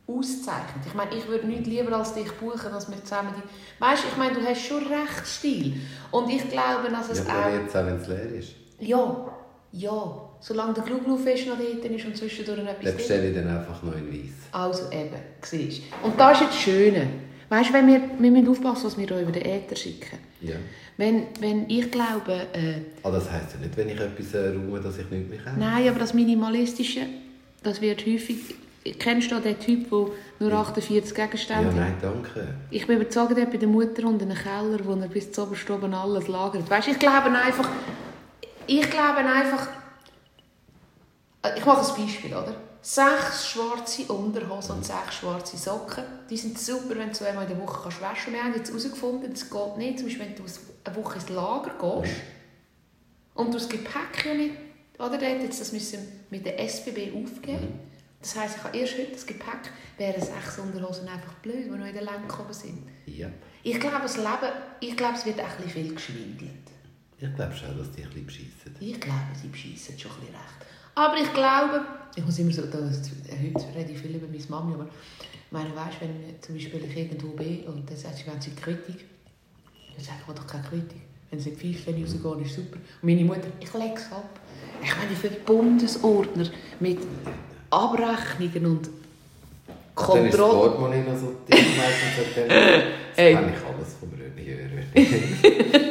auszeichnet. 0.08 0.86
Ich 0.86 0.94
meine, 0.94 1.16
ich 1.16 1.28
würde 1.28 1.48
nichts 1.48 1.68
lieber 1.68 1.96
als 1.98 2.14
dich 2.14 2.32
buchen, 2.34 2.72
als 2.72 2.90
wir 2.90 3.04
zusammen 3.04 3.34
die... 3.36 3.82
Weißt 3.84 4.04
du, 4.04 4.08
ich 4.10 4.18
meine, 4.18 4.36
du 4.36 4.46
hast 4.46 4.62
schon 4.62 4.86
recht 4.86 5.26
Stil. 5.26 5.82
Und 6.12 6.30
ich 6.30 6.48
glaube, 6.50 6.90
dass 6.92 7.10
es 7.10 7.26
Ja, 7.26 7.48
auch... 7.48 7.54
jetzt 7.54 7.76
auch, 7.76 7.86
wenn 7.86 7.96
es 7.96 8.08
leer 8.08 8.26
ist. 8.32 8.54
Ja, 8.80 9.28
ja. 9.72 10.30
Solange 10.42 10.74
der 10.74 10.84
Gluglu-Fisch 10.84 11.46
noch 11.46 11.58
dort 11.58 11.86
ist 11.86 12.06
und 12.06 12.18
zwischendurch 12.18 12.60
etwas 12.60 12.84
Dann 12.84 12.96
bestelle 12.98 13.30
ich 13.30 13.36
dann 13.36 13.48
einfach 13.48 13.82
noch 13.84 13.96
in 13.96 14.12
Weiss. 14.12 14.32
Also 14.52 14.84
eben, 14.92 15.16
siehst 15.42 15.84
Und 16.04 16.20
das 16.20 16.34
ist 16.34 16.42
jetzt 16.42 16.54
das 16.54 16.62
Schöne. 16.62 17.08
Weißt 17.50 17.70
du, 17.70 17.74
wenn 17.74 17.88
wir, 17.88 18.02
wir 18.18 18.32
müssen 18.32 18.48
aufpassen, 18.50 18.86
was 18.86 18.98
wir 18.98 19.08
hier 19.08 19.22
über 19.22 19.32
den 19.32 19.46
Äther 19.46 19.76
schicken. 19.76 20.18
Ja. 20.42 20.56
Wenn, 20.98 21.28
wenn 21.40 21.70
ich 21.70 21.92
glaube, 21.92 22.34
äh, 22.54 22.76
Aber 23.04 23.18
das 23.18 23.32
heisst 23.32 23.54
ja 23.54 23.60
nicht, 23.60 23.76
wenn 23.78 23.90
ich 23.90 24.00
etwas 24.00 24.34
äh, 24.34 24.48
räume, 24.50 24.80
dass 24.80 24.98
ich 24.98 25.10
nichts 25.12 25.30
mehr 25.30 25.40
kann. 25.40 25.60
nein, 25.60 25.88
aber 25.88 26.00
das 26.00 26.14
Minimalistische, 26.14 27.02
das 27.62 27.82
wird 27.82 28.06
häufig, 28.06 28.56
kennst 29.00 29.32
du 29.32 29.40
den 29.40 29.60
Typ, 29.60 29.90
der 29.90 30.08
nur 30.40 30.54
48 30.54 31.16
Ja, 31.18 31.26
Gegenstände 31.26 31.68
hat? 31.68 31.76
nein, 31.76 31.94
danke. 32.02 32.56
Ich 32.72 32.88
bin 32.88 32.96
überzeugt, 33.00 33.38
er 33.38 33.46
bei 33.46 33.58
der 33.58 33.68
Mutter 33.70 34.08
unten 34.08 34.24
einen 34.32 34.38
Keller, 34.38 34.80
wo 34.84 34.94
er 34.94 35.08
bis 35.08 35.32
zu 35.32 35.44
oben 35.44 35.94
alles 35.94 36.28
lagert. 36.28 36.70
Weißt 36.70 36.88
du, 36.88 36.92
ich 36.92 37.00
glaube 37.00 37.30
einfach, 37.32 37.70
ich 38.68 38.90
glaube 38.90 39.18
einfach, 39.20 39.68
ich 41.56 41.66
mache 41.66 41.82
ein 41.82 42.06
Beispiel, 42.06 42.34
oder? 42.34 42.56
Sechs 42.84 43.50
schwarze 43.50 44.12
Unterhosen 44.12 44.78
und 44.78 44.86
sechs 44.86 45.16
schwarze 45.16 45.58
Socken, 45.58 46.04
die 46.30 46.38
sind 46.38 46.58
super, 46.58 46.96
wenn 46.96 47.10
du 47.10 47.14
zweimal 47.14 47.44
in 47.44 47.50
der 47.50 47.60
Woche 47.62 47.84
kannst 47.84 48.02
waschen 48.02 48.16
kannst. 48.16 48.32
Wir 48.34 48.44
haben 48.44 48.54
jetzt 48.56 48.70
herausgefunden, 48.70 49.32
das 49.32 49.50
geht 49.50 49.78
nicht, 49.78 50.00
zum 50.00 50.08
Beispiel, 50.08 50.26
wenn 50.26 50.36
du 50.36 50.44
eine 50.84 50.96
Woche 50.96 51.16
ins 51.16 51.30
Lager 51.30 52.02
gehst 52.02 52.16
und 53.36 53.48
du 53.48 53.54
das 53.54 53.70
Gepäck 53.70 54.26
ja 54.26 54.34
nicht, 54.34 54.56
oder? 54.98 55.18
Der 55.18 55.40
jetzt 55.42 55.62
das 55.62 55.72
müssen 55.74 56.00
mit 56.30 56.46
der 56.46 56.60
SBB 56.60 57.14
aufgeben. 57.14 57.80
Das 58.20 58.36
heisst, 58.36 58.58
ich 58.58 58.64
habe 58.64 58.78
erst 58.78 58.98
heute 58.98 59.12
das 59.12 59.26
Gepäck, 59.26 59.72
wären 59.98 60.22
sechs 60.22 60.60
Unterhosen 60.60 61.08
einfach 61.08 61.34
blöd, 61.42 61.66
die 61.66 61.70
noch 61.70 61.86
in 61.86 61.94
den 61.94 62.04
Lenk 62.04 62.40
oben 62.40 62.54
sind. 62.54 62.88
Ja. 63.08 63.30
Ich 63.64 63.80
glaube, 63.80 64.02
das 64.04 64.18
Leben, 64.18 64.54
ich 64.80 64.96
glaube, 64.96 65.16
es 65.16 65.26
wird 65.26 65.40
auch 65.40 65.46
ein 65.46 65.64
bisschen 65.64 65.84
viel 65.84 65.94
geschwindelt. 65.96 66.52
Ich 67.20 67.36
glaube 67.36 67.56
schon, 67.56 67.78
dass 67.78 67.92
die 67.92 68.02
ein 68.02 68.10
bisschen 68.10 68.26
beschissen. 68.26 68.76
Ich 68.80 69.00
glaube, 69.00 69.20
sie 69.40 69.48
beschissen 69.48 70.00
schon 70.00 70.12
ein 70.12 70.20
bisschen 70.22 70.36
recht. 70.36 70.71
Aber 71.02 71.18
ich 71.18 71.34
glaube, 71.34 71.82
ich 72.16 72.24
muss 72.24 72.38
immer 72.38 72.52
so, 72.52 72.62
das, 72.62 73.10
heute 73.28 73.76
rede 73.76 73.92
ich 73.92 73.98
viel 73.98 74.16
über 74.16 74.28
meine 74.28 74.44
Mami, 74.50 74.76
aber 74.76 74.86
ich 74.86 75.52
meine, 75.52 75.76
weißt, 75.76 76.00
wenn 76.00 76.40
zum 76.40 76.54
Beispiel 76.54 76.86
ich 76.86 76.96
irgendwo 76.96 77.30
bin 77.30 77.64
und 77.64 77.90
dann 77.90 77.98
sagt 77.98 78.18
sie, 78.18 78.28
wenn 78.28 78.40
sie 78.40 78.52
Kritik, 78.52 79.06
dann 79.96 80.06
sage 80.06 80.20
ich, 80.22 80.30
ich 80.30 80.36
doch 80.40 80.46
keine 80.46 80.64
Kritik. 80.64 81.02
Wenn 81.32 81.40
sie 81.40 81.50
nicht 81.50 81.62
Pfeifchen 81.62 82.04
rausgehen, 82.04 82.46
ist 82.46 82.56
super. 82.56 82.78
Und 83.02 83.04
meine 83.04 83.26
Mutter, 83.26 83.48
ich 83.60 83.74
lege 83.74 83.96
es 83.96 84.12
ab. 84.12 84.30
Ich 84.84 84.96
meine, 84.96 85.16
für 85.16 85.30
Bundesordner 85.30 86.46
mit 86.80 87.00
Abrechnungen 87.72 88.66
und 88.68 88.86
Dann 88.86 90.26
ist 90.26 90.34
das 90.34 90.40
Kontrolle. 90.40 90.70
Portemonnaie 90.70 91.02
noch 91.02 91.18
so 91.18 91.36
dick 91.50 91.66
meistens. 91.78 92.36
Das 92.46 93.18
Ey. 93.18 93.34
kann 93.34 93.50
ich 93.50 93.66
alles 93.66 93.96
vom 94.00 94.10
René 94.10 94.46
hören. 94.46 95.88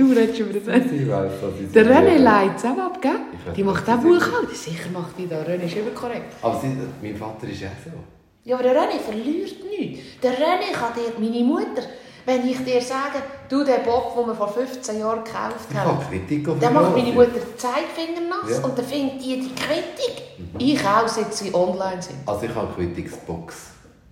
Du 0.00 0.06
redest 0.12 0.38
über 0.40 0.52
das. 0.58 0.62
Ich 0.86 1.08
weiss, 1.08 1.32
was 1.42 1.52
ich 1.60 1.72
Der 1.72 1.84
René 1.86 2.16
leitet 2.18 2.56
es 2.58 2.64
auch 2.64 2.78
ab, 2.88 2.96
gell? 3.02 3.12
Ich 3.34 3.46
weiß 3.46 3.54
Die 3.56 3.64
macht 3.64 3.88
auch 3.90 3.96
Buchhaltung. 3.98 4.54
Sicher 4.54 4.88
macht 4.92 5.18
die 5.18 5.28
da. 5.28 5.36
René 5.42 5.64
ist 5.64 5.76
überkorrekt. 5.76 6.32
Aber 6.42 6.58
sie, 6.60 6.76
mein 7.02 7.16
Vater 7.16 7.46
ist 7.48 7.60
ja 7.60 7.70
so. 7.84 7.90
Ja, 8.44 8.56
aber 8.56 8.62
der 8.64 8.74
René 8.82 8.98
verliert 8.98 9.56
nichts. 9.78 10.00
Der 10.22 10.32
René 10.32 10.72
kann 10.72 10.92
dir, 10.96 11.12
meine 11.20 11.44
Mutter, 11.44 11.82
wenn 12.26 12.48
ich 12.48 12.58
dir 12.64 12.80
sage, 12.80 13.18
du, 13.50 13.62
der 13.64 13.78
Bock, 13.88 14.14
den 14.16 14.26
wir 14.28 14.34
vor 14.34 14.48
15 14.48 14.98
Jahren 14.98 15.22
gekauft 15.24 15.66
Ich 15.70 15.76
haben, 15.76 15.88
habe 15.90 16.04
Kritik 16.04 16.48
auf 16.48 16.56
mich 16.60 16.70
macht 16.70 16.96
meine. 16.96 17.12
Mutter 17.12 17.30
den 17.30 17.58
Zeigefinger 17.58 18.22
nass 18.28 18.58
Ja. 18.58 18.64
und 18.64 18.78
dann 18.78 18.84
findet 18.86 19.20
die 19.22 19.40
die 19.40 19.54
Quittung. 19.54 20.14
Ich 20.58 20.80
auch, 20.86 21.08
seit 21.08 21.32
sie 21.34 21.52
online 21.54 22.00
sind. 22.00 22.16
Also 22.26 22.46
ich 22.46 22.54
habe 22.54 22.68
eine 22.76 22.88
Quittungsbox. 22.88 23.54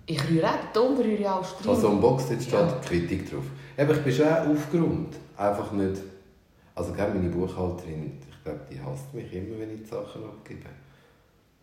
Ich 0.05 0.19
rühre 0.29 0.47
auch, 0.47 0.51
den 0.53 0.73
Ton 0.73 0.97
rühre 0.97 1.07
ich 1.21 1.27
auch 1.27 1.41
Ich 1.61 1.67
habe 1.67 1.75
so 1.75 1.81
drin. 1.81 1.91
eine 1.93 2.01
Box, 2.01 2.27
dort 2.29 2.41
steht 2.41 2.53
Ja. 2.53 2.77
Quittung 2.87 3.25
drauf. 3.29 3.43
Aber 3.79 3.93
ich 3.93 4.03
bin 4.03 4.13
schon 4.13 4.27
aufgeräumt. 4.27 5.15
Einfach 5.37 5.71
nicht... 5.71 6.01
Also 6.75 6.93
gell, 6.93 7.09
meine 7.13 7.29
Buchhalterin, 7.29 8.19
ich 8.29 8.43
glaube, 8.43 8.59
die 8.71 8.79
hasst 8.79 9.13
mich 9.13 9.33
immer, 9.33 9.59
wenn 9.59 9.73
ich 9.73 9.81
die 9.81 9.87
Sachen 9.87 10.23
abgebe. 10.23 10.69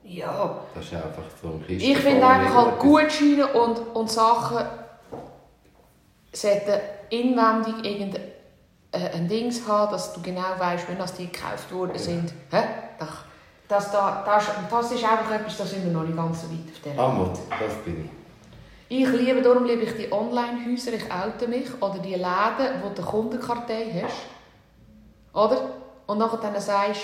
Ja. 0.02 0.60
Das 0.74 0.84
ist 0.84 0.94
einfach 0.94 1.24
so 1.40 1.48
ein 1.48 1.66
Kiste. 1.66 1.90
Ich 1.90 1.98
finde 1.98 2.26
einfach 2.26 2.54
halt. 2.54 2.78
Gutscheine 2.78 3.46
und, 3.46 3.78
und 3.94 4.10
Sachen 4.10 4.64
sollten 6.32 6.80
inwendig 7.10 7.84
irgendein 7.84 8.22
äh, 8.92 9.10
ein 9.14 9.28
Dings 9.28 9.66
haben, 9.66 9.90
dass 9.92 10.12
du 10.12 10.20
genau 10.22 10.58
weißt, 10.58 10.88
wenn 10.88 10.98
das 10.98 11.14
die 11.14 11.26
gekauft 11.26 11.72
worden 11.72 11.98
sind. 11.98 12.32
Hä? 12.50 12.62
Das, 12.98 13.08
das, 13.68 13.90
da, 13.90 14.22
das, 14.24 14.46
das 14.70 14.92
ist 14.92 15.04
einfach 15.04 15.32
etwas, 15.32 15.56
da 15.58 15.64
sind 15.64 15.84
wir 15.84 15.92
noch 15.92 16.04
nicht 16.04 16.16
ganz 16.16 16.42
so 16.42 16.50
weit 16.50 16.72
auf 16.72 16.80
der 16.84 16.98
Ah, 16.98 17.08
Mott, 17.08 17.38
das 17.48 17.74
bin 17.84 18.04
ich. 18.04 18.10
Ich 18.88 19.08
liebe, 19.10 19.42
darum 19.42 19.64
liebe 19.64 19.82
ich 19.82 19.92
die 19.96 20.12
Online-Häuser, 20.12 20.92
ich 20.92 21.04
oute 21.12 21.48
mich, 21.48 21.66
oder 21.82 21.98
die 21.98 22.10
Läden, 22.14 22.80
wo 22.82 22.88
du 22.94 23.02
eine 23.02 23.10
Kundenkartei 23.10 23.86
hast. 24.02 24.26
Oder? 25.34 25.70
Und 26.06 26.18
nachher 26.18 26.38
dann 26.38 26.60
sagst, 26.60 27.02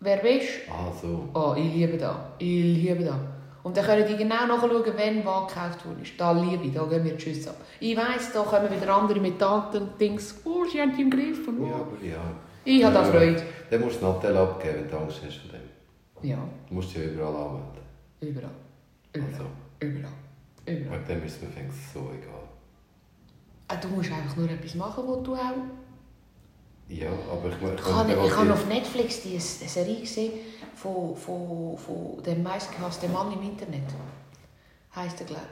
wer 0.00 0.16
bist 0.16 0.48
Ah, 0.68 0.90
so. 1.00 1.28
Oh, 1.32 1.54
ich 1.56 1.72
liebe 1.72 1.96
das. 1.96 2.16
Ich 2.38 2.46
liebe 2.64 3.04
das. 3.04 3.14
Und 3.62 3.76
dann 3.76 3.84
können 3.84 4.06
die 4.06 4.16
genau 4.16 4.46
nachschauen, 4.46 4.82
wenn 4.96 5.24
was 5.24 5.48
gekauft 5.52 5.78
ist. 6.02 6.12
Da 6.18 6.32
liebe 6.32 6.64
ich, 6.64 6.72
da 6.74 6.84
gehen 6.84 7.04
wir 7.04 7.14
die 7.14 7.20
Schüsse 7.20 7.50
ab. 7.50 7.56
Ich 7.80 7.96
weiss, 7.96 8.32
da 8.32 8.42
kommen 8.42 8.68
wieder 8.70 8.94
andere 8.96 9.20
mit 9.20 9.40
Daten 9.40 9.76
und 9.82 10.00
Dings, 10.00 10.40
oh, 10.44 10.64
sie 10.64 10.80
haben 10.80 10.94
die 10.96 11.02
im 11.02 11.10
Griff. 11.10 11.46
Und, 11.46 11.66
Ja, 11.66 11.72
oh. 11.76 11.80
aber 11.82 12.04
ja. 12.04 12.16
Ich 12.64 12.82
habe 12.84 12.94
da 12.94 13.02
Ja. 13.02 13.10
Freude. 13.12 13.42
Dann 13.70 13.80
musst 13.80 14.00
du 14.02 14.06
Nattel 14.06 14.36
abgeben, 14.36 14.74
wenn 14.80 14.90
du 14.90 14.96
Angst 14.98 15.20
hast 15.24 15.36
von 15.38 15.50
dem. 15.50 16.28
Ja, 16.30 16.38
Du 16.68 16.74
musst 16.74 16.92
ja 16.96 17.02
überall 17.02 17.34
anmelden. 17.34 17.82
überall. 18.20 18.50
Überall. 19.12 19.32
Also, 19.32 19.44
Überall. 19.80 20.12
Überall. 20.66 20.98
wegen 21.00 21.20
dem 21.20 21.26
ist 21.26 21.42
mir 21.42 21.48
fängst 21.48 21.92
so 21.94 22.00
egal. 22.00 22.42
Ah, 23.68 23.76
Du 23.76 23.88
musst 23.88 24.10
einfach 24.12 24.36
nur 24.36 24.50
etwas 24.50 24.74
machen, 24.74 25.04
wo 25.06 25.16
du 25.16 25.34
auch... 25.34 25.40
Ja, 26.88 27.08
aber 27.30 27.48
ich, 27.48 27.54
ich, 27.56 27.80
Ich 27.80 27.92
habe, 27.92 28.12
ich, 28.12 28.18
ich 28.26 28.36
habe 28.36 28.52
auf 28.52 28.66
Netflix 28.68 29.22
die 29.22 29.38
Serie 29.40 30.00
gesehen 30.00 30.32
von, 30.74 31.16
von, 31.16 31.76
von 31.76 32.22
dem 32.24 32.42
meistgehassten 32.44 33.12
Mann 33.12 33.32
im 33.32 33.42
Internet. 33.42 33.82
Heißt 34.94 35.20
er, 35.20 35.26
glaube 35.26 35.42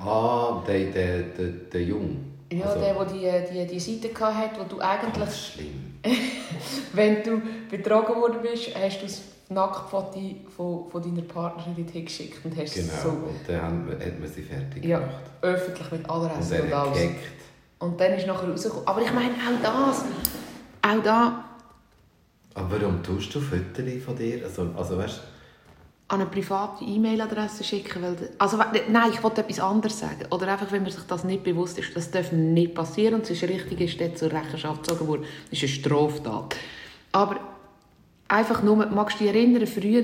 Ah, 0.00 0.62
der, 0.66 0.90
der, 0.90 1.22
der, 1.22 1.46
der 1.72 1.82
Jung. 1.82 2.32
ich. 2.50 2.58
Ja, 2.58 2.66
Also, 2.66 2.80
der, 2.80 2.94
der 2.94 3.40
die, 3.40 3.66
die, 3.66 3.66
die 3.74 3.80
Seite 3.80 4.34
hatte, 4.34 4.60
wo 4.60 4.64
du 4.64 4.80
eigentlich... 4.80 5.14
Ganz 5.24 5.38
schlimm. 5.38 5.94
Wenn 6.92 7.22
du 7.22 7.40
betrogen 7.70 8.14
worden 8.16 8.40
bist, 8.42 8.74
hast 8.76 8.98
du 9.00 9.06
das 9.06 9.22
Nacktfoto 9.54 10.20
von, 10.56 10.90
von 10.90 11.02
deiner 11.02 11.22
Partnerin 11.22 11.74
dorthin 11.76 12.04
geschickt 12.04 12.44
und 12.44 12.56
hast 12.56 12.74
Genau. 12.74 12.92
es 12.92 13.02
so 13.02 13.08
Und 13.08 13.40
dann 13.48 13.62
haben 13.62 13.88
hat 13.90 14.20
man 14.20 14.28
sie 14.28 14.42
fertig 14.42 14.84
ja, 14.84 14.98
gemacht. 14.98 15.14
öffentlich 15.42 15.90
mit 15.92 16.00
Und 16.08 16.10
Adresse 16.10 16.62
und, 16.62 16.70
hat 16.72 16.86
alles. 16.86 16.98
gehackt. 16.98 17.18
Und 17.78 18.00
dann 18.00 18.12
ist 18.12 18.26
nachher 18.26 18.48
rausgekommen. 18.50 18.86
Aber 18.88 19.00
ich 19.02 19.12
meine, 19.12 19.30
auch 19.34 19.62
das, 19.62 20.04
auch 20.82 21.02
da 21.02 21.44
Aber 22.54 22.80
warum 22.80 23.02
tust 23.02 23.34
du 23.34 23.40
Fotos 23.40 24.02
von 24.04 24.16
dir? 24.16 24.44
Also, 24.44 24.68
also 24.76 24.98
weißt 24.98 25.20
an 26.06 26.20
eine 26.20 26.28
private 26.28 26.84
E-Mail-Adresse 26.84 27.64
schicken, 27.64 28.02
weil... 28.02 28.14
Also, 28.38 28.58
nein, 28.58 29.10
ich 29.10 29.22
wollte 29.22 29.40
etwas 29.40 29.58
anderes 29.58 29.98
sagen. 29.98 30.26
Oder 30.30 30.48
einfach, 30.52 30.70
wenn 30.70 30.82
man 30.82 30.92
sich 30.92 31.02
das 31.08 31.24
nicht 31.24 31.42
bewusst 31.42 31.78
ist. 31.78 31.96
Das 31.96 32.10
darf 32.10 32.30
nicht 32.30 32.74
passieren 32.74 33.14
und 33.14 33.22
es 33.22 33.30
ist 33.30 33.42
richtig, 33.44 33.80
ist 33.80 33.98
dort 34.00 34.18
zur 34.18 34.30
Rechenschaft 34.30 34.82
gezogen 34.86 35.08
worden. 35.08 35.24
Das 35.50 35.62
ist 35.62 35.62
eine 35.62 35.68
Straftat. 35.80 36.56
Aber 37.12 37.40
einfach 38.34 38.62
nur, 38.62 38.86
magst 38.86 39.20
du 39.20 39.24
dich 39.24 39.34
erinnern, 39.34 39.66
früher, 39.66 40.02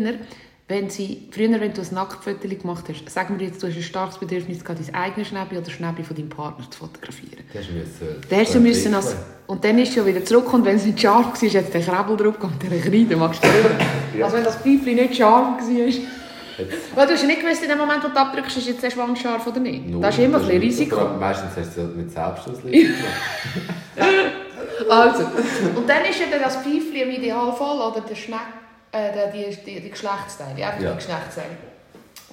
wenn 0.69 0.89
sie, 0.89 1.29
früher, 1.33 1.61
wenn 1.61 1.73
du 1.73 1.81
ein 1.81 1.89
Nacktfoto 1.95 2.49
gemacht 2.49 2.85
hast, 2.89 3.11
sagen 3.11 3.39
wir 3.39 3.47
jetzt, 3.49 3.63
du 3.63 3.67
hast 3.67 3.77
ein 3.77 3.83
starkes 3.83 4.19
Bedürfnis, 4.19 4.65
gehabt, 4.65 4.81
dein 4.81 4.95
eigenes 4.95 5.29
Schnäppi 5.29 5.57
oder 5.57 5.65
das 5.65 5.75
Schnäppi 5.75 6.05
von 6.05 6.17
deinem 6.17 6.29
Partner 6.29 6.71
zu 6.71 6.79
fotografieren. 6.79 7.45
hast 7.53 7.73
müssen... 7.73 8.29
Der 8.31 8.39
hast 8.39 8.55
du 8.55 8.61
müssen 8.61 8.95
als, 8.95 9.17
und 9.49 9.65
dann 9.65 9.79
ist 9.79 9.93
sie 9.93 9.99
ja 9.99 10.07
wieder 10.07 10.25
zurück 10.25 10.53
und 10.55 10.65
wenn 10.65 10.77
es 10.77 10.87
nicht 10.87 11.01
scharf 11.01 11.43
war, 11.43 11.49
hat 11.49 11.75
der 11.75 11.81
Krebel 11.83 12.17
drauf 12.17 12.37
und 12.41 12.63
der 12.63 12.81
Kreide, 12.81 13.17
magst 13.17 13.43
du 13.43 13.49
erinnern? 13.49 13.79
Ja. 14.17 14.25
Also 14.27 14.37
wenn 14.37 14.45
das 14.45 14.57
Pfeifchen 14.57 14.95
nicht 14.95 15.17
scharf 15.17 15.59
war. 15.59 15.93
Weil 16.95 17.07
du 17.07 17.13
hast 17.15 17.23
ja 17.23 17.27
nicht 17.27 17.41
gewusst, 17.41 17.63
in 17.63 17.69
dem 17.69 17.79
Moment, 17.79 18.05
wo 18.05 18.09
du 18.09 18.17
abdrückst, 18.17 18.59
ist 18.59 18.69
jetzt 18.69 18.83
der 18.83 18.91
Schwanz 18.91 19.19
scharf 19.19 19.47
oder 19.47 19.61
nicht. 19.61 19.89
Null. 19.89 20.03
Das 20.03 20.17
ist 20.17 20.25
immer 20.25 20.39
ein 20.39 20.61
bisschen 20.61 20.89
Vor 20.89 20.99
Risiko. 20.99 21.19
Meistens 21.19 21.57
hast 21.57 21.77
du 21.77 21.81
es 21.81 21.97
mit 21.97 22.15
gemacht. 22.15 23.07
Also, 24.89 25.25
und 25.77 25.89
dann 25.89 26.05
ist 26.05 26.21
ja 26.21 26.27
dann 26.31 26.41
das 26.43 26.57
Pfeifchen 26.57 26.95
im 26.95 27.11
Idealfall, 27.11 27.91
oder 27.91 28.01
der 28.03 28.15
Schneck, 28.15 28.39
äh, 28.93 29.13
der- 29.13 29.31
die, 29.33 29.57
die, 29.65 29.81
die 29.81 29.91
Geschlechtsteile, 29.91 30.65
einfach 30.67 30.81
Ja. 30.81 30.91
die 30.93 30.97
Geschlechtsteile. 30.97 31.57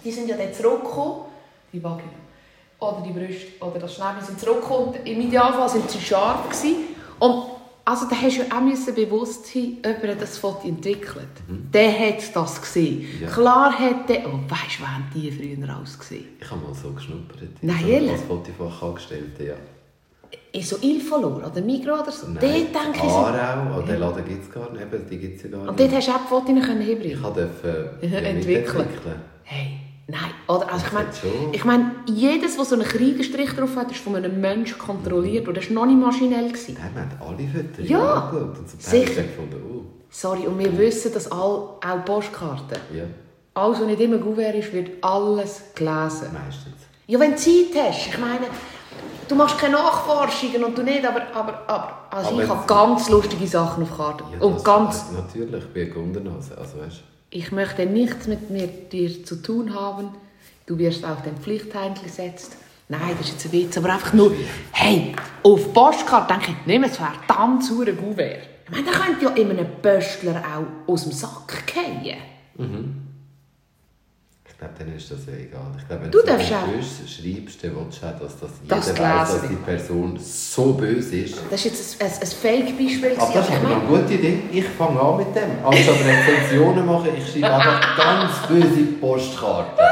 Die 0.04 0.12
sind 0.12 0.30
ja 0.30 0.38
dann 0.38 0.54
zurückgekommen, 0.54 1.22
die 1.74 1.84
Vagina, 1.84 2.10
oder 2.80 3.04
die 3.06 3.12
Brüste, 3.12 3.48
oder 3.60 3.80
das 3.80 3.96
Schnäbel 3.96 4.22
sind 4.22 4.40
zurückgekommen. 4.40 4.90
Und 4.90 5.06
Im 5.08 5.22
Idealfall 5.22 5.68
sind 5.70 5.90
sie 5.90 6.00
scharf 6.00 6.44
gewesen. 6.50 6.76
Und 7.20 7.44
also 7.84 8.06
da 8.10 8.16
hast 8.18 8.38
du 8.38 8.42
ja 8.44 8.56
auch 8.56 8.62
müssen 8.62 8.94
bewusst 8.94 9.48
sein, 9.48 9.78
das 10.20 10.38
Foto 10.38 10.68
entwickelt. 10.68 11.28
Der 11.48 11.92
hat 11.98 12.36
das 12.36 12.62
gesehen. 12.62 13.00
Mhm. 13.18 13.24
Ja. 13.24 13.30
Klar 13.30 13.72
hat 13.80 14.10
der, 14.10 14.28
oh, 14.28 14.40
weißt 14.48 14.80
du, 14.80 14.84
wie 14.84 14.88
haben 14.88 15.10
die 15.16 15.32
früher 15.32 15.78
ausgesehen? 15.82 16.26
Ich 16.40 16.52
habe 16.52 16.62
mal 16.62 16.74
so 16.74 16.92
geschnuppert. 16.92 17.50
Nein, 17.62 17.88
ehrlich? 17.88 18.12
Als 18.12 18.24
Fotofach 18.24 18.82
angestellt, 18.84 19.40
ja. 19.40 19.54
Ist 20.54 20.70
so 20.70 20.78
Ilfalor 20.82 21.38
oder 21.52 21.62
Migros 21.62 22.00
oder 22.02 22.12
so? 22.12 22.28
Nein, 22.28 22.38
Dort 22.42 22.86
denke 22.86 22.98
ich 23.06 23.12
so. 23.12 23.18
Aarau, 23.18 23.78
oh, 23.78 23.82
den 23.82 24.00
Laden 24.00 24.26
gibt 24.26 24.44
es 24.44 24.52
gar 24.52 24.72
nicht, 24.72 24.82
eben, 24.82 25.10
die 25.10 25.18
gibt 25.18 25.38
es 25.38 25.44
ja 25.44 25.50
gar 25.50 25.68
Und 25.68 25.78
nicht. 25.78 25.92
dort 25.92 25.96
hast 25.98 26.08
du 26.08 26.12
auch 26.12 26.20
Fotos 26.28 26.46
können 26.66 26.82
Ich 26.82 26.88
hinbringen 26.88 27.22
durfte 27.22 27.92
äh, 28.02 28.08
ja, 28.08 28.20
Entwickeln. 28.20 28.88
Hey, 29.44 29.78
nein. 30.08 30.32
Oder, 30.48 30.72
also 30.72 30.86
ich 30.88 30.94
meine, 30.94 31.08
ich 31.52 31.66
meine, 31.66 31.92
jedes, 32.08 32.58
was 32.58 32.70
so 32.70 32.76
einen 32.76 32.86
Kreidestrich 32.86 33.52
drauf 33.52 33.76
hat, 33.76 33.92
ist 33.92 34.00
von 34.00 34.16
einem 34.16 34.40
Menschen 34.40 34.78
kontrolliert. 34.78 35.48
Und 35.48 35.58
das 35.58 35.68
war 35.70 35.74
noch 35.74 35.86
nicht 35.86 36.00
maschinell. 36.00 36.48
Gewesen. 36.48 36.78
Nein, 36.80 36.92
wir 36.94 37.02
haben 37.02 37.38
alle 37.40 37.48
Fotos 37.48 37.90
Ja, 37.90 38.30
und 38.30 38.70
so 38.70 38.78
sicher. 38.80 39.24
Gefunden, 39.24 39.62
oh, 39.70 39.82
Sorry, 40.10 40.48
und 40.48 40.58
wir 40.58 40.76
wissen, 40.78 41.14
dass 41.14 41.30
all, 41.32 41.40
auch 41.40 42.06
Postkarten, 42.06 42.78
ja, 42.96 43.04
alles, 43.54 43.80
was 43.82 43.88
nicht 43.88 44.00
immer 44.00 44.18
Gouverne 44.18 44.58
ist, 44.60 44.72
wird 44.72 45.04
alles 45.04 45.62
gelesen. 45.76 46.28
meistens. 46.34 46.76
Ja, 47.08 47.20
wenn 47.20 47.32
du 47.32 47.38
Zeit 47.38 47.76
hast. 47.76 48.08
Ich 48.08 48.18
meine, 48.18 48.48
du 49.28 49.36
machst 49.36 49.58
keine 49.58 49.74
Nachforschungen 49.74 50.64
und 50.64 50.78
du 50.78 50.84
nicht, 50.84 51.06
aber, 51.06 51.22
aber, 51.34 51.62
aber 51.68 52.08
also 52.10 52.32
Aber 52.32 52.44
ich 52.44 52.50
habe 52.50 52.68
ganz 52.68 53.10
lustige 53.10 53.48
Sachen 53.48 53.84
auf 53.84 53.98
Karte. 53.98 54.24
Ja, 54.34 54.46
und 54.46 54.64
ganz, 54.64 55.06
Natürlich, 55.12 55.64
eine 55.74 55.88
Gundernase, 55.88 56.58
also 56.58 56.80
weißt 56.80 57.04
ich 57.30 57.52
möchte 57.52 57.86
nichts 57.86 58.28
mit 58.28 58.50
mir, 58.50 58.68
dir 58.68 59.24
zu 59.24 59.36
tun 59.42 59.76
haben. 59.76 60.12
Du 60.66 60.78
wirst 60.78 61.04
auf 61.04 61.24
den 61.24 61.36
Pflichtheindl 61.36 62.02
gesetzt. 62.04 62.56
Nein, 62.90 63.02
das 63.18 63.28
ist 63.28 63.34
jetzt 63.34 63.46
ein 63.48 63.52
Witz, 63.52 63.78
aber 63.78 63.94
einfach 63.94 64.14
nur, 64.14 64.32
hey, 64.72 65.14
auf 65.44 65.74
Postkarte 65.74 66.34
denke 66.34 66.52
ich, 66.52 66.58
nimm 66.66 66.86
es 66.86 66.96
verdammt 66.96 67.66
saure 67.66 67.94
Gouverne. 67.94 68.44
Ich 68.66 68.72
meine, 68.72 68.84
der 68.86 68.94
könnte 68.94 69.26
ja 69.26 69.32
in 69.32 69.50
einem 69.50 69.68
Pöstler 69.82 70.42
auch 70.42 70.92
aus 70.92 71.04
dem 71.04 71.12
Sack 71.12 71.64
fallen. 72.58 73.07
Ich 74.60 74.62
glaube, 74.62 74.74
dann 74.80 74.96
ist 74.98 75.12
das 75.12 75.20
ja 75.28 75.34
egal. 75.34 75.70
Ich 75.78 75.88
glaube, 75.88 76.04
wenn 76.06 76.10
Du 76.12 76.20
so 76.20 76.26
darfst 76.26 76.52
auch- 76.52 76.66
schreibst, 76.66 77.64
dann 77.64 77.76
willst 77.76 78.02
du 78.02 78.08
auch, 78.08 78.20
dass 78.20 78.40
das 78.40 78.50
Das 78.68 78.88
jeder 78.88 79.00
weiss, 79.00 79.30
gelesen 79.30 79.42
dass 79.42 79.50
die 79.50 79.56
Person 79.64 80.20
so 80.20 80.74
böse 80.74 81.16
ist. 81.18 81.36
Das 81.52 81.64
ist 81.64 81.66
jetzt 81.66 82.02
ein, 82.02 82.08
ein, 82.08 82.14
ein 82.22 82.28
Fake-Beispiel. 82.28 83.12
Aber 83.20 83.34
das 83.36 83.50
ist 83.50 83.56
aber 83.56 83.76
eine 83.76 83.86
gute 83.86 84.14
Idee. 84.16 84.40
Ich 84.52 84.66
fange 84.70 85.00
an 85.00 85.18
mit 85.18 85.28
dem. 85.36 85.64
Anstatt 85.64 85.96
Rezensionen 86.04 86.86
machen, 86.88 87.10
ich 87.16 87.32
schreibe 87.32 87.54
einfach 87.54 87.98
ganz 87.98 88.48
böse 88.48 88.84
Postkarten. 89.00 89.86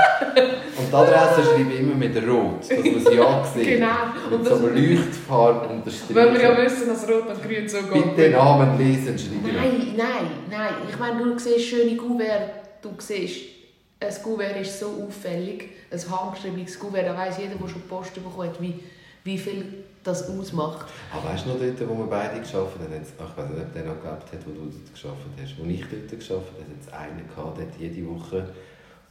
Und 0.80 0.90
die 0.92 0.96
Adresse 0.96 1.44
schreibe 1.48 1.72
ich 1.72 1.80
immer 1.82 1.94
mit 1.96 2.16
Rot, 2.28 2.62
dass 2.62 2.70
man 2.70 3.06
sie 3.06 3.16
ja 3.18 3.44
sieht. 3.54 3.68
Genau. 3.68 3.88
Und 4.32 4.38
Mit 4.40 4.46
so 4.46 4.50
das- 4.50 4.64
einem 4.66 4.76
Leuchtfarbe 4.98 5.60
weil 5.70 5.76
unterstrichen. 5.78 6.34
wir 6.34 6.42
ja 6.42 6.58
wissen, 6.66 6.88
dass 6.88 7.08
Rot 7.08 7.28
und 7.28 7.44
Grün 7.44 7.70
so 7.70 7.78
geht. 7.84 8.16
Bitte 8.16 8.30
Namen 8.32 8.80
lesen, 8.80 9.16
schreibe 9.20 9.48
ich. 9.48 9.54
Nein, 9.56 9.94
nein, 9.96 10.28
nein. 10.50 10.74
Ich 10.90 10.98
meine, 10.98 11.24
du 11.24 11.38
siehst 11.38 11.66
schöne 11.68 11.96
Gouverne, 11.96 12.50
du 12.82 12.90
siehst, 12.98 13.55
ein 14.00 14.16
Gouverne 14.24 14.60
ist 14.60 14.80
so 14.80 15.06
auffällig, 15.06 15.70
ein 15.92 16.12
handgeschriebenes 16.12 16.80
Gouverne, 16.80 17.10
da 17.10 17.18
weiss 17.18 17.38
jeder, 17.38 17.56
der 17.56 17.68
schon 17.68 17.82
Post 17.84 18.14
bekommen 18.14 18.50
hat, 18.50 18.62
wie, 18.62 18.80
wie 19.24 19.38
viel 19.38 19.86
das 20.04 20.30
ausmacht. 20.30 20.88
Aber 21.12 21.30
weißt 21.30 21.46
du 21.46 21.50
noch 21.50 21.60
dort, 21.60 21.90
wo 21.90 21.98
wir 21.98 22.06
beide 22.06 22.40
geschafft 22.40 22.78
haben, 22.80 22.94
ich 22.94 23.20
weiß 23.20 23.50
nicht, 23.50 23.60
ob 23.60 23.74
der 23.74 23.86
noch 23.86 24.02
gelebt 24.02 24.32
hat, 24.32 24.46
wo 24.46 24.52
du 24.52 24.70
dort 24.70 24.94
geschafft 24.94 25.26
hast, 25.42 25.58
wo 25.58 25.66
ich 25.66 25.82
dort 25.82 26.10
geschafft 26.10 26.52
habe, 26.54 26.62
hat 26.62 26.82
es 26.82 26.94
einen 26.94 27.28
gehabt, 27.28 27.58
der 27.58 27.66
hat 27.66 27.74
jede 27.80 28.08
Woche 28.08 28.48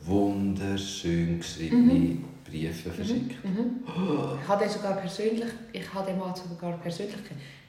wunderschön 0.00 1.38
geschriebene 1.38 1.92
mhm. 1.92 2.24
Briefe 2.44 2.90
verschickt. 2.90 3.44
Mhm. 3.44 3.84
Oh. 3.86 4.36
Ich 4.40 4.48
habe 4.48 4.64
den 4.64 4.70
sogar 4.70 4.96
persönlich, 4.96 5.50
ich 5.72 5.94
habe 5.94 6.06
den 6.06 6.18
Mann 6.18 6.34
sogar 6.34 6.76
persönlich 6.78 7.16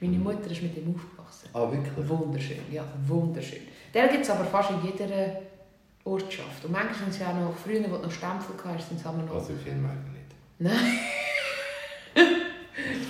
Meine 0.01 0.18
Mutter 0.18 0.51
ist 0.51 0.61
mit 0.61 0.78
ihm 0.78 0.93
aufgewachsen. 0.93 1.49
Ah, 1.53 1.72
wirklich? 1.72 2.09
Wunderschön, 2.09 2.57
ja, 2.72 2.84
wunderschön. 3.07 3.61
Der 3.93 4.07
gibt 4.09 4.24
es 4.24 4.30
aber 4.30 4.43
fast 4.43 4.72
in 4.72 4.84
jeder 4.84 5.41
Ortschaft. 6.06 6.64
Und 6.64 6.72
manchmal 6.72 6.95
sind 6.95 7.14
sie 7.14 7.24
auch 7.24 7.34
noch, 7.34 7.53
früher, 7.58 7.84
wo 7.89 7.97
du 7.97 8.03
noch 8.03 8.12
Stempel 8.12 8.56
hattest, 8.64 8.89
sind 8.89 8.99
sie 8.99 9.06
auch 9.06 9.14
noch... 9.14 9.36
Also 9.36 9.53
in 9.53 9.60
Film 9.60 9.82
nicht? 9.82 10.36
Nein. 10.60 10.99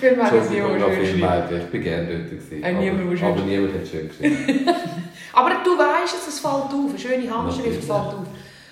Ich 0.00 0.20
auch 0.20 0.28
schön 0.28 1.00
geschrieben. 1.00 1.60
Ich 1.60 1.66
bin 1.66 1.82
gerne 1.82 2.06
dort. 2.06 2.30
Gewesen, 2.30 2.62
äh, 2.62 2.72
niemand 2.72 3.22
aber, 3.22 3.30
aber 3.30 3.42
niemand 3.42 3.74
hat 3.74 3.88
schön 3.88 4.08
geschrieben. 4.08 4.68
aber 5.32 5.50
du 5.64 5.78
weißt 5.78 6.14
es, 6.14 6.28
es 6.28 6.40
fällt 6.40 6.52
auf. 6.52 6.90
Eine 6.90 6.98
schöne 6.98 7.30
Handschrift 7.30 7.84
fällt 7.84 7.90
auf. 7.90 8.26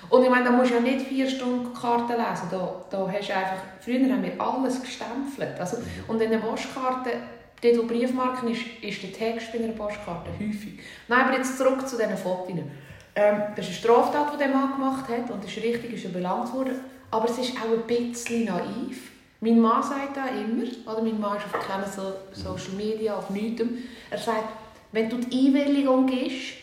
Und 0.09 0.23
ich 0.23 0.29
meine, 0.29 0.45
da 0.45 0.51
musst 0.51 0.71
du 0.71 0.75
ja 0.75 0.81
nicht 0.81 1.07
vier 1.07 1.29
Stunden 1.29 1.73
Karten 1.73 2.13
lesen. 2.13 2.47
Da, 2.51 2.85
da 2.89 3.11
hast 3.11 3.29
du 3.29 3.35
einfach, 3.35 3.57
früher 3.79 4.11
haben 4.11 4.23
wir 4.23 4.39
alles 4.39 4.81
gestempelt. 4.81 5.59
Also, 5.59 5.77
mhm. 5.77 5.83
und 6.07 6.21
in 6.21 6.31
den 6.31 6.41
Postkarte, 6.41 7.11
dort 7.61 7.77
wo 7.77 7.83
Briefmarken 7.83 8.49
ist, 8.49 8.61
ist 8.81 9.03
der 9.03 9.13
Text 9.13 9.51
bei 9.51 9.59
einer 9.59 9.73
Postkarte 9.73 10.29
häufig. 10.39 10.79
Nein, 11.07 11.25
aber 11.25 11.37
jetzt 11.37 11.57
zurück 11.57 11.87
zu 11.87 11.97
diesen 11.97 12.17
Fotos. 12.17 12.55
Ähm, 13.15 13.41
das 13.55 13.69
ist 13.69 13.85
eine 13.85 13.95
Straftat, 13.95 14.33
die 14.33 14.37
der 14.37 14.49
Mann 14.49 14.73
gemacht 14.73 15.07
hat 15.07 15.31
und 15.31 15.43
das 15.43 15.51
ist 15.51 15.63
richtig, 15.63 15.93
ist 15.93 16.05
er 16.05 16.11
belangt 16.11 16.53
worden. 16.53 16.75
Aber 17.11 17.29
es 17.29 17.37
ist 17.37 17.53
auch 17.57 17.71
ein 17.71 17.87
bisschen 17.87 18.45
naiv. 18.45 19.11
Mein 19.39 19.59
Mann 19.59 19.81
sagt 19.81 20.17
da 20.17 20.27
immer, 20.27 20.63
oder 20.91 21.01
mein 21.01 21.19
Mann 21.19 21.37
ist 21.37 21.45
auf 21.45 21.65
keinen 21.65 21.85
so 21.85 22.13
Social 22.31 22.73
Media, 22.75 23.15
auf 23.15 23.29
nichts. 23.29 23.63
Er 24.09 24.17
sagt, 24.17 24.49
wenn 24.91 25.09
du 25.09 25.17
die 25.17 25.47
Einwilligung 25.47 26.07
gibst, 26.07 26.55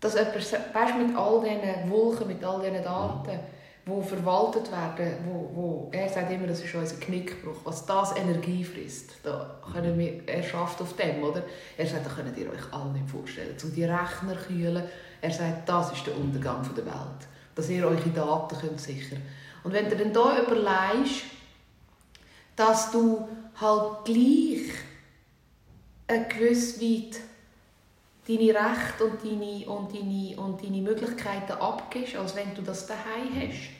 dass 0.00 0.14
jemand, 0.14 0.34
weißt, 0.34 0.96
mit 0.98 1.16
all 1.16 1.40
diesen 1.40 1.90
Wolken, 1.90 2.26
mit 2.26 2.44
all 2.44 2.60
diesen 2.60 2.82
Daten, 2.82 3.38
die 3.84 4.08
verwaltet 4.08 4.70
werden, 4.70 5.14
wo, 5.24 5.50
wo, 5.54 5.88
er 5.92 6.08
sagt 6.08 6.30
immer, 6.30 6.46
das 6.46 6.62
ist 6.62 6.74
unser 6.74 6.96
Knickbruch, 6.96 7.58
was 7.64 7.84
das 7.84 8.16
Energie 8.16 8.62
frisst, 8.64 9.14
da 9.24 9.58
können 9.72 9.98
wir, 9.98 10.22
er 10.26 10.42
schafft 10.42 10.80
auf 10.80 10.94
dem, 10.94 11.22
oder? 11.22 11.42
Er 11.76 11.86
sagt, 11.86 12.06
da 12.06 12.10
könnt 12.10 12.36
ihr 12.38 12.48
euch 12.48 12.72
alle 12.72 12.92
nicht 12.92 13.08
vorstellen, 13.08 13.56
um 13.62 13.72
die 13.72 13.84
Rechner 13.84 14.36
kühlen, 14.46 14.84
er 15.22 15.30
sagt, 15.30 15.68
das 15.68 15.92
ist 15.92 16.06
der 16.06 16.16
Untergang 16.18 16.68
der 16.76 16.84
Welt, 16.84 17.28
dass 17.54 17.70
ihr 17.70 17.86
eure 17.86 18.10
Daten 18.10 18.58
könnt 18.58 18.80
sichern 18.80 19.22
Und 19.64 19.72
wenn 19.72 19.88
du 19.88 19.96
dann 19.96 20.10
hier 20.10 20.42
überlegst, 20.42 21.22
dass 22.56 22.90
du 22.90 23.26
halt 23.58 24.04
gleich 24.04 24.74
eine 26.08 26.26
gewisse 26.26 26.80
Weit 26.80 27.20
deine 28.28 28.54
Rechte 28.54 29.04
und 29.04 29.24
deine, 29.24 29.66
und, 29.66 29.94
deine, 29.94 30.36
und 30.40 30.62
deine 30.62 30.82
Möglichkeiten 30.82 31.52
abgibst, 31.52 32.16
als 32.16 32.36
wenn 32.36 32.54
du 32.54 32.62
das 32.62 32.86
daheim 32.86 33.34
hast. 33.34 33.70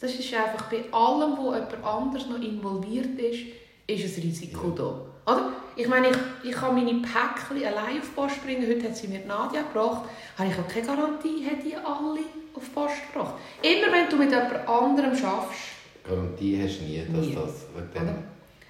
Das 0.00 0.14
ist 0.14 0.34
einfach 0.34 0.70
bei 0.70 0.84
allem, 0.92 1.36
wo 1.36 1.52
jemand 1.52 1.84
anders 1.84 2.26
noch 2.26 2.40
involviert 2.40 3.18
ist, 3.18 3.46
ist 3.86 4.16
ein 4.16 4.22
Risiko 4.22 4.70
da. 4.70 5.13
Oder? 5.26 5.52
Ich 5.76 5.88
meine, 5.88 6.08
ich, 6.08 6.50
ich 6.50 6.54
kann 6.54 6.74
meine 6.74 6.92
Päckchen 6.92 7.64
allein 7.64 7.98
auf 7.98 8.08
die 8.08 8.14
Post 8.14 8.44
bringen. 8.44 8.68
Heute 8.68 8.84
hat 8.84 8.96
sie 8.96 9.08
mir 9.08 9.20
Nadia 9.26 9.62
gebracht. 9.62 10.08
Habe 10.38 10.48
ich 10.50 10.58
auch 10.58 10.68
keine 10.68 10.86
Garantie, 10.86 11.44
hat 11.44 11.64
die 11.64 11.74
alle 11.74 12.20
auf 12.54 12.64
die 12.64 12.70
Post 12.72 12.94
gebracht. 13.12 13.34
Immer 13.62 13.92
wenn 13.92 14.08
du 14.08 14.16
mit 14.16 14.30
jemand 14.30 14.68
anderem 14.68 15.16
schaffst. 15.16 15.60
Garantie 16.06 16.62
hast 16.62 16.78
du 16.78 16.84
nie, 16.84 16.98
dass 16.98 17.26
nie. 17.26 17.34
das... 17.34 17.66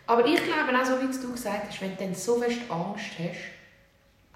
Aber 0.07 0.27
ich 0.27 0.37
glaube 0.37 0.79
auch, 0.79 0.85
so 0.85 1.01
wie 1.01 1.07
du 1.07 1.33
gesagt 1.33 1.69
hast, 1.69 1.81
wenn 1.81 1.97
du 1.97 2.05
dann 2.05 2.15
so 2.15 2.37
fest 2.37 2.59
Angst 2.69 3.13
hast, 3.19 3.55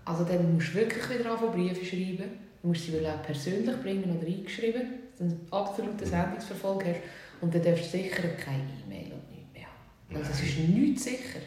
also 0.04 0.24
dann 0.24 0.54
musst 0.54 0.70
du 0.70 0.74
wirklich 0.74 1.18
wieder 1.18 1.30
anfangen, 1.30 1.52
Briefe 1.52 1.84
schreiben. 1.84 2.48
Du 2.62 2.68
musst 2.68 2.86
sie 2.86 3.06
auch 3.06 3.22
persönlich 3.22 3.76
bringen 3.82 4.16
oder 4.18 4.26
eingeschrieben, 4.26 4.82
dass 5.10 5.18
du 5.18 5.24
einen 5.24 5.46
absoluten 5.50 6.04
Sendungsverfolg 6.04 6.84
hast. 6.84 7.00
Und 7.40 7.54
dann 7.54 7.62
darfst 7.62 7.92
du 7.94 7.98
sicher 7.98 8.28
keine 8.42 8.64
E-Mail 8.84 9.12
und 9.12 9.30
nichts 9.30 9.52
mehr 9.52 9.66
haben. 9.66 10.16
Also 10.16 10.30
es 10.32 10.42
ist 10.42 10.58
nichts 10.58 11.04
sicher. 11.04 11.40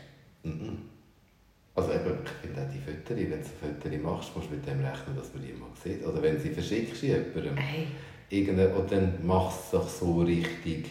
Mhm. 0.43 0.77
Also 1.73 1.93
eben, 1.93 2.17
ich 2.25 2.31
finde 2.41 2.61
auch 2.61 2.71
die 2.71 2.79
Fotos, 2.79 3.17
wenn 3.17 3.29
du 3.29 3.43
Fotos 3.43 4.01
machst, 4.01 4.35
musst 4.35 4.49
du 4.49 4.55
mit 4.55 4.67
dem 4.67 4.83
rechnen, 4.83 5.15
dass 5.15 5.33
man 5.33 5.43
die 5.43 5.53
mal 5.53 5.69
sieht. 5.81 6.05
Oder 6.05 6.21
wenn 6.21 6.39
sie 6.39 6.49
verschickst 6.49 7.01
jemandem, 7.01 7.55
hey. 7.57 7.87
und 8.75 8.91
dann 8.91 9.25
machst 9.25 9.71
du 9.71 9.77
es 9.77 9.83
doch 9.83 9.89
so 9.89 10.21
richtig, 10.21 10.89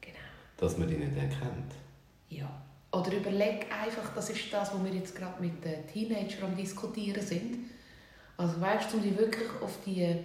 genau. 0.00 0.16
dass 0.58 0.76
man 0.76 0.88
die 0.88 0.96
nicht 0.96 1.16
erkennt. 1.16 1.72
Ja. 2.28 2.62
Oder 2.92 3.16
überleg 3.16 3.66
einfach, 3.70 4.14
das 4.14 4.30
ist 4.30 4.52
das, 4.52 4.72
was 4.72 4.84
wir 4.84 4.92
jetzt 4.92 5.14
gerade 5.14 5.42
mit 5.42 5.64
den 5.64 5.86
Teenagern 5.86 6.50
am 6.50 6.56
diskutieren 6.56 7.22
sind. 7.22 7.58
Also 8.36 8.60
weißt 8.60 8.92
du, 8.92 8.96
um 8.98 9.02
die 9.02 9.16
wirklich 9.16 9.48
auf 9.60 9.78
die 9.84 10.24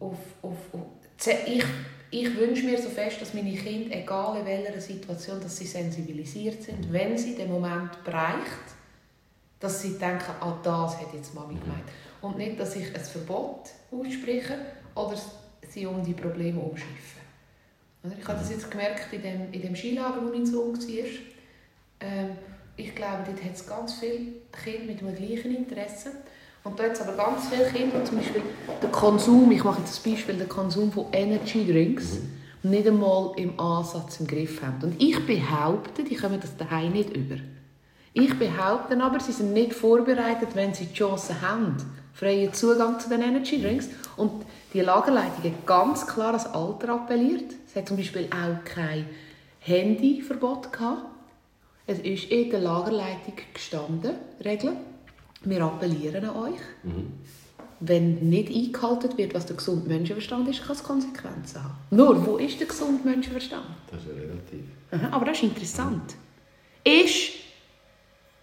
auf, 0.00 0.18
auf, 0.42 0.56
auf 0.72 0.86
ich, 1.46 1.64
ich 2.10 2.36
wünsche 2.36 2.64
mir 2.64 2.80
so 2.80 2.88
fest, 2.88 3.20
dass 3.20 3.34
meine 3.34 3.54
Kinder, 3.54 3.96
egal 3.96 4.38
in 4.38 4.46
welcher 4.46 4.80
Situation, 4.80 5.40
dass 5.40 5.56
sie 5.56 5.66
sensibilisiert 5.66 6.62
sind, 6.62 6.92
wenn 6.92 7.16
sie 7.16 7.36
den 7.36 7.50
Moment 7.50 8.02
bereicht, 8.04 8.74
dass 9.60 9.82
sie 9.82 9.98
denken, 9.98 10.32
ah, 10.40 10.58
das 10.62 10.98
hat 10.98 11.14
jetzt 11.14 11.34
Mami 11.34 11.54
mhm. 11.54 11.60
gemeint. 11.60 11.84
Und 12.20 12.38
nicht, 12.38 12.58
dass 12.58 12.76
ich 12.76 12.94
ein 12.94 13.00
Verbot 13.00 13.70
ausspreche 13.92 14.58
oder 14.94 15.16
sie 15.68 15.86
um 15.86 16.02
die 16.04 16.14
Probleme 16.14 16.60
umschiffe. 16.60 17.20
Ich 18.18 18.26
habe 18.26 18.38
das 18.38 18.50
jetzt 18.50 18.70
gemerkt 18.70 19.12
in 19.12 19.22
dem, 19.22 19.52
in 19.52 19.62
dem 19.62 19.76
Skilager, 19.76 20.22
wo 20.24 20.30
mein 20.30 20.46
Sohn 20.46 20.76
war. 20.76 21.04
Ähm, 22.00 22.30
ich 22.76 22.94
glaube, 22.94 23.24
dort 23.26 23.44
hat 23.44 23.54
es 23.54 23.66
ganz 23.66 23.94
viele 23.94 24.32
Kinder 24.64 24.84
mit 24.84 25.00
dem 25.00 25.14
gleichen 25.14 25.54
Interesse. 25.54 26.12
Und 26.62 26.78
da 26.78 26.84
es 26.84 27.00
aber 27.00 27.12
ganz 27.12 27.48
viele 27.48 27.64
Kinder, 27.66 28.04
zum 28.04 28.18
Beispiel 28.18 28.42
der 28.82 28.90
Konsum, 28.90 29.50
ich 29.50 29.64
mache 29.64 29.80
jetzt 29.80 30.04
das 30.04 30.12
Beispiel, 30.12 30.34
der 30.36 30.46
Konsum 30.46 30.92
von 30.92 31.06
Energy 31.12 31.66
Drinks, 31.66 32.18
mhm. 32.62 32.70
nicht 32.70 32.86
einmal 32.86 33.32
im 33.36 33.58
Ansatz 33.58 34.20
im 34.20 34.26
Griff 34.26 34.60
haben. 34.62 34.82
Und 34.82 35.02
ich 35.02 35.24
behaupte, 35.26 36.04
die 36.04 36.16
kommen 36.16 36.38
das 36.40 36.56
daheim 36.56 36.92
nicht 36.92 37.16
über. 37.16 37.36
Ich 38.12 38.38
behaupte 38.38 39.00
aber, 39.00 39.20
sie 39.20 39.32
sind 39.32 39.52
nicht 39.52 39.72
vorbereitet, 39.72 40.50
wenn 40.54 40.74
sie 40.74 40.86
die 40.86 40.94
Chance 40.94 41.40
haben, 41.40 41.76
freien 42.12 42.52
Zugang 42.52 42.98
zu 42.98 43.08
den 43.08 43.22
Energy 43.22 43.62
Drinks. 43.62 43.88
Und 44.16 44.44
die 44.74 44.80
Lagerleitung 44.80 45.44
hat 45.44 45.66
ganz 45.66 46.06
klar 46.06 46.32
das 46.32 46.46
Alter 46.52 46.90
appelliert. 46.90 47.54
Es 47.66 47.76
hat 47.76 47.88
zum 47.88 47.96
Beispiel 47.96 48.28
auch 48.30 48.64
kein 48.64 49.06
Handyverbot 49.60 50.72
gehabt. 50.72 51.06
Es 51.86 52.00
ist 52.00 52.30
in 52.30 52.50
der 52.50 52.60
Lagerleitung 52.60 53.34
gestanden, 53.54 54.14
Regeln. 54.44 54.76
Wir 55.42 55.62
appellieren 55.62 56.24
an 56.24 56.36
euch. 56.36 56.60
Mhm. 56.82 57.12
Wenn 57.80 58.28
nicht 58.28 58.54
eingehalten 58.54 59.16
wird, 59.16 59.34
was 59.34 59.46
der 59.46 59.56
gesunde 59.56 59.88
Menschenverstand 59.88 60.46
ist, 60.48 60.62
kann 60.62 60.76
es 60.76 60.82
Konsequenzen 60.82 61.64
haben. 61.64 61.74
Nur, 61.90 62.26
wo 62.26 62.36
ist 62.36 62.60
der 62.60 62.66
gesunde 62.66 63.08
Menschenverstand? 63.08 63.64
Das 63.90 64.00
ist 64.02 64.08
ja 64.08 64.14
relativ. 64.14 64.64
Aha, 64.90 65.16
aber 65.16 65.24
das 65.24 65.38
ist 65.38 65.44
interessant. 65.44 66.14
Ist 66.84 67.40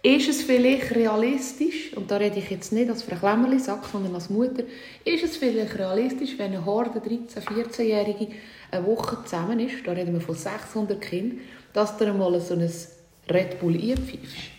ist 0.02 0.28
es 0.28 0.42
vielleicht 0.42 0.94
realistisch, 0.94 1.92
und 1.96 2.10
da 2.10 2.18
rede 2.18 2.38
ich 2.38 2.50
jetzt 2.50 2.72
nicht 2.72 2.88
als 2.88 3.02
Frau 3.02 3.16
Klemmerli-Sack, 3.16 3.84
sondern 3.90 4.14
als 4.14 4.30
Mutter, 4.30 4.62
ist 5.04 5.24
es 5.24 5.36
vielleicht 5.36 5.76
realistisch, 5.76 6.38
wenn 6.38 6.52
eine 6.52 6.64
Horde 6.64 7.00
13-, 7.00 7.40
14-Jährige 7.40 8.28
eine 8.70 8.86
Woche 8.86 9.18
zusammen 9.24 9.58
ist, 9.58 9.84
da 9.84 9.92
reden 9.92 10.14
wir 10.14 10.20
von 10.20 10.36
600 10.36 11.00
Kindern, 11.00 11.40
dass 11.72 11.96
du 11.96 12.06
einmal 12.06 12.40
so 12.40 12.54
ein 12.54 12.70
Red 13.28 13.58
Bull 13.60 13.74
einpfeifst? 13.74 14.57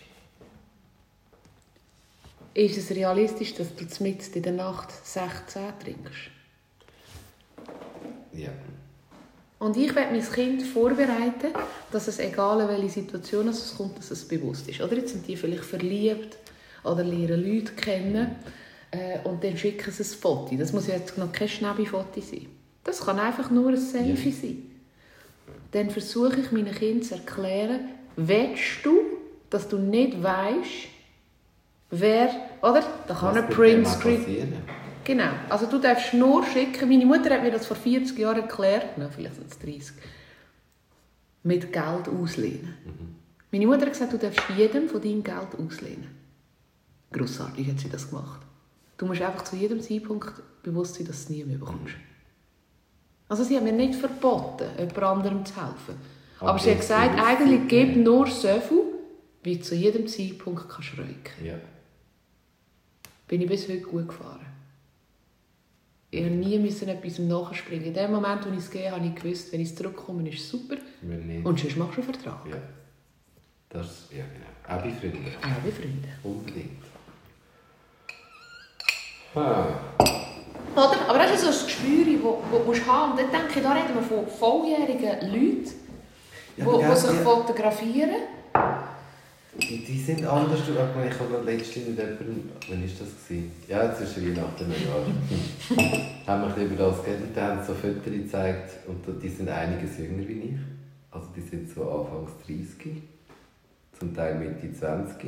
Ist 2.60 2.76
es 2.76 2.90
realistisch, 2.90 3.54
dass 3.54 3.68
du 3.74 3.86
mitten 4.02 4.34
in 4.34 4.42
der 4.42 4.52
Nacht 4.52 4.90
16 5.02 5.62
trinkst? 5.82 6.28
Ja. 8.34 8.50
Und 9.58 9.78
ich 9.78 9.94
werde 9.94 10.12
mein 10.12 10.30
Kind 10.30 10.62
vorbereiten, 10.64 11.54
dass 11.90 12.06
es, 12.06 12.18
egal 12.18 12.60
in 12.60 12.68
welche 12.68 13.00
Situation 13.00 13.48
es 13.48 13.74
kommt, 13.78 13.96
dass 13.96 14.10
es 14.10 14.28
bewusst 14.28 14.68
ist. 14.68 14.82
Oder 14.82 14.96
jetzt 14.96 15.12
sind 15.12 15.26
die 15.26 15.36
vielleicht 15.36 15.64
verliebt 15.64 16.36
oder 16.84 17.02
lernen 17.02 17.42
Leute 17.42 17.72
kennen 17.72 18.36
äh, 18.90 19.20
und 19.24 19.42
dann 19.42 19.56
schicken 19.56 19.90
sie 19.90 20.02
ein 20.02 20.20
Foto. 20.20 20.54
Das 20.54 20.74
muss 20.74 20.86
jetzt 20.86 21.16
noch 21.16 21.32
kein 21.32 21.48
Schnäbi-Foto 21.48 22.20
sein. 22.20 22.46
Das 22.84 23.00
kann 23.00 23.18
einfach 23.18 23.50
nur 23.50 23.70
ein 23.70 23.78
Selfie 23.78 24.28
ja. 24.28 24.36
sein. 24.36 24.62
Dann 25.70 25.88
versuche 25.88 26.40
ich 26.40 26.52
meinen 26.52 26.74
Kindern 26.74 27.02
zu 27.04 27.14
erklären, 27.14 27.88
willst 28.16 28.84
du, 28.84 28.98
dass 29.48 29.66
du 29.66 29.78
nicht 29.78 30.22
weißt, 30.22 30.90
wer, 31.90 32.49
oder? 32.62 32.82
Da 33.06 33.14
kann 33.14 33.36
ein 33.36 33.48
Printscreen. 33.48 34.54
Genau. 35.04 35.30
Also 35.48 35.66
du 35.66 35.78
darfst 35.78 36.14
nur 36.14 36.44
schicken. 36.46 36.88
Meine 36.88 37.06
Mutter 37.06 37.30
hat 37.30 37.42
mir 37.42 37.50
das 37.50 37.66
vor 37.66 37.76
40 37.76 38.18
Jahren 38.18 38.42
erklärt, 38.42 38.96
na, 38.96 39.08
vielleicht 39.08 39.36
sind 39.36 39.50
es 39.50 39.58
30, 39.58 39.92
mit 41.42 41.72
Geld 41.72 42.08
auslehnen. 42.08 42.74
Mhm. 42.84 43.14
Meine 43.50 43.66
Mutter 43.66 43.86
hat 43.86 43.92
gesagt, 43.92 44.12
du 44.12 44.18
darfst 44.18 44.42
jedem 44.56 44.88
von 44.88 45.00
deinem 45.00 45.24
Geld 45.24 45.48
auslehnen. 45.58 46.08
Grossartig 47.12 47.68
hat 47.68 47.80
sie 47.80 47.88
das 47.88 48.10
gemacht. 48.10 48.40
Du 48.96 49.06
musst 49.06 49.22
einfach 49.22 49.42
zu 49.44 49.56
jedem 49.56 49.80
Zeitpunkt 49.80 50.32
bewusst 50.62 50.94
sein, 50.94 51.06
dass 51.06 51.26
du 51.26 51.32
es 51.32 51.38
nie 51.38 51.44
mehr 51.44 51.58
bekommst. 51.58 51.94
Also 53.28 53.44
sie 53.44 53.56
haben 53.56 53.64
mir 53.64 53.72
nicht 53.72 53.94
verboten, 53.94 54.66
jemand 54.78 54.98
anderem 54.98 55.46
zu 55.46 55.56
helfen. 55.56 55.94
Aber 56.40 56.58
sie 56.58 56.70
hat 56.70 56.80
gesagt, 56.80 57.18
eigentlich 57.20 57.68
gib 57.68 57.96
nur 57.96 58.26
so 58.26 58.48
viel, 58.60 58.82
wie 59.42 59.56
du 59.56 59.62
zu 59.62 59.74
jedem 59.74 60.06
Zeitpunkt 60.06 60.68
kannst. 60.68 60.92
Ja. 61.42 61.54
Bin 63.30 63.40
ich 63.42 63.48
bis 63.48 63.68
heute 63.68 63.82
gut 63.82 64.08
gefahren. 64.08 64.44
Ich 66.10 66.20
musste 66.20 66.36
nie 66.36 66.58
müssen 66.58 66.88
etwas 66.88 67.20
nachspringen. 67.20 67.84
In 67.84 67.94
dem 67.94 68.10
Moment, 68.10 68.44
wo 68.44 68.50
ich 68.50 68.58
es 68.58 68.68
gehe, 68.68 68.90
habe 68.90 69.06
ich 69.06 69.14
gewusst, 69.14 69.52
wenn 69.52 69.60
ich 69.60 69.76
zurückkomme, 69.76 70.28
ist 70.28 70.40
es 70.40 70.48
super. 70.48 70.74
Und 71.44 71.60
sonst 71.60 71.76
machst 71.76 71.96
du 71.96 72.02
einen 72.02 72.12
Vertrag. 72.12 72.44
ja. 72.50 72.56
Das, 73.68 74.08
ja, 74.10 74.24
genau. 74.24 74.50
Auch 74.66 74.82
bei 74.82 74.90
Freunden. 74.90 75.24
Ja, 75.24 75.56
wie 75.64 75.70
Freunde. 75.70 76.08
Unbedingt. 76.24 76.82
Ah. 79.36 79.66
Oder? 80.74 81.08
Aber 81.08 81.18
das 81.18 81.34
ist 81.34 81.42
so 81.42 81.46
ein 81.46 81.66
Gespür, 81.66 82.04
das 82.04 82.58
du 82.60 82.66
musst 82.66 82.84
haben. 82.84 83.12
Und 83.12 83.20
dann 83.20 83.30
denke 83.30 83.60
ich, 83.60 83.62
da 83.62 83.72
reden 83.74 83.94
wir 83.94 84.02
von 84.02 84.26
volljährigen 84.26 85.30
Leuten, 85.30 85.70
Ja, 86.56 86.64
die, 86.64 86.84
die 86.84 86.96
sich 86.96 87.20
fotografieren. 87.20 88.10
Die, 89.58 89.84
die 89.84 89.98
sind 90.00 90.24
anders. 90.24 90.60
Ich 90.60 90.78
habe 90.78 90.92
gerade 91.28 91.44
letztens 91.44 91.88
mit 91.88 91.98
jemandem, 91.98 92.50
wann 92.68 92.80
war 92.80 92.86
das? 92.88 92.98
Gewesen? 93.28 93.50
Ja, 93.68 93.94
zwischen 93.94 94.26
Weihnachten 94.36 94.64
und 94.64 94.68
Neujahr. 94.68 96.00
haben 96.26 96.42
wir 96.42 96.54
ein 96.56 96.66
über 96.66 96.76
das 96.76 97.04
geredet, 97.04 97.28
da 97.34 97.48
haben 97.56 97.64
so 97.66 97.74
Fotos 97.74 98.04
gezeigt 98.04 98.70
und 98.86 99.04
die 99.22 99.28
sind 99.28 99.48
einiges 99.48 99.98
jünger 99.98 100.26
wie 100.28 100.32
ich. 100.40 100.56
Also 101.10 101.26
die 101.36 101.40
sind 101.40 101.68
so 101.68 101.82
Anfangs 101.90 102.30
30, 102.46 103.02
zum 103.98 104.14
Teil 104.14 104.36
Mitte 104.38 104.72
20. 104.72 105.26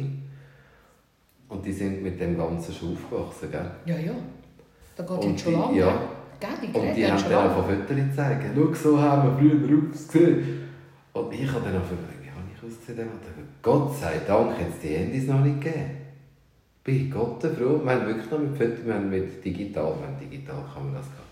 Und 1.48 1.66
die 1.66 1.72
sind 1.72 2.02
mit 2.02 2.20
dem 2.20 2.38
Ganzen 2.38 2.72
schon 2.72 2.92
aufgewachsen, 2.96 3.50
gell? 3.50 3.70
Ja, 3.86 3.96
ja. 3.98 4.12
Da 4.96 5.02
geht 5.04 5.24
jetzt 5.24 5.40
schon 5.42 5.52
die- 5.54 5.58
lange. 5.58 5.78
ja. 5.78 6.02
Gell, 6.38 6.50
die 6.62 6.66
Und 6.78 6.94
die 6.96 7.06
haben 7.06 7.22
dann 7.22 7.32
lange. 7.32 7.50
einfach 7.50 7.66
Fotos 7.66 7.96
gezeigt. 7.96 8.44
Schau, 8.54 8.74
so 8.74 9.00
haben 9.00 9.42
wir 9.42 9.58
früher 9.66 9.90
ausgesehen. 9.90 10.68
Und 11.12 11.34
ich 11.34 11.46
habe 11.52 11.60
dann 11.64 11.74
einfach 11.74 11.90
wie 12.22 12.30
habe 12.30 12.46
ich 12.54 12.62
ausgesehen? 12.64 13.08
Gott 13.62 13.94
sei 13.96 14.20
Dank 14.26 14.52
hat 14.58 14.68
es 14.74 14.80
die 14.82 14.88
Handys 14.96 15.26
noch 15.28 15.40
nicht 15.40 15.60
gegeben. 15.60 15.98
Bin 16.84 17.10
Gott 17.10 17.42
froh. 17.42 17.80
Wir 17.84 17.92
haben 17.92 18.06
wirklich 18.06 18.30
noch 18.30 18.38
mit 18.40 18.56
Fotos, 18.58 18.84
wir 18.84 18.94
haben 18.94 19.08
mit 19.08 19.44
digital, 19.44 19.94
wir 20.00 20.06
haben 20.08 20.18
digital 20.20 20.56
Kameras 20.74 21.06
gehabt. 21.06 21.28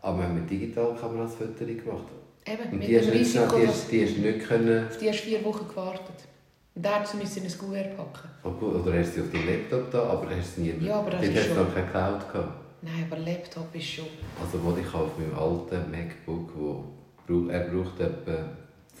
Aber 0.00 0.18
wir 0.18 0.24
haben 0.24 0.34
mit 0.36 0.48
digital 0.50 0.94
Kameras 0.98 1.34
Fotos 1.34 1.58
gemacht. 1.58 2.06
Eben, 2.46 2.62
Und 2.72 2.78
mit 2.78 2.88
die 2.88 2.96
hast 2.96 3.06
dem 3.06 3.12
du 3.12 3.18
nicht, 3.18 3.36
Risiko, 3.36 3.56
die 3.58 3.66
hast, 3.68 3.92
die 3.92 4.04
hast 4.06 4.16
du 4.16 4.20
nicht 4.20 4.46
können, 4.48 4.86
auf 4.86 4.96
die 4.98 5.06
erst 5.06 5.20
vier 5.20 5.44
Wochen 5.44 5.68
gewartet. 5.68 6.16
Und 6.74 6.84
da 6.84 7.04
sie 7.04 7.16
müssen 7.18 7.44
in 7.44 7.50
ein 7.50 7.58
QR 7.58 7.88
packen. 7.96 8.28
oh 8.44 8.50
gut, 8.52 8.74
oder 8.86 8.98
hast 8.98 9.10
du 9.10 9.14
sie 9.14 9.20
auf 9.22 9.30
deinem 9.32 9.48
Laptop 9.48 9.90
da, 9.90 10.02
aber 10.04 10.30
hast 10.36 10.54
sie 10.56 10.60
nie, 10.62 10.86
Ja, 10.86 11.00
aber 11.00 11.10
das 11.10 11.22
ist 11.24 11.36
hast 11.36 11.50
du 11.50 11.54
schon- 11.54 11.64
noch 11.64 11.74
keine 11.74 11.86
Cloud 11.90 12.32
gehabt. 12.32 12.52
Nein, 12.82 13.06
aber 13.10 13.18
Laptop 13.20 13.74
ist 13.74 13.84
schon... 13.86 14.04
Also 14.40 14.62
wo 14.62 14.76
ich 14.78 14.94
auf 14.94 15.10
meinem 15.18 15.34
alten 15.38 15.90
MacBook, 15.90 16.50
wo 16.56 17.48
er 17.48 17.60
braucht 17.68 17.98
etwa 18.00 18.32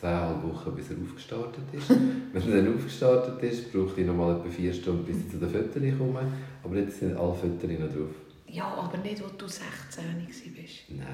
10 0.00 0.42
Wochen, 0.42 0.74
bis 0.74 0.90
er 0.90 0.96
aufgestartet 1.02 1.64
ist. 1.72 1.88
Wenn 2.32 2.52
er 2.52 2.62
dann 2.62 2.74
aufgestartet 2.76 3.42
ist, 3.42 3.72
braucht 3.72 3.96
ich 3.98 4.06
noch 4.06 4.14
mal 4.14 4.36
etwa 4.36 4.48
4 4.50 4.72
Stunden, 4.74 5.04
bis 5.04 5.16
ich 5.18 5.30
zu 5.30 5.38
den 5.38 5.48
Fotos 5.50 5.98
komme. 5.98 6.20
Aber 6.62 6.76
jetzt 6.76 6.98
sind 7.00 7.16
alle 7.16 7.34
Fotos 7.34 7.70
noch 7.70 7.88
drauf. 7.88 8.14
Ja, 8.48 8.64
aber 8.74 8.98
nicht, 8.98 9.22
wo 9.22 9.28
du 9.36 9.48
16 9.48 10.04
warst. 10.04 10.90
Nein, 10.90 11.06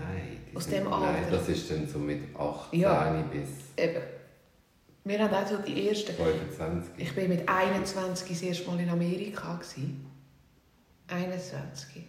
Aus 0.55 0.65
sind, 0.65 0.75
dem 0.75 0.85
Nein, 0.85 0.93
Alter? 0.93 1.31
das 1.31 1.49
ist 1.49 1.71
dann 1.71 1.89
so 1.89 1.99
mit 1.99 2.21
18 2.37 2.81
Ja. 2.81 3.25
bis 3.33 3.49
Eben. 3.83 4.03
Wir 5.05 5.19
haben 5.19 5.35
auch 5.35 5.47
so 5.49 5.57
die 5.57 5.89
ersten... 5.89 6.13
25. 6.13 6.93
Ich 6.99 7.17
war 7.17 7.25
mit 7.25 7.49
21 7.49 8.29
das 8.29 8.43
erste 8.43 8.71
Mal 8.71 8.81
in 8.81 8.89
Amerika. 8.91 9.55
gewesen. 9.55 10.07
21. 11.09 12.05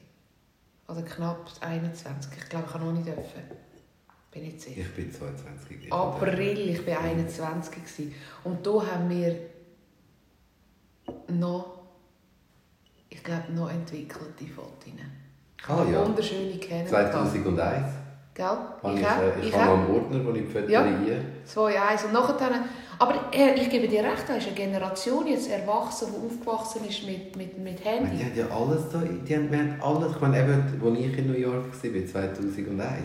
Oder 0.88 1.02
knapp 1.02 1.50
21. 1.62 2.32
Ich 2.38 2.50
glaube, 2.50 2.66
ich 2.68 2.72
kann 2.72 2.86
noch 2.86 2.92
nicht 2.94 3.08
dürfen. 3.08 3.24
Bin 4.34 4.44
nicht 4.44 4.62
sicher. 4.62 4.82
Ich 4.82 4.96
bin 4.96 5.12
22. 5.12 5.78
Ich 5.86 5.94
April, 5.94 6.70
ich 6.70 6.88
war 6.88 7.02
21. 7.02 7.72
gewesen. 7.76 8.16
Und 8.44 8.66
da 8.66 8.72
haben 8.72 9.10
wir 9.10 9.36
noch, 11.28 11.80
ich 13.10 13.24
glaube, 13.24 13.52
noch 13.54 13.70
entwickelte 13.70 14.46
Fotos. 14.46 14.72
Ich 14.88 15.70
Ah, 15.70 15.86
ja. 15.90 16.06
wunderschöne 16.06 16.58
kennengelernt. 16.58 16.90
2001 17.24 17.86
Gell? 18.36 18.46
Ich 18.84 18.90
ich, 19.00 19.06
äh, 19.06 19.40
ich, 19.42 19.48
Ich 19.50 19.56
habe 19.56 19.70
auch. 19.72 19.78
einen 19.78 19.92
Ordner, 19.96 20.26
wo 20.26 20.32
ich 20.32 20.44
die 20.66 20.72
Ja. 20.72 20.82
rein. 20.82 21.06
2-1. 21.46 22.06
Und 22.06 22.14
nachher 22.14 22.66
aber 23.00 23.16
äh, 23.32 23.54
ich 23.54 23.70
gebe 23.70 23.88
dir 23.88 24.04
recht, 24.04 24.24
da 24.28 24.36
ist 24.36 24.48
eine 24.48 24.56
Generation 24.56 25.28
jetzt 25.28 25.50
erwachsen, 25.50 26.08
die 26.12 26.26
aufgewachsen 26.26 26.84
ist 26.90 27.06
mit, 27.06 27.36
mit, 27.36 27.58
mit 27.60 27.80
Ich 27.80 27.86
meine, 27.86 28.10
Die 28.10 28.18
Handy. 28.18 28.24
haben 28.24 28.38
ja 28.38 28.48
alles 28.56 28.90
da, 28.92 29.02
die 29.02 29.36
haben, 29.36 29.52
wir 29.52 29.60
haben 29.60 29.82
alles, 29.82 30.12
ich 30.16 30.22
meine, 30.22 30.40
eben, 30.42 30.54
als 30.84 31.00
ich 31.00 31.18
in 31.18 31.28
New 31.32 31.38
York 31.38 31.66
war, 31.72 31.72
2001, 32.08 33.00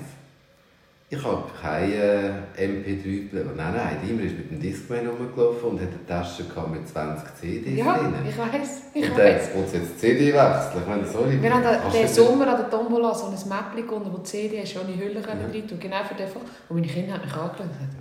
ich 1.11 1.25
habe 1.25 1.45
keine 1.61 2.45
äh, 2.57 2.67
MP3-Player, 2.67 3.45
nein, 3.57 3.75
nein, 3.75 3.97
Dimmer 4.07 4.23
ist 4.25 4.37
mit 4.37 4.51
dem 4.51 4.61
Discman 4.61 5.07
rumgelaufen 5.07 5.71
und 5.71 5.81
hat 5.81 5.89
eine 5.89 6.07
Tasche 6.07 6.45
gehabt 6.45 6.71
mit 6.71 6.87
20 6.87 7.35
CDs 7.35 7.79
Ja, 7.79 7.97
drin. 7.97 8.15
ich 8.29 8.37
weiß, 8.37 8.83
ich 8.93 9.05
und 9.11 9.63
muss 9.63 9.73
jetzt 9.73 9.95
die 9.95 9.99
CD 9.99 10.27
wechseln, 10.35 10.83
ich 10.83 10.87
meine, 10.87 11.07
sorry. 11.07 11.41
Wir 11.43 11.55
haben 11.55 11.93
den 11.93 12.09
Sommer 12.09 12.49
an 12.49 12.57
der 12.59 12.69
Tombola 12.71 13.15
so 13.15 13.27
ein 13.27 13.33
Mäppchen 13.33 13.87
gefunden, 13.87 14.11
wo 14.13 14.19
die 14.19 14.25
CD 14.25 14.61
ist, 14.61 14.77
ohne 14.77 14.95
Hülle 14.97 15.21
Ja. 15.21 15.27
rein 15.29 15.51
tun. 15.67 15.79
Genau 15.81 16.05
für 16.05 16.15
den 16.15 16.29
Fall. 16.29 16.43
Und 16.69 16.77
meine 16.81 16.87
Kinder 16.93 17.15
haben 17.15 17.25
mich 17.25 17.33
angeschaut 17.35 17.61
und 17.61 17.69
gesagt, 17.73 17.97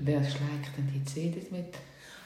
wer 0.00 0.20
schlägt 0.22 0.76
denn 0.78 0.88
die 0.94 1.04
CDs 1.04 1.50
mit? 1.50 1.74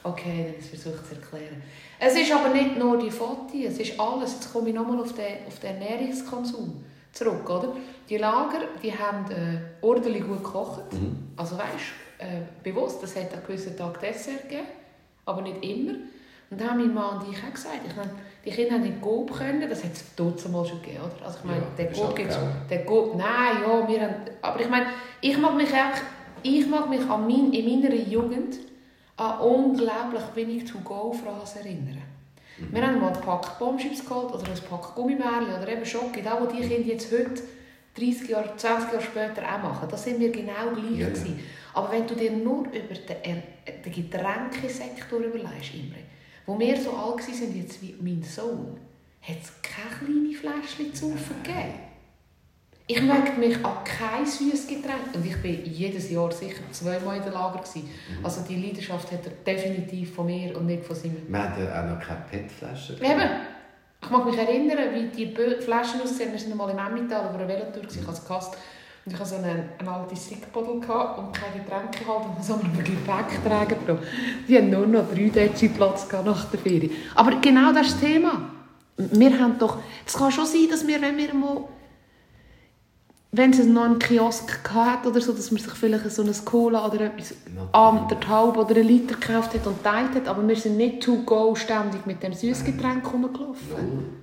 Okay, 0.03 0.45
dann 0.45 0.55
habe 0.55 0.57
ich 0.61 0.73
es 0.75 0.83
zu 0.83 0.89
erklären. 0.91 1.63
Es 1.99 2.15
ist 2.15 2.33
aber 2.33 2.53
nicht 2.55 2.79
nur 2.79 2.99
die 2.99 3.11
Fotos, 3.11 3.51
es 3.67 3.79
ist 3.79 3.99
alles. 3.99 4.35
Jetzt 4.35 4.53
komme 4.53 4.69
ich 4.69 4.75
nochmal 4.75 5.01
auf 5.01 5.13
den, 5.15 5.47
auf 5.47 5.59
den 5.59 5.77
Ernährungskonsum 5.81 6.85
zurück. 7.19 7.49
Oder? 7.49 7.75
Die 8.09 8.17
Lager 8.17 8.61
die 8.83 8.93
haben 8.97 9.31
äh, 9.31 9.85
ordentlich 9.85 10.25
gut 10.25 10.43
gekocht. 10.43 10.93
Mhm. 10.93 11.33
Also 11.37 11.57
weißt 11.57 11.93
äh, 12.19 12.41
bewusst, 12.63 13.03
es 13.03 13.17
hat 13.17 13.33
an 13.35 13.43
gewissen 13.47 13.77
Tag 13.77 14.01
Dessert 14.01 14.43
gegeben, 14.49 14.67
aber 15.25 15.43
nicht 15.43 15.63
immer. 15.65 15.95
Und 16.51 16.59
dann 16.61 16.71
haben 16.71 16.79
mein 16.79 16.95
Mann 16.95 17.19
und 17.19 17.31
ich 17.31 17.39
auch 17.45 17.53
gesagt, 17.53 17.81
ich 17.87 17.95
meine, 17.95 18.11
die 18.45 18.51
Kinder 18.51 18.75
haben 18.75 18.85
in 18.85 19.01
Coop 19.01 19.37
können, 19.37 19.69
das 19.69 19.85
hat 19.85 19.93
es 19.93 20.05
dort 20.17 20.49
mal 20.51 20.65
schon 20.65 20.81
gegeben, 20.81 21.05
oder? 21.05 21.27
Also 21.27 21.39
ich 21.41 21.45
meine, 21.45 21.61
Ja, 21.61 21.67
der 21.77 22.07
halt 22.07 22.17
gibt 22.17 22.39
der 22.71 22.85
Coop, 22.87 23.17
nein, 23.17 23.63
ja, 23.63 23.89
wir 23.89 24.01
haben, 24.01 24.15
aber 24.41 24.61
ich 24.61 24.69
meine, 24.71 24.87
ich 25.21 25.37
mag 25.37 25.55
mich 25.55 25.73
auch, 25.75 26.01
ich 26.43 26.67
mag 26.67 26.89
mich 26.89 27.03
an 27.03 27.27
mein, 27.27 27.53
in 27.53 27.83
meiner 27.83 27.95
Jugend 27.95 28.57
an 29.19 29.41
unglaublich 29.41 30.23
wenig 30.35 30.65
To-Go-Phrasen 30.65 31.61
erinnern. 31.61 32.03
Mhm. 32.59 32.75
Wir 32.75 32.87
haben 32.87 33.01
mal 33.01 33.13
ein 33.13 33.21
Pack 33.21 33.59
Bombschips 33.59 34.05
geholt 34.05 34.35
oder 34.35 34.45
ein 34.45 34.59
Pack 34.69 34.95
Gummibärchen 34.95 35.55
oder 35.55 35.69
eben 35.69 35.85
Schoki, 35.85 36.23
das, 36.23 36.41
was 36.41 36.53
die 36.53 36.61
Kinder 36.61 36.87
jetzt 36.87 37.13
heute 37.13 37.43
30 37.97 38.29
Jahre, 38.29 38.57
20 38.57 38.93
Jahre 38.93 39.05
später 39.05 39.43
auch 39.43 39.63
machen. 39.63 39.89
Das 39.91 40.05
sind 40.05 40.21
wir 40.21 40.31
genau 40.31 40.73
gleich. 40.75 40.99
Ja, 40.99 41.09
ja. 41.09 41.15
Aber 41.75 41.93
wenn 41.93 42.07
du 42.07 42.15
dir 42.15 42.33
nur 42.33 42.67
über 42.67 42.95
den, 42.95 43.43
den 43.85 43.93
Getränkesektor 43.93 45.21
überlegst, 45.21 45.75
Imre, 45.75 46.03
wo 46.47 46.59
wir 46.59 46.81
so 46.81 46.91
alt 46.91 47.21
waren 47.21 47.57
jetzt 47.57 47.83
wie 47.83 47.95
mein 48.01 48.23
Sohn, 48.23 48.79
hat 49.23 49.37
es 49.43 49.53
keine 49.63 50.31
kleine 50.33 50.33
Fläschchen 50.33 50.95
zu 50.95 51.11
gegeben. 51.11 51.88
Ich 52.91 53.03
merke 53.03 53.39
mich 53.39 53.55
an 53.65 53.85
kein 53.85 54.25
süßes 54.25 54.67
Getränk. 54.67 55.15
Und 55.15 55.25
ich 55.25 55.37
bin 55.43 55.63
jedes 55.67 56.11
Jahr 56.11 56.33
sicher 56.33 56.63
zweimal 56.73 57.19
in 57.19 57.23
der 57.23 57.33
Lager. 57.33 57.59
Gewesen. 57.59 57.83
Mhm. 58.19 58.25
Also 58.25 58.41
die 58.49 58.57
Leidenschaft 58.57 59.13
hat 59.13 59.21
er 59.27 59.33
definitiv 59.55 60.15
von 60.15 60.25
mir 60.25 60.57
und 60.57 60.65
nicht 60.67 60.85
von 60.85 60.97
seinem 60.97 61.19
Wir 61.29 61.43
hatten 61.43 61.63
ja 61.63 61.83
auch 61.83 61.95
noch 61.95 62.01
keine 62.01 62.23
PET-Flaschen. 62.31 62.97
Eben. 62.97 63.31
Ich 64.03 64.11
mag 64.11 64.25
mich 64.25 64.39
erinnern, 64.39 64.79
wie 64.95 65.09
die 65.09 65.27
Bö- 65.37 65.61
Flaschen 65.61 66.01
aussehen. 66.01 66.31
Wir 66.33 66.41
waren 66.41 66.57
mal 66.57 66.71
im 66.71 66.79
Emmental 66.79 67.27
auf 67.29 67.35
einer 67.35 67.47
Velotour, 67.47 67.83
ich 67.91 68.01
habe 68.03 68.13
es 68.13 68.25
gehasst. 68.27 68.55
Und 69.05 69.13
ich 69.13 69.19
hatte 69.19 69.29
so 69.31 69.37
eine, 69.37 69.69
eine 69.79 69.91
alte 69.91 70.17
Sickbottle 70.17 70.81
gehabt 70.81 71.19
und 71.19 71.33
keine 71.33 71.63
Getränke 71.63 72.07
halt 72.07 72.27
und 72.37 72.43
so 72.45 72.55
einen 72.55 72.73
Gepäckträger 72.73 73.77
drauf. 73.87 73.99
Die 74.49 74.57
haben 74.57 74.71
nur 74.71 74.87
noch 74.87 75.11
drei 75.13 75.29
Dezi 75.29 75.69
Platz 75.69 76.07
nach 76.25 76.45
der 76.51 76.61
Ferie. 76.61 76.91
Aber 77.15 77.33
genau 77.41 77.73
das 77.73 77.89
ist 77.89 77.95
das 77.95 78.01
Thema. 78.01 78.51
Wir 78.97 79.39
haben 79.39 79.59
doch... 79.59 79.79
Es 80.07 80.15
kann 80.15 80.33
schon 80.33 80.47
sein, 80.47 80.69
dass 80.71 80.87
wir, 80.87 81.03
wenn 81.03 81.17
wir 81.19 81.35
mal... 81.35 81.65
Wenn 83.31 83.51
es 83.51 83.65
noch 83.67 83.85
einen 83.85 83.99
Kiosk 83.99 84.65
gehabt 84.65 85.07
oder 85.07 85.21
so, 85.21 85.33
dass 85.33 85.51
man 85.51 85.61
sich 85.61 85.73
vielleicht 85.73 86.11
so 86.11 86.23
eine 86.23 86.33
Cola 86.33 86.87
oder 86.87 87.03
etwas 87.03 87.35
anderthalb 87.73 88.57
oder 88.57 88.75
einen 88.75 88.89
Liter 88.89 89.17
gekauft 89.17 89.53
hat 89.53 89.67
und 89.67 89.83
teilt 89.83 90.15
hat, 90.15 90.29
aber 90.29 90.47
wir 90.49 90.57
sind 90.57 90.79
nicht 90.79 91.03
to 91.03 91.17
go 91.27 91.55
ständig 91.55 92.07
mit 92.07 92.23
dem 92.23 92.33
Süßgetränk 92.33 93.13
rumgelaufen. 93.13 94.19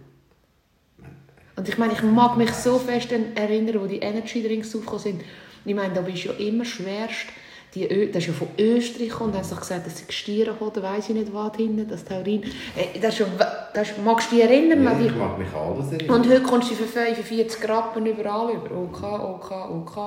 Und 1.56 1.70
ich 1.70 1.78
meine, 1.78 1.94
ich 1.94 2.02
mag 2.02 2.36
mich 2.36 2.52
so 2.52 2.80
fest 2.80 3.12
erinnern, 3.12 3.80
wo 3.80 3.86
die 3.86 4.00
Energy 4.00 4.42
Drinks 4.44 4.76
aufgekommen 4.76 5.02
sind. 5.02 5.22
Ich 5.66 5.76
meine, 5.76 5.94
da 5.94 6.02
bist 6.02 6.26
du 6.26 6.30
ja 6.30 6.34
immer 6.36 6.66
schwerst. 6.66 7.28
Die 7.76 7.86
Ö 7.92 8.08
das 8.08 8.24
ist 8.24 8.28
ja 8.28 8.34
von 8.34 8.48
Österreich. 8.58 9.10
Da 9.10 9.20
haben 9.20 9.32
doch 9.34 9.60
gesagt, 9.60 9.86
dass 9.86 9.98
sie 9.98 10.06
Stierenhoden, 10.10 10.82
weiss 10.82 11.10
ich 11.10 11.16
nicht 11.16 11.34
was 11.34 11.56
hinten, 11.58 11.88
das 11.88 12.06
Taurin. 12.06 12.42
Äh, 12.76 13.00
Das 13.02 13.20
ist 13.20 13.28
das 13.74 13.90
ist, 13.92 14.04
magst 14.04 14.32
du 14.32 14.36
dich 14.36 14.46
erinnern? 14.46 14.82
Ja, 14.84 14.98
ich 15.00 15.14
mag 15.16 15.38
mich 15.38 15.54
alles 15.54 15.92
erinnern. 15.92 16.16
und 16.22 16.30
heute 16.30 16.42
kommst 16.42 16.72
du 16.72 16.76
für 16.76 16.86
45 16.86 17.68
Rappen 17.70 18.06
überall 18.06 18.54
über. 18.56 18.72
OK, 18.72 19.04
OK, 19.04 19.52
OK. 19.52 19.98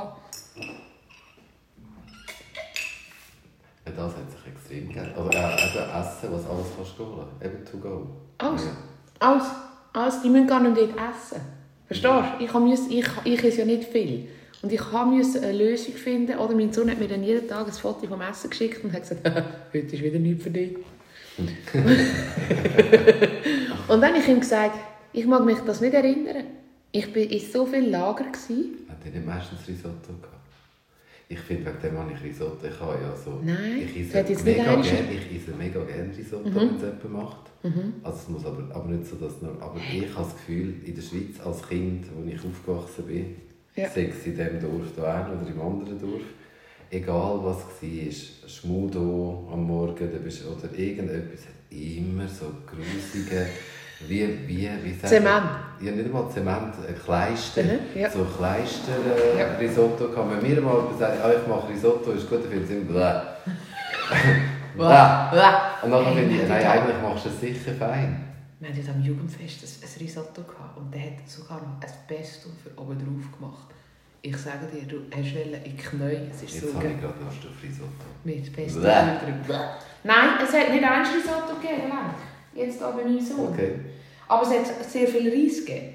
Ja, 3.84 3.92
das 3.96 4.12
hat 4.16 4.30
sich 4.30 4.52
extrem 4.52 4.88
geändert. 4.92 5.18
Oder 5.18 5.26
auch 5.28 5.58
eben 5.58 5.90
Essen, 6.00 6.32
was 6.32 6.46
alles 6.48 6.66
kannst 6.76 6.98
du 6.98 7.04
holen. 7.06 7.26
Eben 7.44 7.64
to 7.64 7.76
go. 7.78 8.06
Alles. 8.38 8.64
Ja. 8.64 8.70
Alles. 9.28 9.44
Alles. 9.92 10.22
Die 10.22 10.30
müssen 10.30 10.46
gar 10.46 10.60
nicht 10.60 10.76
dort 10.76 10.90
essen. 10.90 11.40
Verstehst 11.86 12.14
du? 12.38 12.44
Ich, 12.44 12.98
ich, 12.98 13.06
ich 13.24 13.44
esse 13.44 13.58
ja 13.60 13.64
nicht 13.64 13.84
viel. 13.84 14.28
Und 14.62 14.72
ich 14.72 14.80
musste 14.92 15.40
eine 15.40 15.52
Lösung 15.52 15.94
finden. 15.94 16.38
Oder 16.38 16.54
mein 16.54 16.72
Sohn 16.72 16.90
hat 16.90 16.98
mir 16.98 17.06
dann 17.08 17.22
jeden 17.22 17.46
Tag 17.46 17.66
ein 17.66 17.72
Foto 17.72 18.06
vom 18.06 18.20
Essen 18.20 18.50
geschickt 18.50 18.82
und 18.84 18.92
hat 18.92 19.02
gesagt, 19.02 19.24
heute 19.72 19.96
ist 19.96 20.02
wieder 20.02 20.18
nichts 20.18 20.42
für 20.42 20.50
dich. 20.50 20.76
und 21.38 21.48
dann 24.00 24.12
habe 24.12 24.18
ich 24.18 24.28
ihm 24.28 24.40
gesagt, 24.40 24.76
ich 25.12 25.24
mag 25.26 25.44
mich 25.44 25.58
das 25.58 25.80
nicht 25.80 25.94
erinnern. 25.94 26.44
Ich 26.90 27.14
war 27.14 27.22
in 27.22 27.40
so 27.40 27.64
viel 27.66 27.88
Lager. 27.88 28.24
Gewesen. 28.24 28.86
Hat 28.88 28.96
er 29.04 29.12
nicht 29.12 29.24
meistens 29.26 29.60
Risotto 29.68 30.14
gehabt? 30.20 30.34
Ich 31.28 31.38
finde, 31.38 31.66
wegen 31.66 31.80
dem 31.82 31.98
habe 31.98 32.12
ich 32.12 32.24
Risotto. 32.24 32.66
Ich 32.66 32.80
habe 32.80 32.98
ja 33.00 33.14
so... 33.14 33.38
Nein, 33.44 33.82
ich 33.84 34.00
esse 34.00 34.18
jetzt 34.18 34.44
mega 34.44 34.64
gern, 34.64 34.80
Ich 34.80 35.36
esse 35.36 35.52
mega 35.56 35.84
gerne 35.84 36.16
Risotto, 36.16 36.52
wenn 36.52 36.74
es 36.76 36.82
jemand 36.82 37.12
macht. 37.12 37.50
Also 38.02 38.18
es 38.18 38.28
muss 38.28 38.46
aber, 38.46 38.74
aber 38.74 38.88
nicht 38.88 39.06
so, 39.06 39.16
dass 39.16 39.40
nur... 39.42 39.52
Aber 39.60 39.76
ich 39.76 40.12
habe 40.14 40.24
das 40.24 40.34
Gefühl, 40.34 40.74
in 40.84 40.94
der 40.94 41.02
Schweiz 41.02 41.38
als 41.44 41.68
Kind, 41.68 42.06
wo 42.16 42.28
ich 42.28 42.40
aufgewachsen 42.42 43.04
bin, 43.04 43.36
Ja. 43.78 43.88
sei 43.88 44.10
es 44.10 44.26
in 44.26 44.36
diesem 44.36 44.60
Dorf 44.60 44.88
da 44.96 45.28
oder 45.30 45.48
im 45.48 45.60
anderen 45.60 46.00
Dorf, 46.00 46.22
egal 46.90 47.38
was 47.42 47.58
war, 47.58 48.48
Schmudo 48.48 49.48
am 49.52 49.64
Morgen 49.66 50.08
oder 50.08 50.78
irgendetwas, 50.78 51.46
hat 51.46 51.70
immer 51.70 52.26
so 52.26 52.46
grusige... 52.66 53.46
Wie, 54.06 54.28
wie, 54.46 54.70
wie 54.84 54.92
sagt 54.92 55.08
Zement. 55.08 55.44
Ja, 55.80 55.90
nicht 55.90 56.04
einmal 56.04 56.30
Zement, 56.30 56.72
äh, 56.88 56.92
Kleister. 56.92 57.64
Mhm, 57.64 58.00
ja. 58.00 58.08
So 58.08 58.24
Kleister 58.24 58.92
äh, 58.92 59.40
Ja. 59.40 59.56
Risotto 59.56 60.08
kann. 60.10 60.30
Wenn 60.30 60.48
mir 60.54 60.60
mal 60.60 60.82
sagt, 60.96 61.20
ah, 61.20 61.32
ich 61.32 61.46
mache 61.48 61.68
Risotto, 61.68 62.12
ist 62.12 62.30
gut, 62.30 62.44
dann 62.44 62.50
finde 62.50 62.64
ich 62.64 62.70
es 62.70 62.76
immer 62.76 62.84
bläh. 62.92 63.20
Bläh. 64.76 65.54
Und 65.82 65.90
dann 65.90 66.14
finde 66.14 66.34
ich, 66.36 66.48
nein, 66.48 66.64
eigentlich 66.64 67.02
machst 67.02 67.24
du 67.24 67.28
es 67.30 67.40
sicher 67.40 67.72
fein. 67.76 68.27
Wir 68.60 68.70
hatten 68.70 68.90
am 68.90 69.02
Jugendfest 69.02 69.62
ein, 69.62 69.88
ein 69.88 70.00
Risotto 70.00 70.42
gehabt 70.42 70.76
und 70.76 70.92
der 70.92 71.02
hat 71.02 71.28
sogar 71.28 71.58
noch 71.58 71.80
ein 71.80 71.94
Pesto 72.08 72.48
für 72.62 72.80
oben 72.80 72.98
drauf 72.98 73.38
gemacht. 73.38 73.68
Ich 74.20 74.36
sage 74.36 74.66
dir, 74.66 74.82
du 74.82 75.02
hast 75.14 75.32
in 75.36 75.62
die 75.64 75.76
Knie, 75.76 76.28
es 76.28 76.42
ist 76.42 76.54
Jetzt 76.54 76.72
so 76.72 76.74
habe 76.74 76.88
ich 76.88 77.00
gerade 77.00 77.14
Lust 77.22 77.38
auf 77.46 77.62
Risotto. 77.62 78.04
Mit 78.24 78.52
Pesto. 78.52 78.80
Bäh. 78.80 79.54
Nein, 80.02 80.28
es 80.42 80.52
hat 80.52 80.72
nicht 80.72 80.84
ein 80.84 81.06
Risotto 81.06 81.54
gegeben, 81.60 81.92
jetzt 82.52 82.82
aber 82.82 83.04
meinem 83.04 83.20
Sohn. 83.20 83.52
Okay. 83.52 83.78
Aber 84.26 84.42
es 84.42 84.50
hat 84.50 84.90
sehr 84.90 85.06
viel 85.06 85.30
Reis 85.30 85.64
gegeben. 85.64 85.94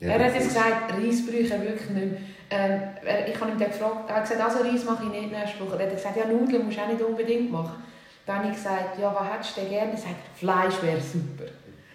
Ja, 0.00 0.10
er 0.10 0.26
hat 0.26 0.34
jetzt 0.34 0.48
gesagt, 0.48 0.92
Reis 0.92 1.24
brauche 1.24 1.54
er 1.54 1.62
wirklich 1.62 1.90
nicht 1.90 2.12
mehr. 2.12 2.20
Ähm, 2.50 2.80
ich 3.26 3.40
habe 3.40 3.52
ihn 3.52 3.58
dann 3.58 3.70
gefragt, 3.70 4.10
er 4.10 4.16
hat 4.16 4.28
gesagt, 4.28 4.42
also 4.42 4.58
Reis 4.62 4.84
mache 4.84 5.04
ich 5.04 5.10
nicht 5.10 5.32
nächste 5.32 5.60
Woche. 5.60 5.78
Er 5.78 5.86
hat 5.86 5.96
gesagt, 5.96 6.16
ja, 6.18 6.26
Nudeln 6.26 6.66
musst 6.66 6.76
du 6.76 6.82
auch 6.82 6.88
nicht 6.88 7.00
unbedingt 7.00 7.50
machen. 7.50 7.82
Dann 8.26 8.38
habe 8.38 8.48
ich 8.48 8.54
gesagt, 8.54 8.98
ja, 8.98 9.14
was 9.14 9.32
hättest 9.32 9.56
du 9.56 9.60
denn 9.62 9.70
gerne? 9.70 9.92
Er 9.92 9.96
sagt, 9.96 10.36
Fleisch 10.36 10.82
wäre 10.82 11.00
super. 11.00 11.50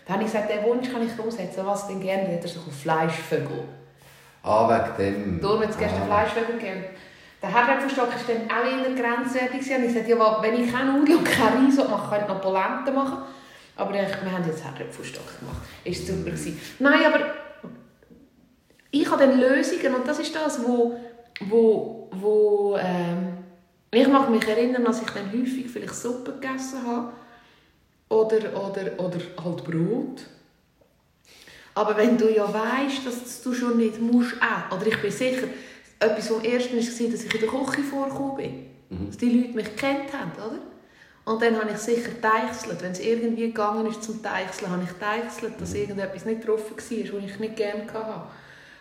Dann 0.10 0.16
habe 0.16 0.26
ich 0.26 0.34
gesagt, 0.34 0.52
den 0.52 0.64
Wunsch 0.64 0.92
kann 0.92 1.06
ich 1.06 1.20
umsetzen, 1.20 1.64
was 1.68 1.88
denn 1.88 2.02
gerne? 2.02 2.24
Dann 2.24 2.34
hat 2.38 2.42
er 2.42 2.48
sich 2.50 2.58
auf 2.58 2.82
Fleischvögel. 2.82 3.64
Ah, 4.42 4.68
wegen 4.98 5.14
dem. 5.14 5.40
Darum 5.40 5.62
hat 5.62 5.70
es 5.70 5.78
gestern 5.78 6.02
ah. 6.02 6.06
Fleischvögel 6.06 6.58
gegeben. 6.58 6.84
Der 7.44 7.54
Herdöpfelstock 7.54 8.08
war 8.08 8.16
dann 8.28 8.50
auch 8.50 8.66
eher 8.66 8.96
grenzwertig. 8.96 9.60
gewesen. 9.60 9.76
Und 9.76 9.84
ich 9.84 9.94
sagte, 9.94 10.10
ja, 10.10 10.42
wenn 10.42 10.64
ich 10.64 10.74
keine 10.74 10.94
Nudeln 10.94 11.20
und 11.20 11.26
kein 11.26 11.64
Reis 11.64 11.78
mache, 11.78 12.10
könnte 12.10 12.26
ich 12.26 12.34
noch 12.34 12.42
Polente 12.42 12.92
machen. 12.92 13.18
Aber 13.76 13.92
ich, 13.92 14.10
wir 14.24 14.32
haben 14.32 14.48
jetzt 14.48 14.66
Herdöpfelstock 14.66 15.40
gemacht. 15.42 15.62
Ist 15.84 16.08
super 16.08 16.32
gewesen. 16.32 16.60
Nein, 16.80 17.06
aber 17.06 17.20
ich 18.90 19.12
habe 19.12 19.28
dann 19.28 19.40
Lösungen 19.40 19.94
und 19.94 20.08
das 20.08 20.18
ist 20.18 20.36
das, 20.36 20.66
wo, 20.66 21.00
wo, 21.42 22.10
wo 22.14 22.78
ähm, 22.82 23.38
ich 23.92 24.08
mag 24.08 24.28
mich 24.32 24.48
erinnern, 24.48 24.86
dass 24.86 25.04
ich 25.04 25.10
dann 25.12 25.32
häufig 25.32 25.70
vielleicht 25.70 25.94
Suppe 25.94 26.32
gegessen 26.32 26.80
habe 26.84 27.12
oder, 28.10 28.40
oder, 28.54 29.00
oder 29.00 29.20
halt 29.44 29.64
Brot. 29.64 30.26
Aber 31.76 31.96
wenn 31.96 32.18
du 32.18 32.30
ja 32.34 32.52
weißt, 32.52 33.06
dass 33.06 33.42
du 33.42 33.54
schon 33.54 33.78
nicht 33.78 34.02
musst 34.02 34.34
essen, 34.34 34.78
oder 34.78 34.88
ich 34.88 35.02
bin 35.02 35.12
sicher, 35.12 35.48
etwas 36.00 36.28
vom 36.28 36.44
Ersten 36.44 36.76
war, 36.76 37.12
dass 37.12 37.24
ich 37.24 37.34
in 37.34 37.42
der 37.42 37.50
Küche 37.50 37.84
vorgekommen 37.84 38.36
bin. 38.36 39.06
Dass 39.08 39.18
die 39.18 39.30
Leute 39.30 39.56
mich 39.56 39.76
gekannt 39.76 40.12
haben, 40.14 40.32
oder? 40.34 40.60
Und 41.26 41.42
dann 41.44 41.60
habe 41.60 41.72
ich 41.72 41.78
sicher 41.78 42.20
teichselt. 42.20 42.82
Wenn 42.82 42.92
es 42.92 43.00
irgendwie 43.00 43.48
gegangen 43.48 43.86
ist 43.86 44.02
zum 44.02 44.22
Teichseln, 44.24 44.72
habe 44.72 44.84
ich 44.84 44.92
teichselt, 44.94 45.62
dass 45.62 45.76
irgendetwas 45.76 46.26
nicht 46.26 46.42
getroffen 46.42 46.76
war, 46.76 47.22
was 47.22 47.32
ich 47.32 47.40
nicht 47.40 47.56
gerne 47.56 47.94
hatte. 47.94 48.24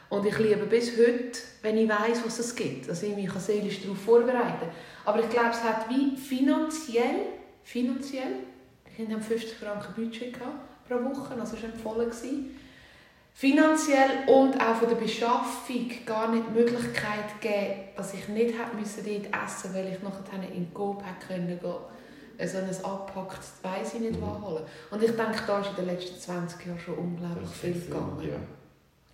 Und 0.09 0.25
ich 0.25 0.39
liebe 0.39 0.65
bis 0.65 0.93
heute, 0.93 1.39
wenn 1.61 1.77
ich 1.77 1.89
weiß, 1.89 2.25
was 2.25 2.39
es 2.39 2.57
gibt, 2.57 2.89
dass 2.89 3.03
ich 3.03 3.15
mich 3.15 3.31
seelisch 3.33 3.83
darauf 3.83 3.99
vorbereiten 3.99 4.61
kann. 4.61 4.71
Aber 5.05 5.21
ich 5.21 5.29
glaube, 5.29 5.51
es 5.51 5.63
hat 5.63 5.91
wie 5.91 6.17
finanziell, 6.17 7.27
finanziell, 7.63 8.37
Kinder 8.99 9.15
haben 9.15 9.23
50 9.23 9.57
Franken 9.57 9.95
Budget 9.95 10.33
gehabt 10.33 10.89
pro 10.89 10.97
Woche, 10.97 11.41
also 11.41 11.55
es 11.55 11.63
war 11.63 11.71
empfohlen. 11.71 12.11
Gewesen. 12.11 12.57
Finanziell 13.33 14.27
und 14.27 14.61
auch 14.61 14.75
von 14.75 14.89
der 14.89 14.97
Beschaffung 14.97 15.89
gar 16.05 16.33
nicht 16.33 16.47
die 16.49 16.59
Möglichkeit 16.59 17.41
gegeben, 17.41 17.75
dass 17.97 18.15
ich 18.15 18.27
nicht 18.27 18.59
hätte 18.59 18.77
müssen 18.77 19.05
dort 19.05 19.45
essen 19.45 19.73
weil 19.73 19.93
ich 19.93 20.03
nachher 20.03 20.53
in 20.53 20.75
Coop 20.75 21.01
hätte 21.05 21.29
können 21.29 21.47
gehen 21.47 22.49
so 22.49 22.59
ein 22.59 22.85
abpacktes 22.93 23.53
weiss 23.63 23.95
ich 23.95 24.01
nicht 24.01 24.21
was 24.21 24.43
holen. 24.43 24.65
Und 24.91 25.03
ich 25.03 25.11
denke, 25.11 25.43
da 25.47 25.61
ist 25.61 25.71
in 25.71 25.77
den 25.77 25.87
letzten 25.87 26.19
20 26.19 26.67
Jahren 26.67 26.79
schon 26.81 26.95
unglaublich 26.95 27.49
Das 27.49 27.59
viel 27.59 27.73
gegangen. 27.75 28.19
Ja. 28.21 28.37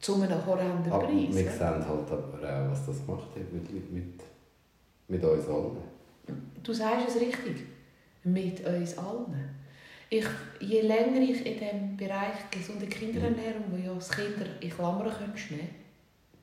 Zu 0.01 0.15
einem 0.15 0.47
horrenden 0.47 0.93
Aber 0.93 1.09
wir 1.11 1.27
Preis. 1.27 1.35
sehen 1.35 1.59
ja. 1.61 1.67
halt 1.69 1.87
aber 1.87 2.39
auch, 2.39 2.71
was 2.71 2.87
das 2.87 3.05
gemacht 3.05 3.29
hat 3.35 3.53
mit, 3.53 3.93
mit, 3.93 4.21
mit 5.09 5.25
uns 5.25 5.47
allen. 5.47 5.77
Du 6.63 6.73
sagst 6.73 7.09
es 7.09 7.21
richtig. 7.21 7.67
Mit 8.25 8.67
uns 8.67 8.97
allen. 8.97 9.64
Ich, 10.19 10.27
je 10.61 10.81
länger 10.83 11.21
ich 11.21 11.45
in 11.45 11.59
dem 11.59 11.97
Bereich 11.97 12.39
gesunde 12.51 12.87
Kinderernährung, 12.87 13.65
wo 13.71 13.77
ja 13.77 13.93
das 13.95 14.11
Kinder 14.11 14.47
in 14.61 14.71
Klammern 14.71 15.13
könntest 15.19 15.51
nehmen, 15.51 15.69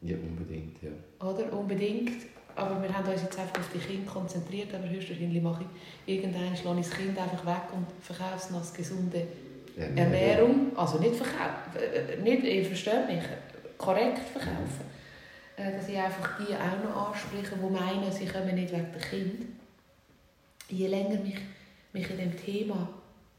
Ja, 0.01 0.17
unbedingt, 0.17 0.75
ja. 0.83 0.89
oder? 1.25 1.51
Unbedingt. 1.53 2.11
Aber 2.53 2.81
wir 2.83 2.93
haben 2.93 3.07
uns 3.09 3.21
jetzt 3.21 3.39
einfach 3.39 3.59
auf 3.59 3.69
die 3.73 3.79
Kinder 3.79 4.11
konzentriert, 4.11 4.73
aber 4.73 4.89
höchstwahrscheinlich 4.89 5.41
mache 5.41 5.63
ich 6.05 6.13
irgendwann 6.15 6.53
schlage 6.57 6.81
ich 6.81 6.87
das 6.89 6.97
Kind 6.97 7.17
einfach 7.17 7.45
weg 7.45 7.65
und 7.73 7.85
verkaufe 8.01 8.35
es 8.49 8.53
als 8.53 8.73
gesunde 8.73 9.25
Ernährung. 9.95 10.75
Also 10.75 10.99
nicht 10.99 11.15
verkaufen, 11.15 11.77
äh, 11.79 12.21
nicht, 12.21 12.43
ihr 12.43 12.65
versteht 12.65 13.07
mich, 13.07 13.23
korrekt 13.77 14.19
verkaufen. 14.33 14.81
Äh, 15.55 15.71
Dass 15.77 15.87
ich 15.87 15.97
einfach 15.97 16.39
die 16.39 16.53
auch 16.53 16.83
noch 16.83 17.07
anspreche, 17.07 17.55
die 17.55 17.69
meinen, 17.71 18.11
sie 18.11 18.25
kommen 18.25 18.53
nicht 18.53 18.73
wegen 18.73 18.91
der 18.91 19.01
Kind. 19.01 19.45
Je 20.67 20.87
länger 20.87 21.21
mich, 21.21 21.37
mich 21.93 22.09
in 22.09 22.17
dem 22.17 22.35
Thema 22.37 22.89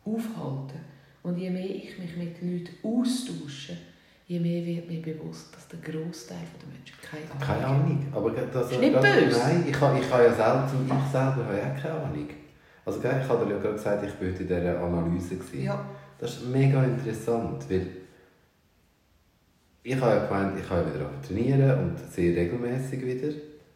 aufhalte 0.05 0.74
und 1.22 1.36
je 1.38 1.50
mehr 1.50 1.64
ich 1.64 1.98
mich 1.98 2.16
mit 2.16 2.40
Leuten 2.42 2.74
austausche, 2.82 3.76
je 4.26 4.40
mehr 4.40 4.64
wird 4.64 4.88
mir 4.88 5.03
bewusst, 5.03 5.55
dass 5.55 5.68
der 5.68 5.78
Großteil 5.80 6.38
der 6.61 6.68
Menschen 6.68 6.96
keine 7.03 7.24
Ahnung 7.30 7.40
Keine 7.40 7.68
haben. 7.68 7.82
Ahnung. 7.84 8.07
Aber 8.12 8.30
das, 8.30 8.70
Ist 8.72 8.80
nicht 8.80 8.94
böse. 9.00 9.38
Nein, 9.38 9.64
ich 9.68 9.80
habe, 9.80 9.98
ich 9.98 10.11
habe 10.11 10.22
ja 10.24 10.32
selber, 10.32 10.68
ich 10.72 11.11
selber 11.12 11.44
habe 11.46 11.59
ja 11.59 11.70
keine 11.70 11.94
Ahnung. 12.00 12.28
Also 12.84 12.98
ich 12.98 13.05
habe 13.28 13.44
dir 13.46 13.53
ja 13.53 13.59
gerade 13.61 13.74
gesagt, 13.74 14.05
ich 14.05 14.20
war 14.20 14.28
in 14.28 14.36
dieser 14.38 14.80
Analyse. 14.82 15.36
Gewesen. 15.36 15.62
Ja, 15.64 15.84
Das 16.18 16.32
ist 16.32 16.48
mega 16.48 16.82
interessant, 16.82 17.64
weil 17.70 17.86
ich 19.84 20.00
habe 20.00 20.16
ja 20.16 20.26
gemeint, 20.26 20.59
ich 20.59 20.70
habe 20.70 20.92
wieder 20.94 21.11
trainieren 21.26 21.78
und 21.78 21.98
sehr 22.11 22.34
regelmäßig 22.36 23.05
wieder. 23.05 23.28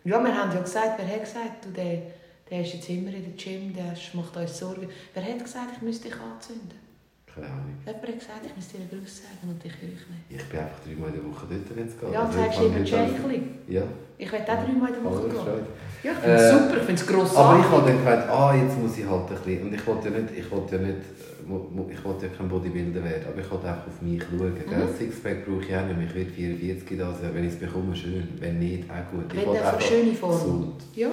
Ja, 0.04 0.22
wir 0.22 0.34
haben 0.36 0.52
ja 0.52 0.60
gesagt, 0.60 0.98
wer 0.98 1.06
hat 1.08 1.20
gesagt, 1.24 1.64
du, 1.64 1.70
der, 1.70 2.02
der 2.50 2.60
ist 2.62 2.74
jetzt 2.74 2.88
immer 2.88 3.12
in 3.12 3.24
der 3.24 3.32
Gym, 3.36 3.74
der 3.74 3.94
macht 4.14 4.36
uns 4.36 4.58
Sorgen. 4.58 4.88
Wer 5.14 5.24
hat 5.24 5.42
gesagt, 5.42 5.70
ich 5.76 5.82
müsste 5.82 6.08
dich 6.08 6.16
anzünden? 6.20 6.86
Keine 7.26 7.48
Ahnung. 7.48 7.76
Jemand 7.84 8.06
hat 8.06 8.18
gesagt, 8.18 8.46
ich 8.46 8.56
müsste 8.56 8.78
dir 8.78 8.84
einen 8.88 8.90
Gruß 9.02 9.16
sagen 9.28 9.44
und 9.52 9.62
dich 9.62 9.72
höre 9.82 9.92
ich 9.92 10.06
nicht. 10.08 10.40
Ich 10.40 10.44
bin 10.48 10.58
einfach 10.60 10.80
dreimal 10.80 11.08
in 11.10 11.14
der 11.20 11.24
Woche 11.28 11.46
dort, 11.50 11.76
wenn 11.76 11.86
es 11.86 11.98
geht. 12.00 12.12
Ja, 12.12 12.22
Also 12.24 12.32
du 12.32 12.38
ich 12.40 12.46
sagst 12.46 12.60
immer 12.64 12.78
Jäckli. 12.80 13.42
Ja, 13.68 13.82
Ich 14.16 14.32
will 14.32 14.40
auch 14.40 14.46
dreimal 14.64 14.88
in 14.88 14.94
der 14.96 15.04
Woche 15.04 15.28
gehen. 15.28 15.66
Ja, 16.02 16.12
ich 16.12 16.18
finde 16.18 16.36
es 16.36 16.42
Äh, 16.42 16.52
super, 16.56 16.76
ich 16.80 16.86
finde 16.88 17.00
es 17.02 17.06
grossartig. 17.06 17.36
Aber 17.36 17.58
ich 17.60 17.68
habe 17.68 17.82
dann 17.90 17.98
gemeint, 17.98 18.24
ah, 18.30 18.54
jetzt 18.56 18.76
muss 18.80 18.96
ich 18.96 19.04
halt 19.04 19.28
ein 19.28 19.36
bisschen, 19.36 19.62
und 19.66 19.74
ich 19.74 19.86
wollte 19.86 20.08
ja 20.08 20.12
nicht, 20.16 20.30
ich 20.38 20.48
wollte 20.50 20.70
ja 20.76 20.80
nicht, 20.80 20.96
äh, 20.96 21.92
ich 21.92 22.04
wollte 22.04 22.26
ja 22.26 22.32
kein 22.32 22.48
Bodybuilder 22.48 23.04
werden, 23.04 23.24
aber 23.28 23.40
ich 23.42 23.50
wollte 23.50 23.66
einfach 23.68 23.86
auf 23.86 24.00
mich 24.00 24.22
schauen. 24.22 24.54
Mhm. 24.56 24.96
Sixpack 24.96 25.44
brauche 25.44 25.60
ich 25.66 25.76
auch 25.76 25.84
nicht 25.92 26.08
ich 26.08 26.14
werde 26.16 26.30
44 26.30 26.98
da 26.98 27.12
sein, 27.12 27.34
wenn 27.34 27.44
ich 27.44 27.52
es 27.52 27.58
bekomme, 27.60 27.92
schön, 27.94 28.28
wenn 28.40 28.58
nicht, 28.58 28.88
auch 28.88 29.04
gut. 29.12 29.28
Wenn 29.28 29.44
wollte 29.46 29.60
einfach 29.60 29.80
schöne 29.82 30.14
Form. 30.14 30.32
gesund. 30.32 30.80
Ja. 30.94 31.10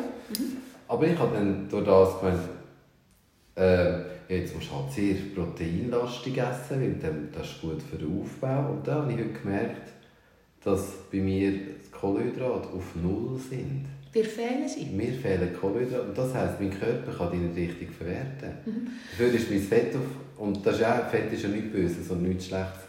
Aber 0.94 1.08
ich 1.08 1.18
habe 1.18 1.36
dann 1.36 1.68
durch 1.68 1.86
das 1.86 2.20
gemeint, 2.20 2.40
äh, 3.56 4.36
jetzt 4.36 4.56
musst 4.56 4.70
du 4.70 4.76
halt 4.76 4.92
sehr 4.92 5.16
proteinlastig 5.34 6.38
essen, 6.38 6.82
weil 6.82 6.94
dann, 7.02 7.30
das 7.32 7.48
ist 7.48 7.62
gut 7.62 7.82
für 7.82 7.98
den 7.98 8.22
Aufbau. 8.22 8.74
Und 8.74 8.88
da 8.88 9.02
habe 9.02 9.12
ich 9.12 9.18
heute 9.18 9.30
gemerkt, 9.30 9.90
dass 10.64 10.92
bei 11.12 11.18
mir 11.18 11.52
die 11.52 11.92
Kohlenhydrate 11.92 12.68
auf 12.70 12.94
Null 13.02 13.40
sind. 13.40 13.88
Dir 14.14 14.24
fehlen 14.24 14.68
sie. 14.68 14.86
Mir 14.86 15.14
fehlen 15.14 15.50
Kohlenhydrate 15.60 16.10
und 16.10 16.16
das 16.16 16.32
heisst, 16.36 16.60
mein 16.60 16.80
Körper 16.80 17.12
kann 17.12 17.32
die 17.32 17.38
nicht 17.38 17.58
richtig 17.58 17.92
verwerten. 17.92 18.52
Mhm. 18.64 18.88
Dafür 19.18 19.34
ist 19.34 19.50
mein 19.50 19.62
Fett 19.62 19.96
auf, 19.96 20.46
und 20.46 20.64
das 20.64 20.76
ist 20.76 20.86
auch, 20.86 21.10
Fett 21.10 21.34
ist 21.34 21.42
ja 21.42 21.50
nichts 21.50 21.72
Böses 21.72 22.12
und 22.12 22.22
nichts 22.22 22.46
Schlechtes, 22.46 22.84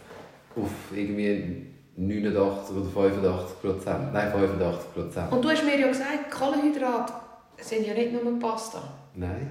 auf 0.55 0.69
irgendwie 0.95 1.65
89 1.97 2.75
oder 2.75 2.85
85 2.85 3.61
Prozent. 3.61 4.13
Nein, 4.13 4.31
85 4.31 4.93
Prozent. 4.93 5.31
Und 5.31 5.43
du 5.43 5.49
hast 5.49 5.65
mir 5.65 5.79
ja 5.79 5.87
gesagt, 5.87 6.29
Kohlenhydrate 6.29 7.24
sind 7.59 7.87
ja 7.87 7.93
nicht 7.93 8.11
nur 8.11 8.39
Pasta. 8.39 8.81
Nein. 9.13 9.49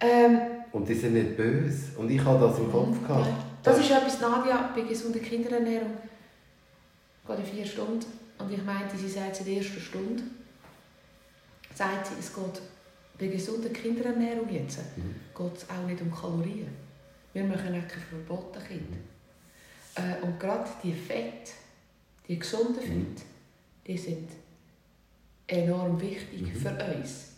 Ähm, 0.00 0.40
Und 0.72 0.88
die 0.88 0.94
sind 0.94 1.14
nicht 1.14 1.36
böse. 1.36 1.98
Und 1.98 2.10
ich 2.10 2.24
hatte 2.24 2.40
das 2.40 2.58
im 2.58 2.70
Kopf. 2.70 2.96
Gehabt. 3.06 3.28
Das 3.62 3.78
ist 3.78 3.90
etwas, 3.90 4.20
Nadia, 4.20 4.70
bei 4.74 4.82
gesunder 4.82 5.18
Kinderernährung. 5.18 5.96
Geht 7.26 7.38
in 7.38 7.44
vier 7.44 7.66
Stunden. 7.66 8.06
Und 8.38 8.52
ich 8.52 8.64
meinte, 8.64 8.96
sie 8.96 9.08
sagt 9.08 9.36
seit 9.36 9.46
der 9.46 9.56
ersten 9.56 9.80
Stunde, 9.80 10.22
sagt 11.74 12.06
sie, 12.06 12.14
es 12.18 12.32
geht 12.34 12.62
bei 13.18 13.26
gesunder 13.26 13.70
Kinderernährung 13.70 14.48
jetzt, 14.48 14.78
mhm. 14.96 15.14
geht 15.36 15.56
es 15.56 15.68
auch 15.68 15.86
nicht 15.86 16.00
um 16.00 16.12
Kalorien. 16.14 16.68
Wir 17.32 17.44
machen 17.44 17.68
auch 17.68 17.88
kein 17.88 18.02
verboten 18.08 18.62
Kind. 18.64 18.96
Äh, 19.96 20.24
und 20.24 20.38
gerade 20.38 20.68
die 20.82 20.92
Fett, 20.92 21.52
die 22.28 22.38
gesunden 22.38 22.80
Fett, 22.80 22.90
mhm. 22.90 23.16
die 23.86 23.98
sind 23.98 24.28
enorm 25.48 26.00
wichtig 26.00 26.42
mhm. 26.42 26.56
für 26.56 26.70
uns. 26.70 27.32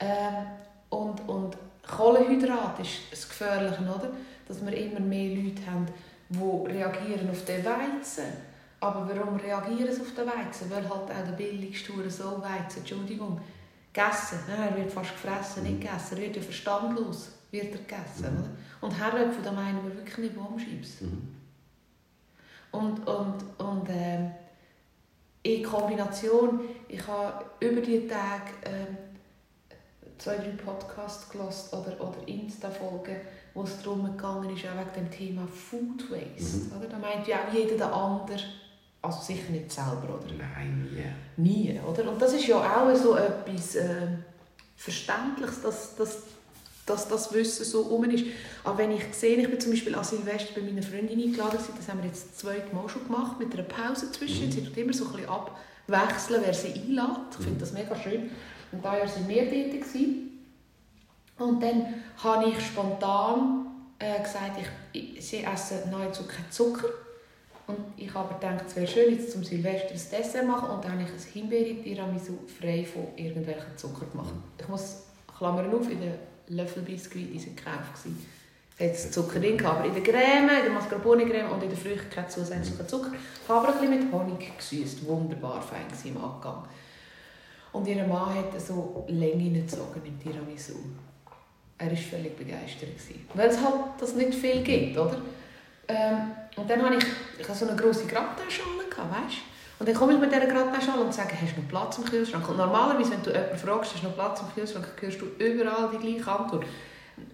Ähm, 0.00 0.46
und, 0.88 1.28
und 1.28 1.56
Kohlenhydrat 1.86 2.80
ist 2.80 2.90
das 3.10 3.28
Gefährliche, 3.28 3.82
oder? 3.82 4.10
dass 4.48 4.64
wir 4.64 4.76
immer 4.76 5.00
mehr 5.00 5.36
Leute 5.36 5.62
haben, 5.66 5.86
die 6.28 6.72
reagieren 6.72 7.30
auf 7.30 7.44
den 7.44 7.64
Weizen. 7.64 8.24
Aber 8.80 9.08
warum 9.08 9.36
reagieren 9.36 9.92
sie 9.92 10.00
auf 10.00 10.14
den 10.14 10.26
Weizen? 10.26 10.70
Weil 10.70 10.88
halt 10.88 11.10
auch 11.10 11.24
der 11.26 11.32
billigste 11.36 11.92
so 12.10 12.42
Weizen, 12.42 12.80
Entschuldigung, 12.80 13.40
gegessen. 13.92 14.40
Er 14.48 14.76
wird 14.76 14.90
fast 14.90 15.12
gefressen, 15.12 15.62
nicht 15.62 15.80
gegessen. 15.80 16.16
Er 16.16 16.22
wird 16.22 16.36
ja 16.36 16.42
verstandlos 16.42 17.30
wird 17.52 17.72
er 17.72 17.78
gegessen. 17.78 18.34
Mhm. 18.34 18.40
Oder? 18.40 18.50
Und 18.80 18.98
Herdöpfel, 18.98 19.44
da 19.44 19.52
meinen 19.52 19.84
wir 19.84 19.96
wirklich 19.96 20.18
nicht 20.18 20.34
Bombschips. 20.34 21.02
Mhm. 21.02 21.36
Und, 22.72 23.06
und, 23.06 23.44
und 23.58 23.88
äh, 23.90 24.30
in 25.42 25.62
Kombination, 25.62 26.60
ich 26.88 27.06
habe 27.06 27.44
über 27.60 27.80
die 27.80 28.06
Tage 28.06 28.52
äh, 28.62 28.86
zwei, 30.18 30.36
drei 30.36 30.50
Podcasts 30.50 31.28
gelesen 31.28 31.76
oder, 31.78 32.00
oder 32.00 32.16
Insta-Folgen, 32.26 33.16
wo 33.54 33.64
es 33.64 33.82
darum 33.82 34.04
gegangen 34.04 34.56
ist, 34.56 34.64
auch 34.66 34.78
wegen 34.78 35.06
dem 35.06 35.10
Thema 35.10 35.46
Food 35.48 36.10
Waste. 36.10 36.58
Mhm. 36.58 36.72
Oder? 36.78 36.88
Da 36.88 36.98
meint 36.98 37.26
ja 37.26 37.38
auch 37.38 37.52
jeder 37.52 37.76
der 37.76 37.92
andere, 37.92 38.38
also 39.02 39.20
sicher 39.20 39.50
nicht 39.50 39.72
selber, 39.72 40.20
oder? 40.20 40.32
Nein, 40.38 40.88
nie. 41.36 41.72
Nie, 41.72 41.80
oder? 41.80 42.08
Und 42.08 42.22
das 42.22 42.34
ist 42.34 42.46
ja 42.46 42.56
auch 42.56 42.94
so 42.94 43.16
etwas 43.16 43.74
äh, 43.74 44.06
Verständliches, 44.76 45.60
dass, 45.62 45.96
dass, 45.96 46.22
dass 46.86 47.08
das 47.08 47.32
Wissen 47.32 47.64
so 47.64 47.82
um 47.82 48.04
ist. 48.04 48.24
Aber 48.64 48.78
wenn 48.78 48.90
ich 48.90 49.04
sehe, 49.12 49.36
ich 49.36 49.48
bin 49.48 49.60
zum 49.60 49.70
Beispiel 49.70 49.94
an 49.94 50.04
Silvester 50.04 50.54
bei 50.54 50.62
meiner 50.62 50.82
Freundin 50.82 51.20
eingeladen, 51.20 51.58
das 51.76 51.88
haben 51.88 52.00
wir 52.00 52.08
jetzt 52.08 52.30
das 52.30 52.38
zweite 52.38 52.74
Mal 52.74 52.88
schon 52.88 53.04
gemacht, 53.04 53.38
mit 53.38 53.52
einer 53.54 53.62
Pause 53.62 54.10
zwischen. 54.10 54.46
Mhm. 54.46 54.52
Sie 54.52 54.64
tut 54.64 54.76
immer 54.76 54.92
so 54.92 55.06
ein 55.06 55.12
bisschen 55.12 55.28
abwechseln, 55.28 56.42
wer 56.44 56.54
sie 56.54 56.72
einlädt. 56.72 57.36
Ich 57.38 57.44
finde 57.44 57.60
das 57.60 57.72
mega 57.72 57.94
schön. 57.96 58.30
Und 58.72 58.84
da 58.84 58.92
waren 58.92 59.28
wir 59.28 59.50
tätig. 59.50 59.84
Und 61.38 61.62
dann 61.62 61.94
habe 62.22 62.50
ich 62.50 62.66
spontan 62.66 63.66
äh, 63.98 64.22
gesagt, 64.22 64.58
ich, 64.92 65.26
sie 65.26 65.44
essen 65.44 65.90
nahezu 65.90 66.24
keinen 66.26 66.50
Zucker. 66.50 66.88
Und 67.66 67.78
ich 67.96 68.12
habe 68.12 68.34
gedacht, 68.34 68.64
es 68.66 68.76
wäre 68.76 68.86
schön, 68.86 69.14
jetzt 69.14 69.32
zum 69.32 69.44
Silvester 69.44 69.90
ein 69.90 70.22
Dessert 70.22 70.46
machen. 70.46 70.70
Und 70.70 70.84
dann 70.84 70.92
habe 70.92 71.02
ich 71.02 71.08
ein 71.08 71.32
Himbeere-Tiramisu 71.32 72.38
frei 72.60 72.84
von 72.84 73.06
irgendwelchen 73.16 73.76
Zucker 73.76 74.06
gemacht. 74.06 74.34
Ich 74.58 74.68
muss, 74.68 75.04
Klammern 75.38 75.72
auf, 75.72 75.88
in 75.88 76.00
den 76.00 76.14
Löffelbiskuit, 76.48 77.32
die 77.32 77.38
waren 77.38 77.56
gekauft. 77.56 78.06
Es 78.78 79.04
hat 79.04 79.12
Zucker 79.12 79.38
drin, 79.38 79.64
aber 79.64 79.84
in 79.84 79.94
der 79.94 80.02
Creme, 80.02 80.50
in 80.58 80.64
der 80.64 80.72
Mascarpone-Creme 80.72 81.50
und 81.50 81.62
in 81.62 81.68
der 81.68 81.78
Früchte 81.78 82.06
kein 82.06 82.28
zusätzlicher 82.28 82.86
Zucker. 82.88 83.12
Ich 83.12 83.48
habe 83.48 83.68
aber 83.68 83.74
ein 83.74 83.80
bisschen 83.80 84.04
mit 84.04 84.12
Honig 84.12 84.56
gesüßt, 84.56 85.06
wunderbar 85.06 85.62
fein 85.62 85.86
im 86.04 86.16
Abgang. 86.16 86.64
Und 87.72 87.86
ihr 87.86 88.04
Mann 88.06 88.34
hat 88.34 88.60
so 88.60 89.04
Länge 89.08 89.60
gezogen 89.60 90.02
im 90.04 90.18
Tiramisu. 90.20 90.74
Er 91.78 91.90
war 91.90 91.96
völlig 91.96 92.36
begeistert. 92.36 92.90
Weil 93.34 93.48
es 93.48 93.58
halt 93.58 93.74
das 93.98 94.14
nicht 94.14 94.34
viel 94.34 94.62
gibt, 94.62 94.96
oder? 94.98 95.20
Ähm, 95.88 96.32
und 96.56 96.68
dann 96.68 96.82
hatte 96.82 96.96
ich, 96.96 97.04
ich 97.40 97.48
hatte 97.48 97.58
so 97.58 97.68
eine 97.68 97.76
grosse 97.76 98.06
Gratteinschale, 98.06 98.84
weißt 98.88 99.51
Und 99.82 99.88
dann 99.88 99.96
komme 99.96 100.12
ich 100.12 100.20
mit 100.20 100.30
dieser 100.30 100.46
Gratteinschale 100.46 101.02
und 101.02 101.12
sage, 101.12 101.34
hast 101.42 101.56
du 101.56 101.60
noch 101.60 101.68
Platz 101.68 101.98
im 101.98 102.04
Kühlschrank? 102.04 102.48
Und 102.48 102.56
normalerweise, 102.56 103.10
wenn 103.10 103.22
du 103.24 103.30
jemanden 103.30 103.58
fragst, 103.58 103.92
hast 103.92 104.04
du 104.04 104.06
noch 104.06 104.14
Platz 104.14 104.40
im 104.40 104.54
Kühlschrank, 104.54 104.86
hörst 105.00 105.20
du 105.20 105.26
überall 105.44 105.90
die 105.92 105.98
gleiche 105.98 106.30
Antwort. 106.30 106.64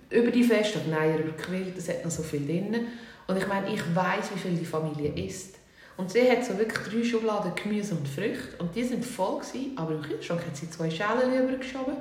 Über 0.09 0.31
die 0.31 0.43
Feste, 0.43 0.81
nein, 0.89 1.11
er 1.11 1.19
überquillt, 1.19 1.77
es 1.77 1.91
hat 1.91 2.03
noch 2.03 2.11
so 2.11 2.23
viel 2.23 2.47
drin. 2.47 2.87
Und 3.27 3.37
ich 3.37 3.47
meine, 3.47 3.71
ich 3.71 3.83
weiß, 3.95 4.31
wie 4.35 4.39
viel 4.39 4.57
die 4.57 4.65
Familie 4.65 5.13
isst. 5.27 5.57
Und 5.99 6.11
sie 6.11 6.23
hat 6.31 6.43
so 6.43 6.57
wirklich 6.57 6.89
drei 6.89 7.05
Schubladen 7.05 7.53
Gemüse 7.55 7.95
und 7.95 8.09
Früchte. 8.09 8.57
Und 8.61 8.75
die 8.75 8.85
sind 8.85 9.05
voll 9.05 9.41
gewesen, 9.41 9.73
aber 9.77 9.97
im 9.97 10.01
Kühlschrank 10.01 10.47
hat 10.47 10.57
sie 10.57 10.71
zwei 10.71 10.89
Schalen 10.89 11.31
übergeschoben. 11.31 11.99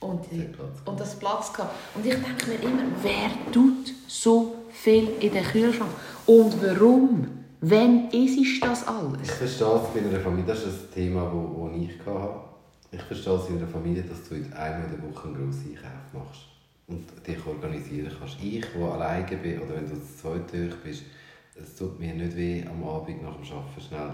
Und, 0.00 0.20
die, 0.30 0.46
und 0.84 1.00
das 1.00 1.18
Platz 1.18 1.50
gehabt. 1.54 1.74
Und 1.94 2.04
ich 2.04 2.12
denke 2.12 2.46
mir 2.46 2.62
immer, 2.62 2.82
wer 3.00 3.30
tut 3.50 3.94
so 4.06 4.54
viel 4.70 5.08
in 5.18 5.32
den 5.32 5.44
Kühlschrank? 5.44 5.92
Und 6.26 6.62
warum? 6.62 7.35
Wem 7.60 8.08
ist 8.12 8.62
das 8.62 8.86
alles? 8.86 9.22
Ich 9.22 9.30
verstehe 9.30 9.66
es 9.66 9.88
bei 9.94 10.08
einer 10.08 10.20
Familie, 10.20 10.44
das 10.46 10.64
ist 10.64 10.88
ein 10.88 10.94
Thema, 10.94 11.22
das 11.24 11.82
ich 11.82 12.06
hatte. 12.06 12.40
Ich 12.92 13.02
verstehe 13.02 13.34
es 13.34 13.48
in 13.48 13.58
einer 13.58 13.66
Familie, 13.66 14.02
dass 14.02 14.28
du 14.28 14.34
einmal 14.34 14.84
in 14.84 14.90
der 14.90 15.10
Woche 15.10 15.28
einen 15.28 15.34
grossen 15.34 15.76
Einkauf 15.76 16.12
machst 16.12 16.42
und 16.86 17.04
dich 17.26 17.46
organisieren 17.46 18.12
kannst. 18.18 18.36
Ich, 18.42 18.64
der 18.64 18.92
alleine 18.92 19.36
bin, 19.36 19.60
oder 19.60 19.76
wenn 19.76 19.88
du 19.88 19.94
zu 19.94 20.16
zweit 20.22 20.82
bist, 20.82 21.02
es 21.54 21.74
tut 21.74 21.98
mir 21.98 22.14
nicht 22.14 22.36
weh, 22.36 22.64
am 22.68 22.86
Abend 22.86 23.22
nach 23.22 23.34
dem 23.34 23.44
Arbeiten 23.44 23.80
schnell 23.80 24.10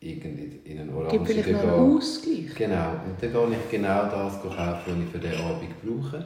irgendwie 0.00 0.60
in 0.64 0.80
einen 0.80 0.94
Orange 0.94 1.12
Gibt 1.12 1.26
vielleicht 1.26 1.50
noch 1.50 1.62
einen 1.62 1.96
Ausgleich. 1.96 2.54
Genau, 2.54 2.90
und 2.90 3.20
dann 3.20 3.32
gehe 3.32 3.58
ich 3.58 3.70
genau 3.70 4.04
das 4.04 4.40
kaufen, 4.40 4.56
was 4.56 4.96
ich 5.04 5.10
für 5.10 5.18
den 5.18 5.40
Abend 5.40 5.74
brauche. 5.82 6.24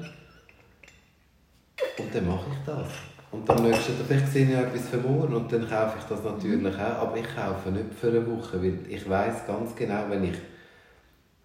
Und 1.99 2.15
dann 2.15 2.27
mache 2.27 2.47
ich 2.53 2.67
das. 2.67 2.89
Und 3.33 3.49
dann 3.49 3.63
nächsten 3.63 3.97
Tag, 3.97 4.07
vielleicht 4.09 4.33
sehe 4.33 4.45
ich 4.45 4.57
etwas 4.57 4.89
für 4.89 4.97
morgen 4.97 5.35
und 5.35 5.53
dann 5.53 5.69
kaufe 5.69 5.99
ich 5.99 6.05
das 6.05 6.25
natürlich 6.25 6.75
auch. 6.75 6.81
Aber 6.81 7.17
ich 7.17 7.27
kaufe 7.35 7.71
nicht 7.71 7.95
für 7.99 8.09
eine 8.09 8.27
Woche, 8.27 8.61
weil 8.63 8.79
ich 8.89 9.09
weiß 9.09 9.47
ganz 9.47 9.75
genau, 9.77 10.05
wenn 10.09 10.25
ich... 10.25 10.39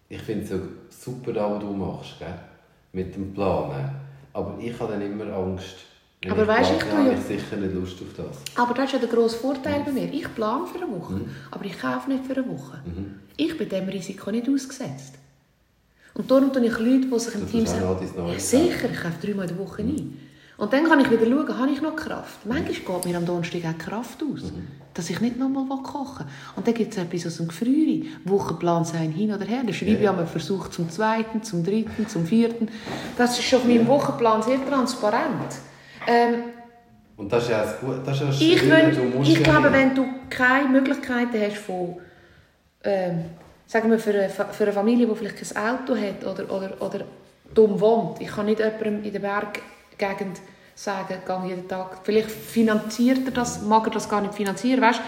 Ich 0.08 0.22
finde 0.22 0.44
es 0.44 0.50
so 0.50 0.60
super, 0.88 1.34
was 1.34 1.60
du 1.60 1.72
machst, 1.72 2.18
gell? 2.18 2.34
mit 2.92 3.14
dem 3.14 3.32
Planen. 3.32 3.90
Aber 4.32 4.56
ich 4.60 4.78
habe 4.80 4.92
dann 4.92 5.02
immer 5.02 5.32
Angst, 5.32 5.76
wenn 6.22 6.32
aber 6.32 6.42
ich 6.42 6.48
weißt, 6.48 6.78
plane, 6.78 7.12
ich 7.12 7.16
habe 7.18 7.34
ich 7.34 7.40
sicher 7.40 7.56
nicht 7.56 7.74
Lust 7.74 7.98
auf 8.00 8.14
das. 8.16 8.38
Aber 8.56 8.74
das 8.74 8.86
ist 8.86 8.92
ja 8.94 8.98
der 8.98 9.08
grosse 9.08 9.36
Vorteil 9.36 9.80
mhm. 9.80 9.84
bei 9.84 9.92
mir. 9.92 10.12
Ich 10.12 10.34
plane 10.34 10.66
für 10.66 10.78
eine 10.82 10.90
Woche, 10.90 11.14
mhm. 11.14 11.30
aber 11.50 11.64
ich 11.64 11.78
kaufe 11.78 12.10
nicht 12.10 12.24
für 12.24 12.36
eine 12.36 12.48
Woche. 12.48 12.80
Mhm. 12.84 13.20
Ich 13.36 13.56
bin 13.56 13.68
diesem 13.68 13.88
Risiko 13.88 14.30
nicht 14.30 14.48
ausgesetzt. 14.48 15.14
Und 16.14 16.30
darum 16.30 16.52
tue 16.52 16.64
ich 16.64 16.78
Leute, 16.78 17.06
die 17.06 17.18
sich 17.18 17.34
im 17.34 17.50
Team 17.50 17.66
sagen, 17.66 17.84
ja, 18.16 18.38
sicher, 18.38 18.88
ich 18.90 19.00
kaufe 19.00 19.26
dreimal 19.26 19.48
in 19.48 19.56
der 19.56 19.66
Woche 19.66 19.82
mhm. 19.82 19.90
ein. 19.90 20.18
Und 20.58 20.72
dann 20.72 20.84
kann 20.84 21.00
ich 21.00 21.10
wieder 21.10 21.26
schauen, 21.26 21.58
habe 21.58 21.70
ich 21.70 21.82
noch 21.82 21.94
Kraft? 21.94 22.46
Manchmal 22.46 22.72
geht 22.72 23.04
mir 23.04 23.16
am 23.18 23.26
Donnerstag 23.26 23.60
auch 23.66 23.78
Kraft 23.78 24.22
aus, 24.22 24.44
mhm. 24.44 24.68
dass 24.94 25.10
ich 25.10 25.20
nicht 25.20 25.38
nochmal 25.38 25.66
kochen 25.82 26.24
will. 26.24 26.32
Und 26.56 26.66
dann 26.66 26.72
gibt 26.72 26.92
es 26.92 26.98
etwas 26.98 27.26
aus 27.26 27.36
dem 27.36 27.48
Gefriere. 27.48 28.06
Wochenplan 28.24 28.84
sein 28.84 29.12
hin 29.12 29.34
oder 29.34 29.44
her. 29.44 29.62
Da 29.66 29.72
schreibe 29.72 30.02
ich 30.02 30.08
einmal 30.08 30.26
Versuch 30.26 30.68
zum 30.68 30.88
zweiten, 30.88 31.42
zum 31.42 31.62
dritten, 31.62 32.08
zum 32.08 32.24
vierten. 32.24 32.68
Das 33.18 33.38
ist 33.38 33.44
schon 33.44 33.60
auf 33.60 33.66
meinem 33.66 33.86
Wochenplan 33.86 34.42
sehr 34.42 34.66
transparent. 34.66 35.56
Ähm, 36.06 36.44
und 37.18 37.32
das 37.32 37.44
ist 37.44 37.50
ja 37.50 37.64
gut, 37.80 38.06
das 38.06 38.20
ist 38.20 38.22
ja 38.22 38.32
schön, 38.32 38.48
ich, 38.48 38.62
will, 38.62 39.22
ich 39.22 39.42
glaube, 39.42 39.72
wenn 39.72 39.94
du 39.94 40.06
keine 40.28 40.68
Möglichkeiten 40.68 41.40
hast 41.40 41.56
von, 41.58 41.96
ähm, 42.84 43.24
sagen 43.66 43.90
wir 43.90 43.98
für 43.98 44.10
eine, 44.10 44.28
für 44.28 44.64
eine 44.64 44.72
Familie, 44.72 45.06
die 45.06 45.14
vielleicht 45.14 45.54
kein 45.54 45.64
Auto 45.64 45.96
hat 45.96 46.24
oder, 46.24 46.50
oder, 46.50 46.80
oder 46.80 47.04
dumm 47.54 47.80
wohnt, 47.80 48.20
ich 48.20 48.28
kann 48.28 48.46
nicht 48.46 48.58
jemandem 48.58 49.02
in 49.02 49.12
der 49.12 49.22
Berggegend 49.98 50.40
sagen, 50.74 51.18
geh 51.26 51.48
jeden 51.48 51.68
Tag, 51.68 52.00
vielleicht 52.04 52.30
finanziert 52.30 53.20
er 53.24 53.32
das, 53.32 53.62
mag 53.62 53.86
er 53.86 53.92
das 53.92 54.08
gar 54.08 54.20
nicht 54.20 54.34
finanzieren, 54.34 54.80
weißt? 54.80 55.00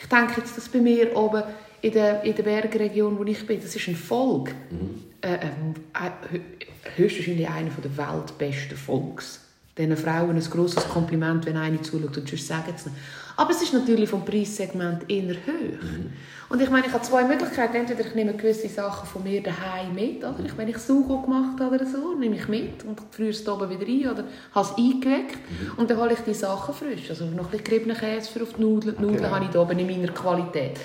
Ich 0.00 0.08
denke 0.08 0.40
jetzt, 0.40 0.56
dass 0.56 0.68
bei 0.68 0.78
mir 0.78 1.16
oben 1.16 1.42
in 1.82 1.92
der, 1.92 2.22
in 2.22 2.34
der 2.34 2.42
Bergregion, 2.42 3.18
wo 3.18 3.24
ich 3.24 3.46
bin, 3.46 3.60
das 3.60 3.74
ist 3.74 3.88
ein 3.88 3.96
Volk, 3.96 4.54
mhm. 4.70 5.02
äh, 5.20 5.34
äh, 5.34 5.38
äh 5.38 6.66
höchstwahrscheinlich 6.96 7.48
einer 7.48 7.70
der 7.70 7.96
weltbesten 7.96 8.76
Volks 8.76 9.40
diesen 9.76 9.96
Frauen 9.96 10.36
ein 10.36 10.40
grosses 10.40 10.88
Kompliment, 10.88 11.44
wenn 11.46 11.56
eine 11.56 11.80
zuschaut 11.82 12.16
und 12.16 12.28
sonst 12.28 12.46
sagen 12.46 12.72
nicht. 12.72 12.96
Aber 13.36 13.50
es 13.50 13.62
ist 13.62 13.74
natürlich 13.74 14.08
vom 14.08 14.24
Preissegment 14.24 15.08
eher 15.10 15.34
hoch. 15.34 15.82
Mhm. 15.82 16.12
Und 16.48 16.62
ich 16.62 16.70
meine, 16.70 16.86
ich 16.86 16.92
habe 16.92 17.02
zwei 17.02 17.24
Möglichkeiten. 17.24 17.76
Entweder 17.76 18.00
ich 18.00 18.14
nehme 18.14 18.32
gewisse 18.34 18.68
Sachen 18.68 19.06
von 19.06 19.22
mir 19.22 19.42
daheim 19.42 19.94
mit, 19.94 20.24
oder 20.24 20.36
ich, 20.44 20.56
wenn 20.56 20.68
ich 20.68 20.78
Sugo 20.78 21.20
gemacht 21.20 21.60
habe 21.60 21.74
oder 21.74 21.86
so, 21.86 22.14
nehme 22.14 22.36
ich 22.36 22.48
mit 22.48 22.84
und 22.84 23.00
friere 23.10 23.30
es 23.30 23.46
oben 23.46 23.68
wieder 23.68 23.86
ein 23.86 24.12
oder 24.12 24.24
habe 24.54 24.66
es 24.66 24.78
eingeweckt 24.78 25.36
mhm. 25.36 25.72
und 25.76 25.90
dann 25.90 25.98
hole 25.98 26.12
ich 26.12 26.20
die 26.20 26.34
Sachen 26.34 26.74
frisch. 26.74 27.10
Also 27.10 27.24
noch 27.26 27.44
ein 27.44 27.50
bisschen 27.50 27.64
geriebenen 27.64 27.96
Käse 27.96 28.30
für 28.30 28.42
auf 28.42 28.54
die 28.54 28.62
Nudeln. 28.62 28.94
Die 28.96 29.02
Nudeln 29.02 29.22
genau. 29.22 29.34
habe 29.34 29.46
ich 29.50 29.56
oben 29.56 29.78
in 29.78 29.86
meiner 29.86 30.12
Qualität. 30.12 30.78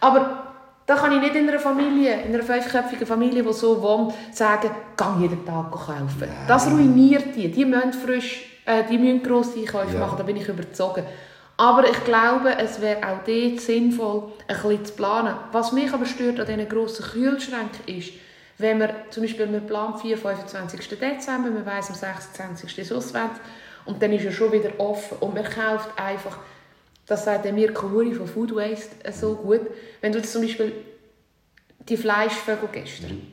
Aber 0.00 0.54
da 0.86 0.96
kann 0.96 1.12
ich 1.12 1.20
nicht 1.20 1.34
in 1.34 1.48
einer 1.48 1.58
Familie, 1.58 2.22
in 2.22 2.34
einer 2.34 2.42
fünfköpfigen 2.42 3.06
Familie, 3.06 3.42
die 3.42 3.52
so 3.52 3.80
wohnt, 3.80 4.12
sagen, 4.32 4.70
geh 4.96 5.22
jeden 5.22 5.44
Tag 5.46 5.70
kaufen. 5.70 6.06
Nein. 6.20 6.28
Das 6.46 6.70
ruiniert 6.70 7.34
die. 7.34 7.50
Die 7.50 7.64
müssen 7.64 7.92
frisch, 7.92 8.60
äh, 8.66 8.82
die 8.90 8.98
müssen 8.98 9.22
grosse 9.22 9.60
Einkäufe 9.60 9.94
ja. 9.94 10.00
machen, 10.00 10.16
da 10.18 10.24
bin 10.24 10.36
ich 10.36 10.46
überzeugt. 10.46 11.04
Aber 11.56 11.88
ich 11.88 12.04
glaube, 12.04 12.56
es 12.58 12.80
wäre 12.80 13.06
auch 13.06 13.24
dort 13.24 13.60
sinnvoll, 13.60 14.32
ein 14.48 14.56
bisschen 14.56 14.84
zu 14.84 14.92
planen. 14.94 15.36
Was 15.52 15.72
mich 15.72 15.92
aber 15.92 16.06
stört 16.06 16.40
an 16.40 16.46
diesen 16.46 16.68
grossen 16.68 17.04
Kühlschränken 17.04 17.86
ist, 17.86 18.12
wenn 18.58 18.78
man 18.78 18.90
zum 19.10 19.22
Beispiel 19.22 19.50
wir 19.52 19.60
planen 19.60 19.98
4, 19.98 20.18
25. 20.18 20.88
Dezember, 20.98 21.50
man 21.50 21.66
weiss 21.66 21.90
am 21.90 21.96
26. 21.96 22.78
ist 22.78 22.92
auswärts 22.92 23.40
und 23.84 24.02
dann 24.02 24.12
ist 24.12 24.24
er 24.24 24.32
schon 24.32 24.52
wieder 24.52 24.70
offen 24.78 25.18
und 25.18 25.34
man 25.34 25.44
kauft 25.44 25.90
einfach 25.98 26.38
Das 27.06 27.24
sagt 27.24 27.44
der 27.44 27.52
Mirko 27.52 27.90
Huri 27.90 28.14
von 28.14 28.26
Food 28.26 28.54
Waste 28.54 29.04
äh, 29.04 29.12
so 29.12 29.34
gut. 29.34 29.60
Wenn 30.00 30.12
du 30.12 30.22
zum 30.22 30.42
Beispiel 30.42 30.72
die 31.88 31.96
Fleischvögel 31.96 32.68
gestern. 32.72 33.10
Mhm. 33.10 33.32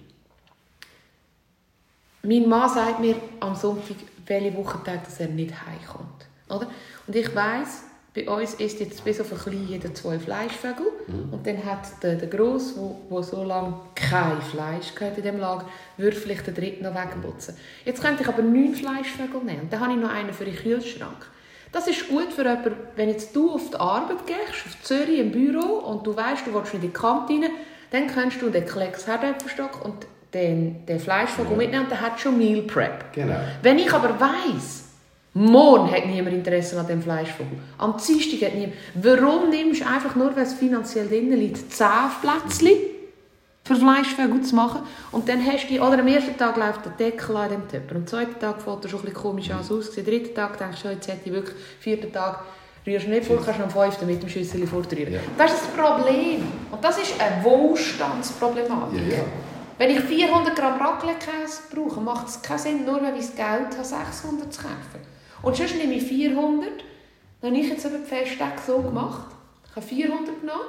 Mein 2.23 2.49
Mann 2.49 2.69
sagt 2.69 2.99
mir 2.99 3.15
am 3.39 3.55
Sonntag, 3.55 3.95
welche 4.25 4.55
Wochentag 4.55 5.03
dass 5.05 5.19
er 5.19 5.27
nicht 5.27 5.53
heimkommt. 5.65 6.27
Oder? 6.49 6.69
Und 7.07 7.15
ich 7.15 7.33
weiß, 7.33 7.85
bei 8.13 8.27
uns 8.27 8.55
ist 8.55 8.79
jetzt 8.81 9.05
bis 9.05 9.21
auf 9.21 9.31
ein 9.31 9.39
klein 9.39 9.67
jeder 9.69 9.93
zwei 9.93 10.19
Fleischvögel. 10.19 10.85
Mhm. 11.07 11.33
Und 11.33 11.47
dann 11.47 11.63
hat 11.63 12.03
der, 12.03 12.15
der 12.15 12.27
Gross, 12.27 12.73
wo, 12.75 12.99
wo 13.07 13.21
so 13.21 13.43
lange 13.43 13.73
kein 13.95 14.41
Fleisch 14.41 14.93
gehört 14.95 15.17
in 15.17 15.23
dem 15.23 15.39
Lager, 15.39 15.65
würde 15.97 16.17
vielleicht 16.17 16.45
den 16.45 16.55
dritten 16.55 16.83
noch 16.83 16.93
wegputzen. 16.93 17.55
Jetzt 17.85 18.03
könnte 18.03 18.23
ich 18.23 18.27
aber 18.27 18.41
neun 18.41 18.75
Fleischvögel 18.75 19.41
nehmen. 19.43 19.61
Und 19.61 19.73
dann 19.73 19.79
habe 19.79 19.93
ich 19.93 19.99
noch 19.99 20.11
einen 20.11 20.33
für 20.33 20.43
den 20.43 20.55
Kühlschrank. 20.55 21.27
Das 21.71 21.87
ist 21.87 22.09
gut 22.09 22.33
für 22.33 22.41
jemanden, 22.41 22.75
wenn 22.97 23.07
jetzt 23.07 23.33
du 23.33 23.51
auf 23.51 23.69
die 23.69 23.77
Arbeit 23.77 24.27
gehst, 24.27 24.65
auf 24.65 24.81
Zürich 24.83 25.19
im 25.19 25.31
Büro, 25.31 25.77
und 25.77 26.05
du 26.05 26.13
weißt, 26.13 26.45
du 26.45 26.53
willst 26.53 26.73
in 26.73 26.81
die 26.81 26.89
Kantine, 26.89 27.49
dann 27.91 28.07
kannst 28.07 28.41
du 28.41 28.49
den 28.49 28.65
Klecks 28.65 29.07
Herdöpfelstock 29.07 29.85
und 29.85 30.05
den, 30.33 30.85
den 30.85 30.99
Fleischvogel 30.99 31.51
ja. 31.51 31.57
mitnehmen 31.57 31.83
und 31.83 31.91
der 31.91 32.01
hat 32.01 32.19
schon 32.19 32.37
Meal 32.37 32.63
Prep. 32.63 33.13
Genau. 33.13 33.39
Wenn 33.61 33.79
ich 33.79 33.91
aber 33.93 34.19
weiss, 34.19 34.80
morgen 35.33 35.91
hat 35.91 36.05
niemand 36.05 36.35
Interesse 36.35 36.79
an 36.79 36.87
dem 36.87 37.01
Fleischvogel, 37.01 37.57
am 37.77 37.95
Dienstag 37.97 38.49
hat 38.49 38.55
niemand, 38.55 38.73
warum 38.95 39.49
nimmst 39.49 39.81
du 39.81 39.87
einfach 39.87 40.15
nur, 40.15 40.35
weil 40.35 40.43
es 40.43 40.53
finanziell 40.53 41.07
drin 41.07 41.31
liegt, 41.31 41.71
10 41.71 41.87
Plätzchen 42.21 42.77
für 43.63 43.75
Fleischvögel 43.75 44.41
zu 44.41 44.55
machen 44.55 44.81
und 45.11 45.29
dann 45.29 45.45
hast 45.45 45.69
du, 45.69 45.75
oder 45.75 45.99
am 45.99 46.07
ersten 46.07 46.37
Tag 46.37 46.57
läuft 46.57 46.85
der 46.85 46.91
Deckel 46.93 47.35
an 47.37 47.49
dem 47.49 47.67
Töpper, 47.67 47.95
am 47.95 48.07
zweiten 48.07 48.39
Tag 48.39 48.61
fällt 48.61 48.83
er 48.83 48.89
schon 48.89 48.99
ein 48.99 49.05
bisschen 49.05 49.21
komisch 49.21 49.51
aus, 49.51 49.71
am 49.71 50.03
dritten 50.03 50.35
Tag 50.35 50.57
denkst 50.57 50.81
du, 50.83 50.89
jetzt 50.89 51.07
hätte 51.07 51.21
ich 51.25 51.31
wirklich, 51.31 51.55
am 51.55 51.81
vierten 51.81 52.11
Tag 52.11 52.43
rührst 52.85 53.05
du 53.05 53.09
nicht 53.09 53.25
vor, 53.25 53.37
kannst 53.37 53.59
du 53.59 53.63
am 53.63 53.69
fünften 53.69 54.07
mit 54.07 54.21
dem 54.21 54.29
Schüssel 54.29 54.65
fortrühren. 54.65 55.13
Ja. 55.13 55.19
Das 55.37 55.53
ist 55.53 55.65
das 55.65 55.69
Problem. 55.69 56.43
Und 56.71 56.83
das 56.83 56.97
ist 56.97 57.13
eine 57.21 57.43
Wohlstandsproblematik. 57.43 58.99
Ja, 59.07 59.17
ja. 59.17 59.23
Wenn 59.77 59.91
ich 59.91 59.99
400 59.99 60.55
Gramm 60.55 60.79
Raclette-Käse 60.79 61.61
brauche, 61.73 62.01
macht 62.01 62.27
es 62.27 62.41
keinen 62.41 62.59
Sinn, 62.59 62.85
nur 62.85 63.01
weil 63.01 63.15
ich 63.15 63.27
das 63.27 63.35
Geld 63.35 63.77
habe, 63.77 63.83
600 63.83 64.53
zu 64.53 64.61
kaufen. 64.61 65.10
Und 65.41 65.55
sonst 65.55 65.75
nehme 65.75 65.93
ich 65.95 66.03
400. 66.03 66.69
Dann 67.41 67.51
habe 67.51 67.61
ich 67.61 67.69
jetzt 67.69 67.85
eben 67.85 68.03
die 68.03 68.07
Feststecke 68.07 68.61
so 68.65 68.81
gemacht. 68.81 69.33
Ich 69.69 69.75
habe 69.75 69.85
400 69.85 70.41
genommen 70.41 70.61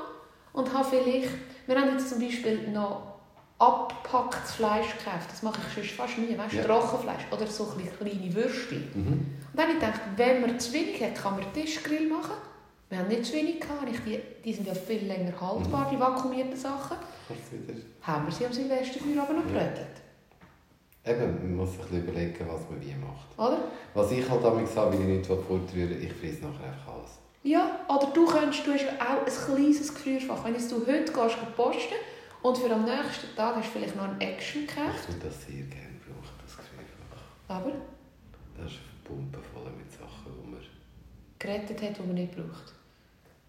und 0.53 0.73
habe 0.73 0.89
vielleicht, 0.89 1.29
wir 1.67 1.81
haben 1.81 1.91
jetzt 1.91 2.09
zum 2.09 2.21
Beispiel 2.21 2.69
noch 2.71 3.13
abgepacktes 3.59 4.53
Fleisch 4.53 4.97
gekauft. 4.99 5.31
Das 5.31 5.43
mache 5.43 5.61
ich 5.67 5.75
sonst 5.75 5.93
fast 5.93 6.19
nie. 6.19 6.37
Weißt, 6.37 6.55
ja. 6.55 6.65
Trockenfleisch 6.65 7.27
oder 7.31 7.47
so 7.47 7.67
kleine 7.67 8.35
Würstchen. 8.35 8.89
Mhm. 8.95 9.13
Und 9.13 9.27
dann 9.55 9.67
habe 9.67 9.75
ich 9.75 9.81
gedacht, 9.81 10.01
wenn 10.17 10.41
man 10.41 10.59
zu 10.59 10.73
wenig 10.73 11.03
hat, 11.03 11.15
kann 11.15 11.37
man 11.37 11.53
Tischgrill 11.53 12.09
machen. 12.09 12.35
Wir 12.89 12.99
haben 12.99 13.09
nicht 13.09 13.25
zu 13.25 13.35
wenig 13.35 13.61
gehabt. 13.61 13.87
Die, 14.07 14.21
die 14.45 14.53
sind 14.53 14.67
ja 14.67 14.75
viel 14.75 15.07
länger 15.07 15.33
haltbar, 15.41 15.89
die 15.91 15.99
vakuumierten 15.99 16.57
Sachen. 16.57 16.97
Haben 18.03 18.27
wir 18.27 18.33
sie 18.33 18.47
am 18.47 18.53
Silvester 18.53 19.01
aber 19.19 19.33
noch 19.33 19.45
gebrötelt. 19.45 20.02
Eben, 21.05 21.35
man 21.43 21.57
muss 21.57 21.73
sich 21.73 21.91
überlegen, 21.91 22.47
was 22.47 22.71
man 22.71 22.81
wie 22.81 22.95
macht. 22.95 23.37
Oder? 23.37 23.65
Was 23.93 24.13
ich 24.13 24.29
halt 24.29 24.45
damit 24.45 24.69
sage, 24.69 24.93
wenn 24.93 25.11
ich 25.11 25.19
nicht 25.19 25.27
fortrühre, 25.27 25.95
ich 25.95 26.13
frisse 26.13 26.43
nachher 26.45 26.67
einfach 26.67 26.95
alles. 26.95 27.19
Ja, 27.43 27.81
oder 27.89 28.07
du 28.15 28.25
könntest, 28.25 28.65
du 28.65 28.73
hast 28.73 28.87
auch 29.01 29.27
ein 29.27 29.57
kleines 29.57 29.93
Gefrierfach. 29.93 30.45
Wenn 30.45 30.55
du 30.55 30.87
heute 30.87 31.13
gehst, 31.13 31.57
posten 31.57 31.95
und 32.43 32.57
für 32.57 32.71
am 32.71 32.85
nächsten 32.85 33.35
Tag 33.35 33.57
hast 33.57 33.67
du 33.67 33.79
vielleicht 33.79 33.97
noch 33.97 34.05
einen 34.05 34.21
Action 34.21 34.65
gekauft. 34.65 35.01
Ich 35.09 35.15
würde 35.15 35.27
das 35.27 35.43
sehr 35.45 35.65
gerne 35.65 35.99
brauchen, 36.07 36.35
das 36.45 36.57
Gefrierfach. 36.57 37.25
Aber? 37.49 37.73
Das 38.57 38.71
ist 38.71 38.79
Pumpe 39.03 39.41
voll 39.53 39.73
mit 39.77 39.91
Sachen, 39.91 40.33
die 40.41 40.51
man... 40.51 40.61
Gerettet 41.41 41.83
hat, 41.83 41.99
die 41.99 42.03
man 42.03 42.15
nicht 42.15 42.37
braucht. 42.37 42.75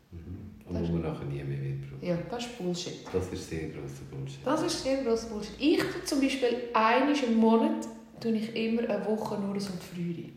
Mhm. 0.09 0.52
Und 0.65 0.79
das 0.79 0.87
wo 0.87 0.93
man 0.93 1.01
nachher 1.01 1.25
nie 1.25 1.43
mehr 1.43 1.61
wird 1.61 1.81
brauchen. 1.81 2.05
Ja, 2.05 2.17
das 2.29 2.45
ist 2.45 2.57
Bullshit. 2.57 2.93
Das 3.11 3.27
ist 3.27 3.49
sehr 3.49 3.69
grosser 3.69 4.03
Bullshit. 4.09 4.39
Das 4.45 4.61
ist 4.63 4.83
sehr 4.83 5.03
grosser 5.03 5.27
Bullshit. 5.27 5.55
Ich 5.59 5.79
tue 5.79 6.03
zum 6.05 6.21
Beispiel 6.21 6.49
einmal 6.73 7.15
im 7.15 7.35
Monat 7.35 7.87
tue 8.19 8.31
ich 8.31 8.55
immer 8.55 8.89
eine 8.89 9.05
Woche 9.05 9.37
nur 9.39 9.59
so 9.59 9.73
Gefriere. 9.73 10.29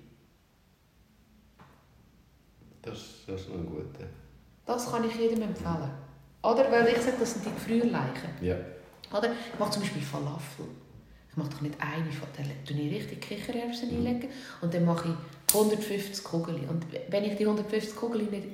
Das, 2.82 2.98
das 3.26 3.40
ist 3.42 3.48
noch 3.48 3.56
ein 3.56 3.66
guter. 3.66 4.06
Das 4.64 4.90
kann 4.90 5.04
ich 5.04 5.14
jedem 5.14 5.42
empfehlen. 5.42 5.90
Oder? 6.42 6.70
Weil 6.70 6.88
ich 6.88 6.98
sage, 6.98 7.16
das 7.18 7.34
sind 7.34 7.46
die 7.46 7.50
Gefrierleichen. 7.50 8.30
Ja. 8.40 8.56
Oder? 9.16 9.30
Ich 9.52 9.58
mache 9.58 9.70
zum 9.70 9.82
Beispiel 9.82 10.02
Falafel. 10.02 10.66
Ich 11.30 11.36
mache 11.36 11.50
doch 11.50 11.60
nicht 11.60 11.76
eine, 11.80 12.06
dann 12.36 12.46
tue 12.64 12.80
ich 12.80 12.94
richtig 12.94 13.20
Kichererbsen 13.20 13.90
mhm. 13.90 14.06
einlegen 14.06 14.30
und 14.62 14.72
dann 14.72 14.84
mache 14.84 15.08
ich 15.08 15.54
150 15.54 16.24
Kugeln. 16.24 16.68
Und 16.68 16.86
wenn 17.10 17.24
ich 17.24 17.36
die 17.36 17.44
150 17.44 17.94
Kugeln 17.94 18.30
nicht 18.30 18.46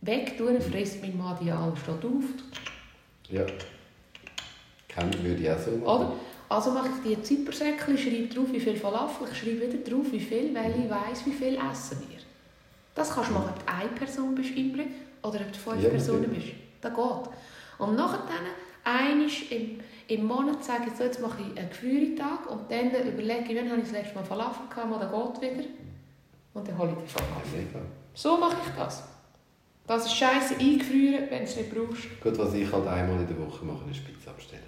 wegtue, 0.00 0.52
mhm. 0.52 0.60
frisst 0.60 1.02
mein 1.02 1.16
Mann 1.16 1.38
die 1.42 1.50
alle, 1.50 1.76
steht 1.76 2.04
auf. 2.04 2.24
Ja. 3.28 3.46
Kann, 4.88 5.12
würde 5.22 5.42
ich 5.42 5.50
auch 5.50 5.58
so 5.58 5.70
machen. 5.72 5.82
Oder? 5.82 6.12
Also 6.48 6.72
mache 6.72 6.88
ich 6.88 7.16
die 7.16 7.22
Zippersäckchen, 7.22 7.96
schreibe 7.96 8.26
drauf, 8.26 8.48
wie 8.50 8.58
viel 8.58 8.76
Falafel, 8.76 9.28
ich 9.30 9.38
schreibe 9.38 9.72
wieder 9.72 9.78
drauf, 9.88 10.06
wie 10.10 10.18
viel, 10.18 10.52
weil 10.52 10.72
ich 10.72 10.90
weiss, 10.90 11.24
wie 11.24 11.32
viel 11.32 11.56
essen 11.56 12.00
wir. 12.08 12.18
Das 12.94 13.14
kannst 13.14 13.30
du 13.30 13.34
machen, 13.34 13.50
ob 13.50 13.66
du 13.66 13.72
eine 13.72 13.88
Person 13.90 14.34
bist 14.34 14.52
oder 15.22 15.40
ob 15.40 15.52
du 15.52 15.58
fünf 15.58 15.82
ja, 15.82 15.90
Personen 15.90 16.28
bist. 16.28 16.48
Das 16.80 16.92
geht. 16.92 17.34
Und 17.78 17.94
nachher 17.94 18.24
einmal 18.82 19.28
im, 19.50 19.80
im 20.08 20.26
Monat 20.26 20.64
sage 20.64 20.84
ich, 20.88 20.96
so, 20.96 21.04
jetzt 21.04 21.20
mache 21.20 21.40
ich 21.40 21.56
einen 21.56 21.68
Gefriertag 21.68 22.50
und 22.50 22.68
dann 22.68 22.90
überlege 22.90 23.52
ich, 23.52 23.56
wann 23.56 23.70
habe 23.70 23.80
ich 23.80 23.84
das 23.84 23.92
letzte 23.92 24.16
Mal 24.16 24.24
Falafel 24.24 24.66
gehabt, 24.68 24.92
oder 24.92 25.38
geht 25.40 25.58
wieder. 25.58 25.68
Und 26.52 26.66
dann 26.66 26.76
hole 26.76 26.96
ich 26.98 27.04
die 27.04 27.12
Falafel. 27.12 27.82
So 28.12 28.36
mache 28.36 28.56
ich 28.66 28.74
das. 28.76 29.04
Das 29.90 30.06
ist 30.06 30.14
scheiße 30.14 30.54
eingefrieren, 30.54 31.24
wenn 31.30 31.38
du 31.40 31.44
es 31.46 31.56
nicht 31.56 31.74
brauchst. 31.74 32.20
Gut, 32.22 32.38
was 32.38 32.54
ich 32.54 32.70
halt 32.70 32.86
einmal 32.86 33.20
in 33.22 33.26
der 33.26 33.36
Woche 33.40 33.64
mache, 33.64 33.90
ist 33.90 34.06
Pizza 34.06 34.30
bestellen. 34.30 34.62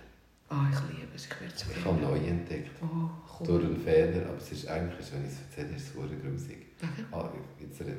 Ah, 0.49 0.67
ich 0.69 0.97
liebe 0.97 1.15
es, 1.15 1.27
ich 1.27 1.41
werde 1.41 1.55
es 1.55 1.65
Ich 1.79 1.85
habe 1.85 2.01
neu 2.01 2.17
entdeckt. 2.17 2.73
Oh, 2.83 3.09
cool. 3.39 3.47
Durch 3.47 3.65
einen 3.67 3.77
Fehler, 3.77 4.27
aber 4.27 4.39
es 4.39 4.51
ist 4.51 4.67
eigentlich, 4.67 5.13
wenn 5.13 5.25
ich 5.25 5.31
es 5.31 5.39
erzähle, 5.43 5.77
ist 5.77 5.87
es 5.87 5.93
sehr 5.93 6.19
grusig. 6.19 6.67
Okay. 6.83 7.05
Ah, 7.13 7.31
jetzt, 7.61 7.81
nein, 7.83 7.97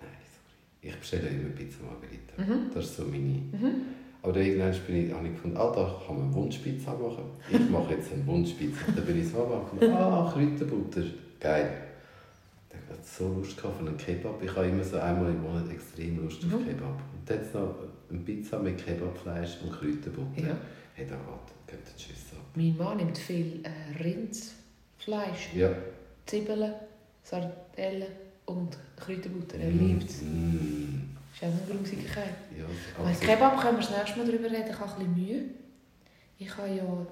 sorry. 0.00 0.08
Ich 0.80 0.96
bestelle 0.96 1.28
immer 1.28 1.50
Pizza 1.50 1.80
Margherita. 1.84 2.40
Mhm. 2.40 2.70
Das 2.72 2.84
ist 2.86 2.96
so 2.96 3.04
meine... 3.04 3.44
Mhm. 3.52 3.82
Aber 4.22 4.32
dann 4.32 4.42
irgendwann 4.42 4.74
bin 4.86 5.06
ich, 5.06 5.12
habe 5.12 5.26
ich 5.26 5.34
gefunden, 5.34 5.56
ah, 5.58 5.70
da 5.70 6.00
kann 6.06 6.16
man 6.16 6.32
Wunschpizza 6.32 6.94
machen. 6.94 7.24
Ich 7.50 7.68
mache 7.68 7.92
jetzt 7.92 8.10
eine 8.10 8.26
Wunschpizza. 8.26 8.86
dann 8.96 9.04
bin 9.04 9.20
ich 9.20 9.28
so 9.28 9.44
machen, 9.44 9.92
ah, 9.92 10.32
Kräuterbutter, 10.32 11.02
geil. 11.38 11.87
So 13.16 13.32
Lust 13.34 13.64
auf 13.64 13.78
einen 13.80 13.96
Kebab. 13.96 14.42
Ich 14.42 14.54
habe 14.54 14.66
immer 14.66 14.84
so 14.84 14.98
einmal 14.98 15.30
im 15.30 15.42
Monat 15.42 15.70
extrem 15.70 16.22
Lust 16.22 16.44
auf 16.44 16.60
mhm. 16.60 16.66
Kebab. 16.66 17.00
Und 17.12 17.28
dann 17.28 17.40
noch 17.52 17.74
eine 18.10 18.18
Pizza 18.20 18.58
mit 18.58 18.84
Kebabfleisch 18.84 19.58
und 19.62 19.72
Kräuterbutter. 19.72 20.48
Ja. 20.48 20.56
Hey, 20.94 21.06
da 21.06 21.16
geht, 21.16 21.78
geht 21.78 21.94
der 21.94 21.98
Schiss 21.98 22.32
ab. 22.32 22.44
Mein 22.54 22.76
Mann 22.76 22.96
nimmt 22.98 23.16
viel 23.16 23.60
äh, 23.64 24.02
Rindsfleisch. 24.02 25.54
Ja. 25.54 25.70
Zwiebeln, 26.26 26.74
Sardellen 27.22 28.08
und 28.46 28.76
Kräuterbutter. 28.96 29.58
Er 29.58 29.70
liebt 29.70 30.10
es. 30.10 30.22
Mm. 30.22 31.16
Das 31.40 31.50
ist 31.50 31.54
auch 31.54 31.68
eine 31.68 31.78
Grusigkeit. 31.78 32.34
Ja, 32.58 32.64
aber 32.98 33.12
Kebab 33.12 33.60
können 33.60 33.78
wir 33.78 33.86
das 33.86 33.96
nächste 33.96 34.18
Mal 34.18 34.26
darüber 34.26 34.50
reden. 34.50 34.70
Ich 34.70 34.78
habe 34.78 34.90
ein 34.90 35.14
bisschen 35.14 35.14
Mühe. 35.14 35.44
Ich 36.38 36.56
habe 36.56 36.68
ja 36.68 37.06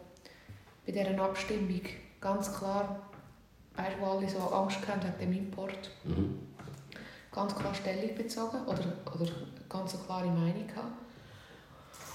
bei 0.85 0.93
dieser 0.93 1.23
Abstimmung 1.23 1.81
ganz 2.21 2.53
klar, 2.53 3.11
weißt, 3.77 3.97
wo 4.01 4.07
alle 4.07 4.29
so 4.29 4.39
Angst 4.39 4.79
hatten 4.87 5.13
wegen 5.19 5.33
dem 5.33 5.39
Import, 5.45 5.91
mhm. 6.05 6.39
ganz 7.33 7.55
klar 7.55 7.75
Stellung 7.75 8.15
bezogen 8.15 8.63
oder, 8.67 8.85
oder 9.15 9.31
ganz 9.69 9.95
eine 9.95 10.05
klare 10.05 10.27
Meinung 10.27 10.67
gehabt. 10.67 11.03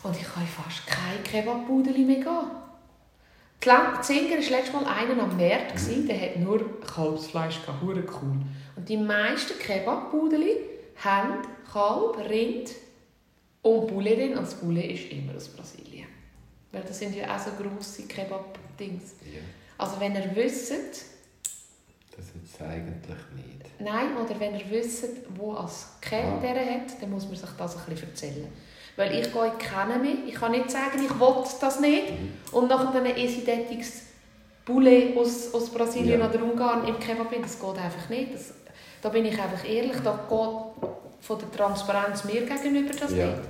Und 0.03 0.15
ich 0.15 0.23
kann 0.23 0.47
fast 0.47 0.87
kein 0.87 1.23
Kebab-Pudeli 1.23 2.03
mehr 2.05 2.23
gehen. 2.23 4.01
Zinger 4.01 4.31
war 4.31 4.49
letztes 4.49 4.73
Mal 4.73 4.85
einer 4.85 5.21
am 5.21 5.37
Markt, 5.37 5.87
mhm. 5.87 6.07
der 6.07 6.19
hat 6.19 6.37
nur 6.37 6.81
Kalbsfleisch 6.81 7.61
gehabt, 7.61 7.83
cool. 7.83 8.41
Und 8.75 8.89
die 8.89 8.97
meisten 8.97 9.59
Kebab-Pudeli 9.59 10.57
haben 11.03 11.45
Kalb, 11.71 12.17
Rind 12.27 12.71
und 13.61 13.87
Poulet 13.87 14.17
drin. 14.17 14.31
Und 14.31 14.41
das 14.41 14.55
Poulet 14.55 14.91
ist 14.91 15.11
immer 15.11 15.35
aus 15.35 15.49
Brasilien. 15.49 16.07
Weil 16.71 16.81
das 16.81 16.97
sind 16.97 17.15
ja 17.15 17.35
auch 17.35 17.39
so 17.39 17.51
grosse 17.51 18.07
Kebab-Dings. 18.07 19.13
Ja. 19.31 19.41
Also 19.77 19.99
wenn 19.99 20.15
ihr 20.15 20.35
wisst... 20.35 21.10
Das 22.21 22.29
ist 22.35 22.53
es 22.53 22.61
eigentlich 22.61 23.17
nicht. 23.35 23.79
Nein, 23.79 24.15
oder 24.15 24.39
wenn 24.39 24.53
ihr 24.53 24.69
wisst, 24.69 25.05
wo 25.35 25.53
als 25.53 25.87
Kette 26.01 26.47
ah. 26.47 26.73
hat, 26.73 27.01
dann 27.01 27.09
muss 27.09 27.25
man 27.25 27.35
sich 27.35 27.49
das 27.57 27.77
ein 27.77 27.93
bisschen 27.93 28.09
erzählen. 28.09 28.47
Weil 28.95 29.19
ich 29.19 29.33
gehe 29.33 29.51
kenne 29.57 29.97
mich. 29.99 30.27
Ich 30.27 30.35
kann 30.35 30.51
nicht 30.51 30.69
sagen, 30.69 31.03
ich 31.03 31.19
will 31.19 31.43
das 31.59 31.79
nicht. 31.79 32.11
Mhm. 32.11 32.33
Und 32.51 32.69
nachher 32.69 32.91
dann 32.93 33.05
esse 33.07 33.39
ich 33.39 33.45
dort 33.45 33.67
Poulet 34.65 35.17
aus, 35.17 35.51
aus 35.53 35.69
Brasilien 35.71 36.19
ja. 36.19 36.29
oder 36.29 36.43
Ungarn 36.43 36.87
im 36.87 36.99
Kebab. 36.99 37.31
Das 37.41 37.59
geht 37.59 37.69
einfach 37.69 38.09
nicht. 38.09 38.35
Das, 38.35 38.53
da 39.01 39.09
bin 39.09 39.25
ich 39.25 39.41
einfach 39.41 39.67
ehrlich. 39.67 39.97
Da 40.03 40.11
geht 40.29 40.91
von 41.21 41.39
der 41.39 41.51
Transparenz 41.51 42.23
mir 42.25 42.45
gegenüber 42.45 42.93
das 42.99 43.11
ja. 43.15 43.27
nicht. 43.27 43.41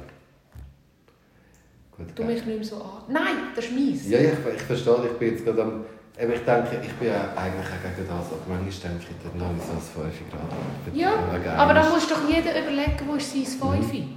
Gut, 1.98 2.08
du 2.16 2.24
mich 2.24 2.46
nicht 2.46 2.58
mehr 2.58 2.64
so 2.64 2.78
an. 2.78 3.04
Nein, 3.10 3.36
das 3.54 3.66
ist 3.66 3.74
meins. 3.74 4.08
Ja, 4.08 4.20
ja 4.20 4.32
ich, 4.32 4.56
ich 4.56 4.62
verstehe. 4.62 5.10
Ich 5.12 5.18
bin 5.18 5.32
jetzt 5.32 5.44
gerade 5.44 5.62
am 5.62 5.86
Aber 6.18 6.34
ich 6.34 6.42
denke, 6.42 6.82
ich 6.86 6.94
bin 6.94 7.08
ja 7.08 7.34
eigentlich 7.36 7.66
auch 7.66 7.96
gegen 7.96 8.08
das, 8.08 8.28
aber 8.28 8.42
manchmal 8.48 8.92
denke 8.92 9.06
ich, 9.10 9.32
dann 9.32 9.42
habe 9.42 9.56
ich 9.58 9.66
so 9.66 10.02
ein 10.02 10.12
5 10.12 10.32
Grad. 10.32 10.96
Ja, 10.96 11.58
aber 11.58 11.74
dann 11.74 11.90
muss 11.90 12.08
doch 12.08 12.30
jeder 12.30 12.52
überlegen, 12.62 13.08
wo 13.08 13.16
ist 13.16 13.32
sein 13.32 13.46
5 13.46 13.94
mhm. 13.94 14.10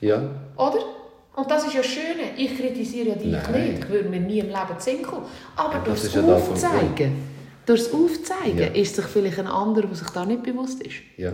Ja. 0.00 0.22
Oder? 0.56 0.78
Und 1.36 1.50
das 1.50 1.66
ist 1.66 1.74
ja 1.74 1.82
schön. 1.82 2.16
Ich 2.36 2.56
kritisiere 2.56 3.10
ja 3.10 3.14
dich 3.16 3.32
Nein. 3.32 3.70
nicht. 3.70 3.84
Ich 3.84 3.88
würde 3.88 4.08
mir 4.08 4.20
nie 4.20 4.38
im 4.38 4.46
Leben 4.46 5.02
kommen. 5.02 5.26
Aber 5.56 5.74
Ja, 5.74 5.78
das 5.80 5.84
durchs 5.84 6.04
ist 6.04 6.14
ja 6.14 6.22
das, 6.22 6.48
Aufzeigen, 6.48 7.22
durchs 7.66 7.92
Aufzeigen 7.92 8.58
Ja. 8.58 8.66
ist 8.68 8.94
sich 8.96 9.04
vielleicht 9.06 9.38
ein 9.40 9.46
anderer, 9.48 9.86
der 9.86 9.96
sich 9.96 10.10
da 10.10 10.24
nicht 10.24 10.42
bewusst 10.42 10.80
ist. 10.82 10.94
Ja. 11.16 11.32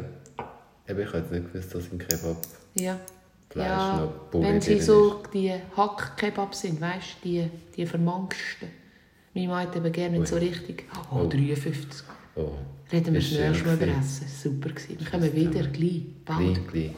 Eben, 0.89 1.01
ich 1.01 1.13
jetzt 1.13 1.31
nicht 1.31 1.53
gewusst, 1.53 1.75
dass 1.75 1.87
im 1.89 1.99
Kebab 1.99 2.37
Ja. 2.75 2.97
Fleisch 3.51 3.67
ja, 3.67 4.09
noch 4.33 4.43
wenn 4.43 4.61
sie 4.61 4.81
so 4.81 5.23
die 5.35 5.53
Hackkebabs 5.77 6.61
sind, 6.61 6.81
weißt 6.81 7.17
du, 7.23 7.29
die, 7.29 7.51
die 7.77 7.85
vermanksten. 7.85 8.69
Meine 9.35 9.49
Mann 9.49 9.67
hat 9.67 9.77
eben 9.77 9.93
gerne 9.93 10.19
nicht 10.19 10.29
so 10.29 10.37
richtig. 10.37 10.85
Oh, 11.13 11.21
Oh. 11.21 11.29
53. 11.29 12.05
Oh. 12.37 12.51
Reden 12.93 13.15
wir 13.15 13.21
schön 13.21 13.55
über. 13.55 13.87
Essen. 13.87 14.27
Super 14.27 14.71
gewesen. 14.71 14.97
Wir 14.99 15.07
kommen 15.07 15.33
wieder, 15.35 15.63
gleich, 15.69 16.03
bald. 16.25 16.39
Gleich, 16.55 16.67
gleich. 16.67 16.89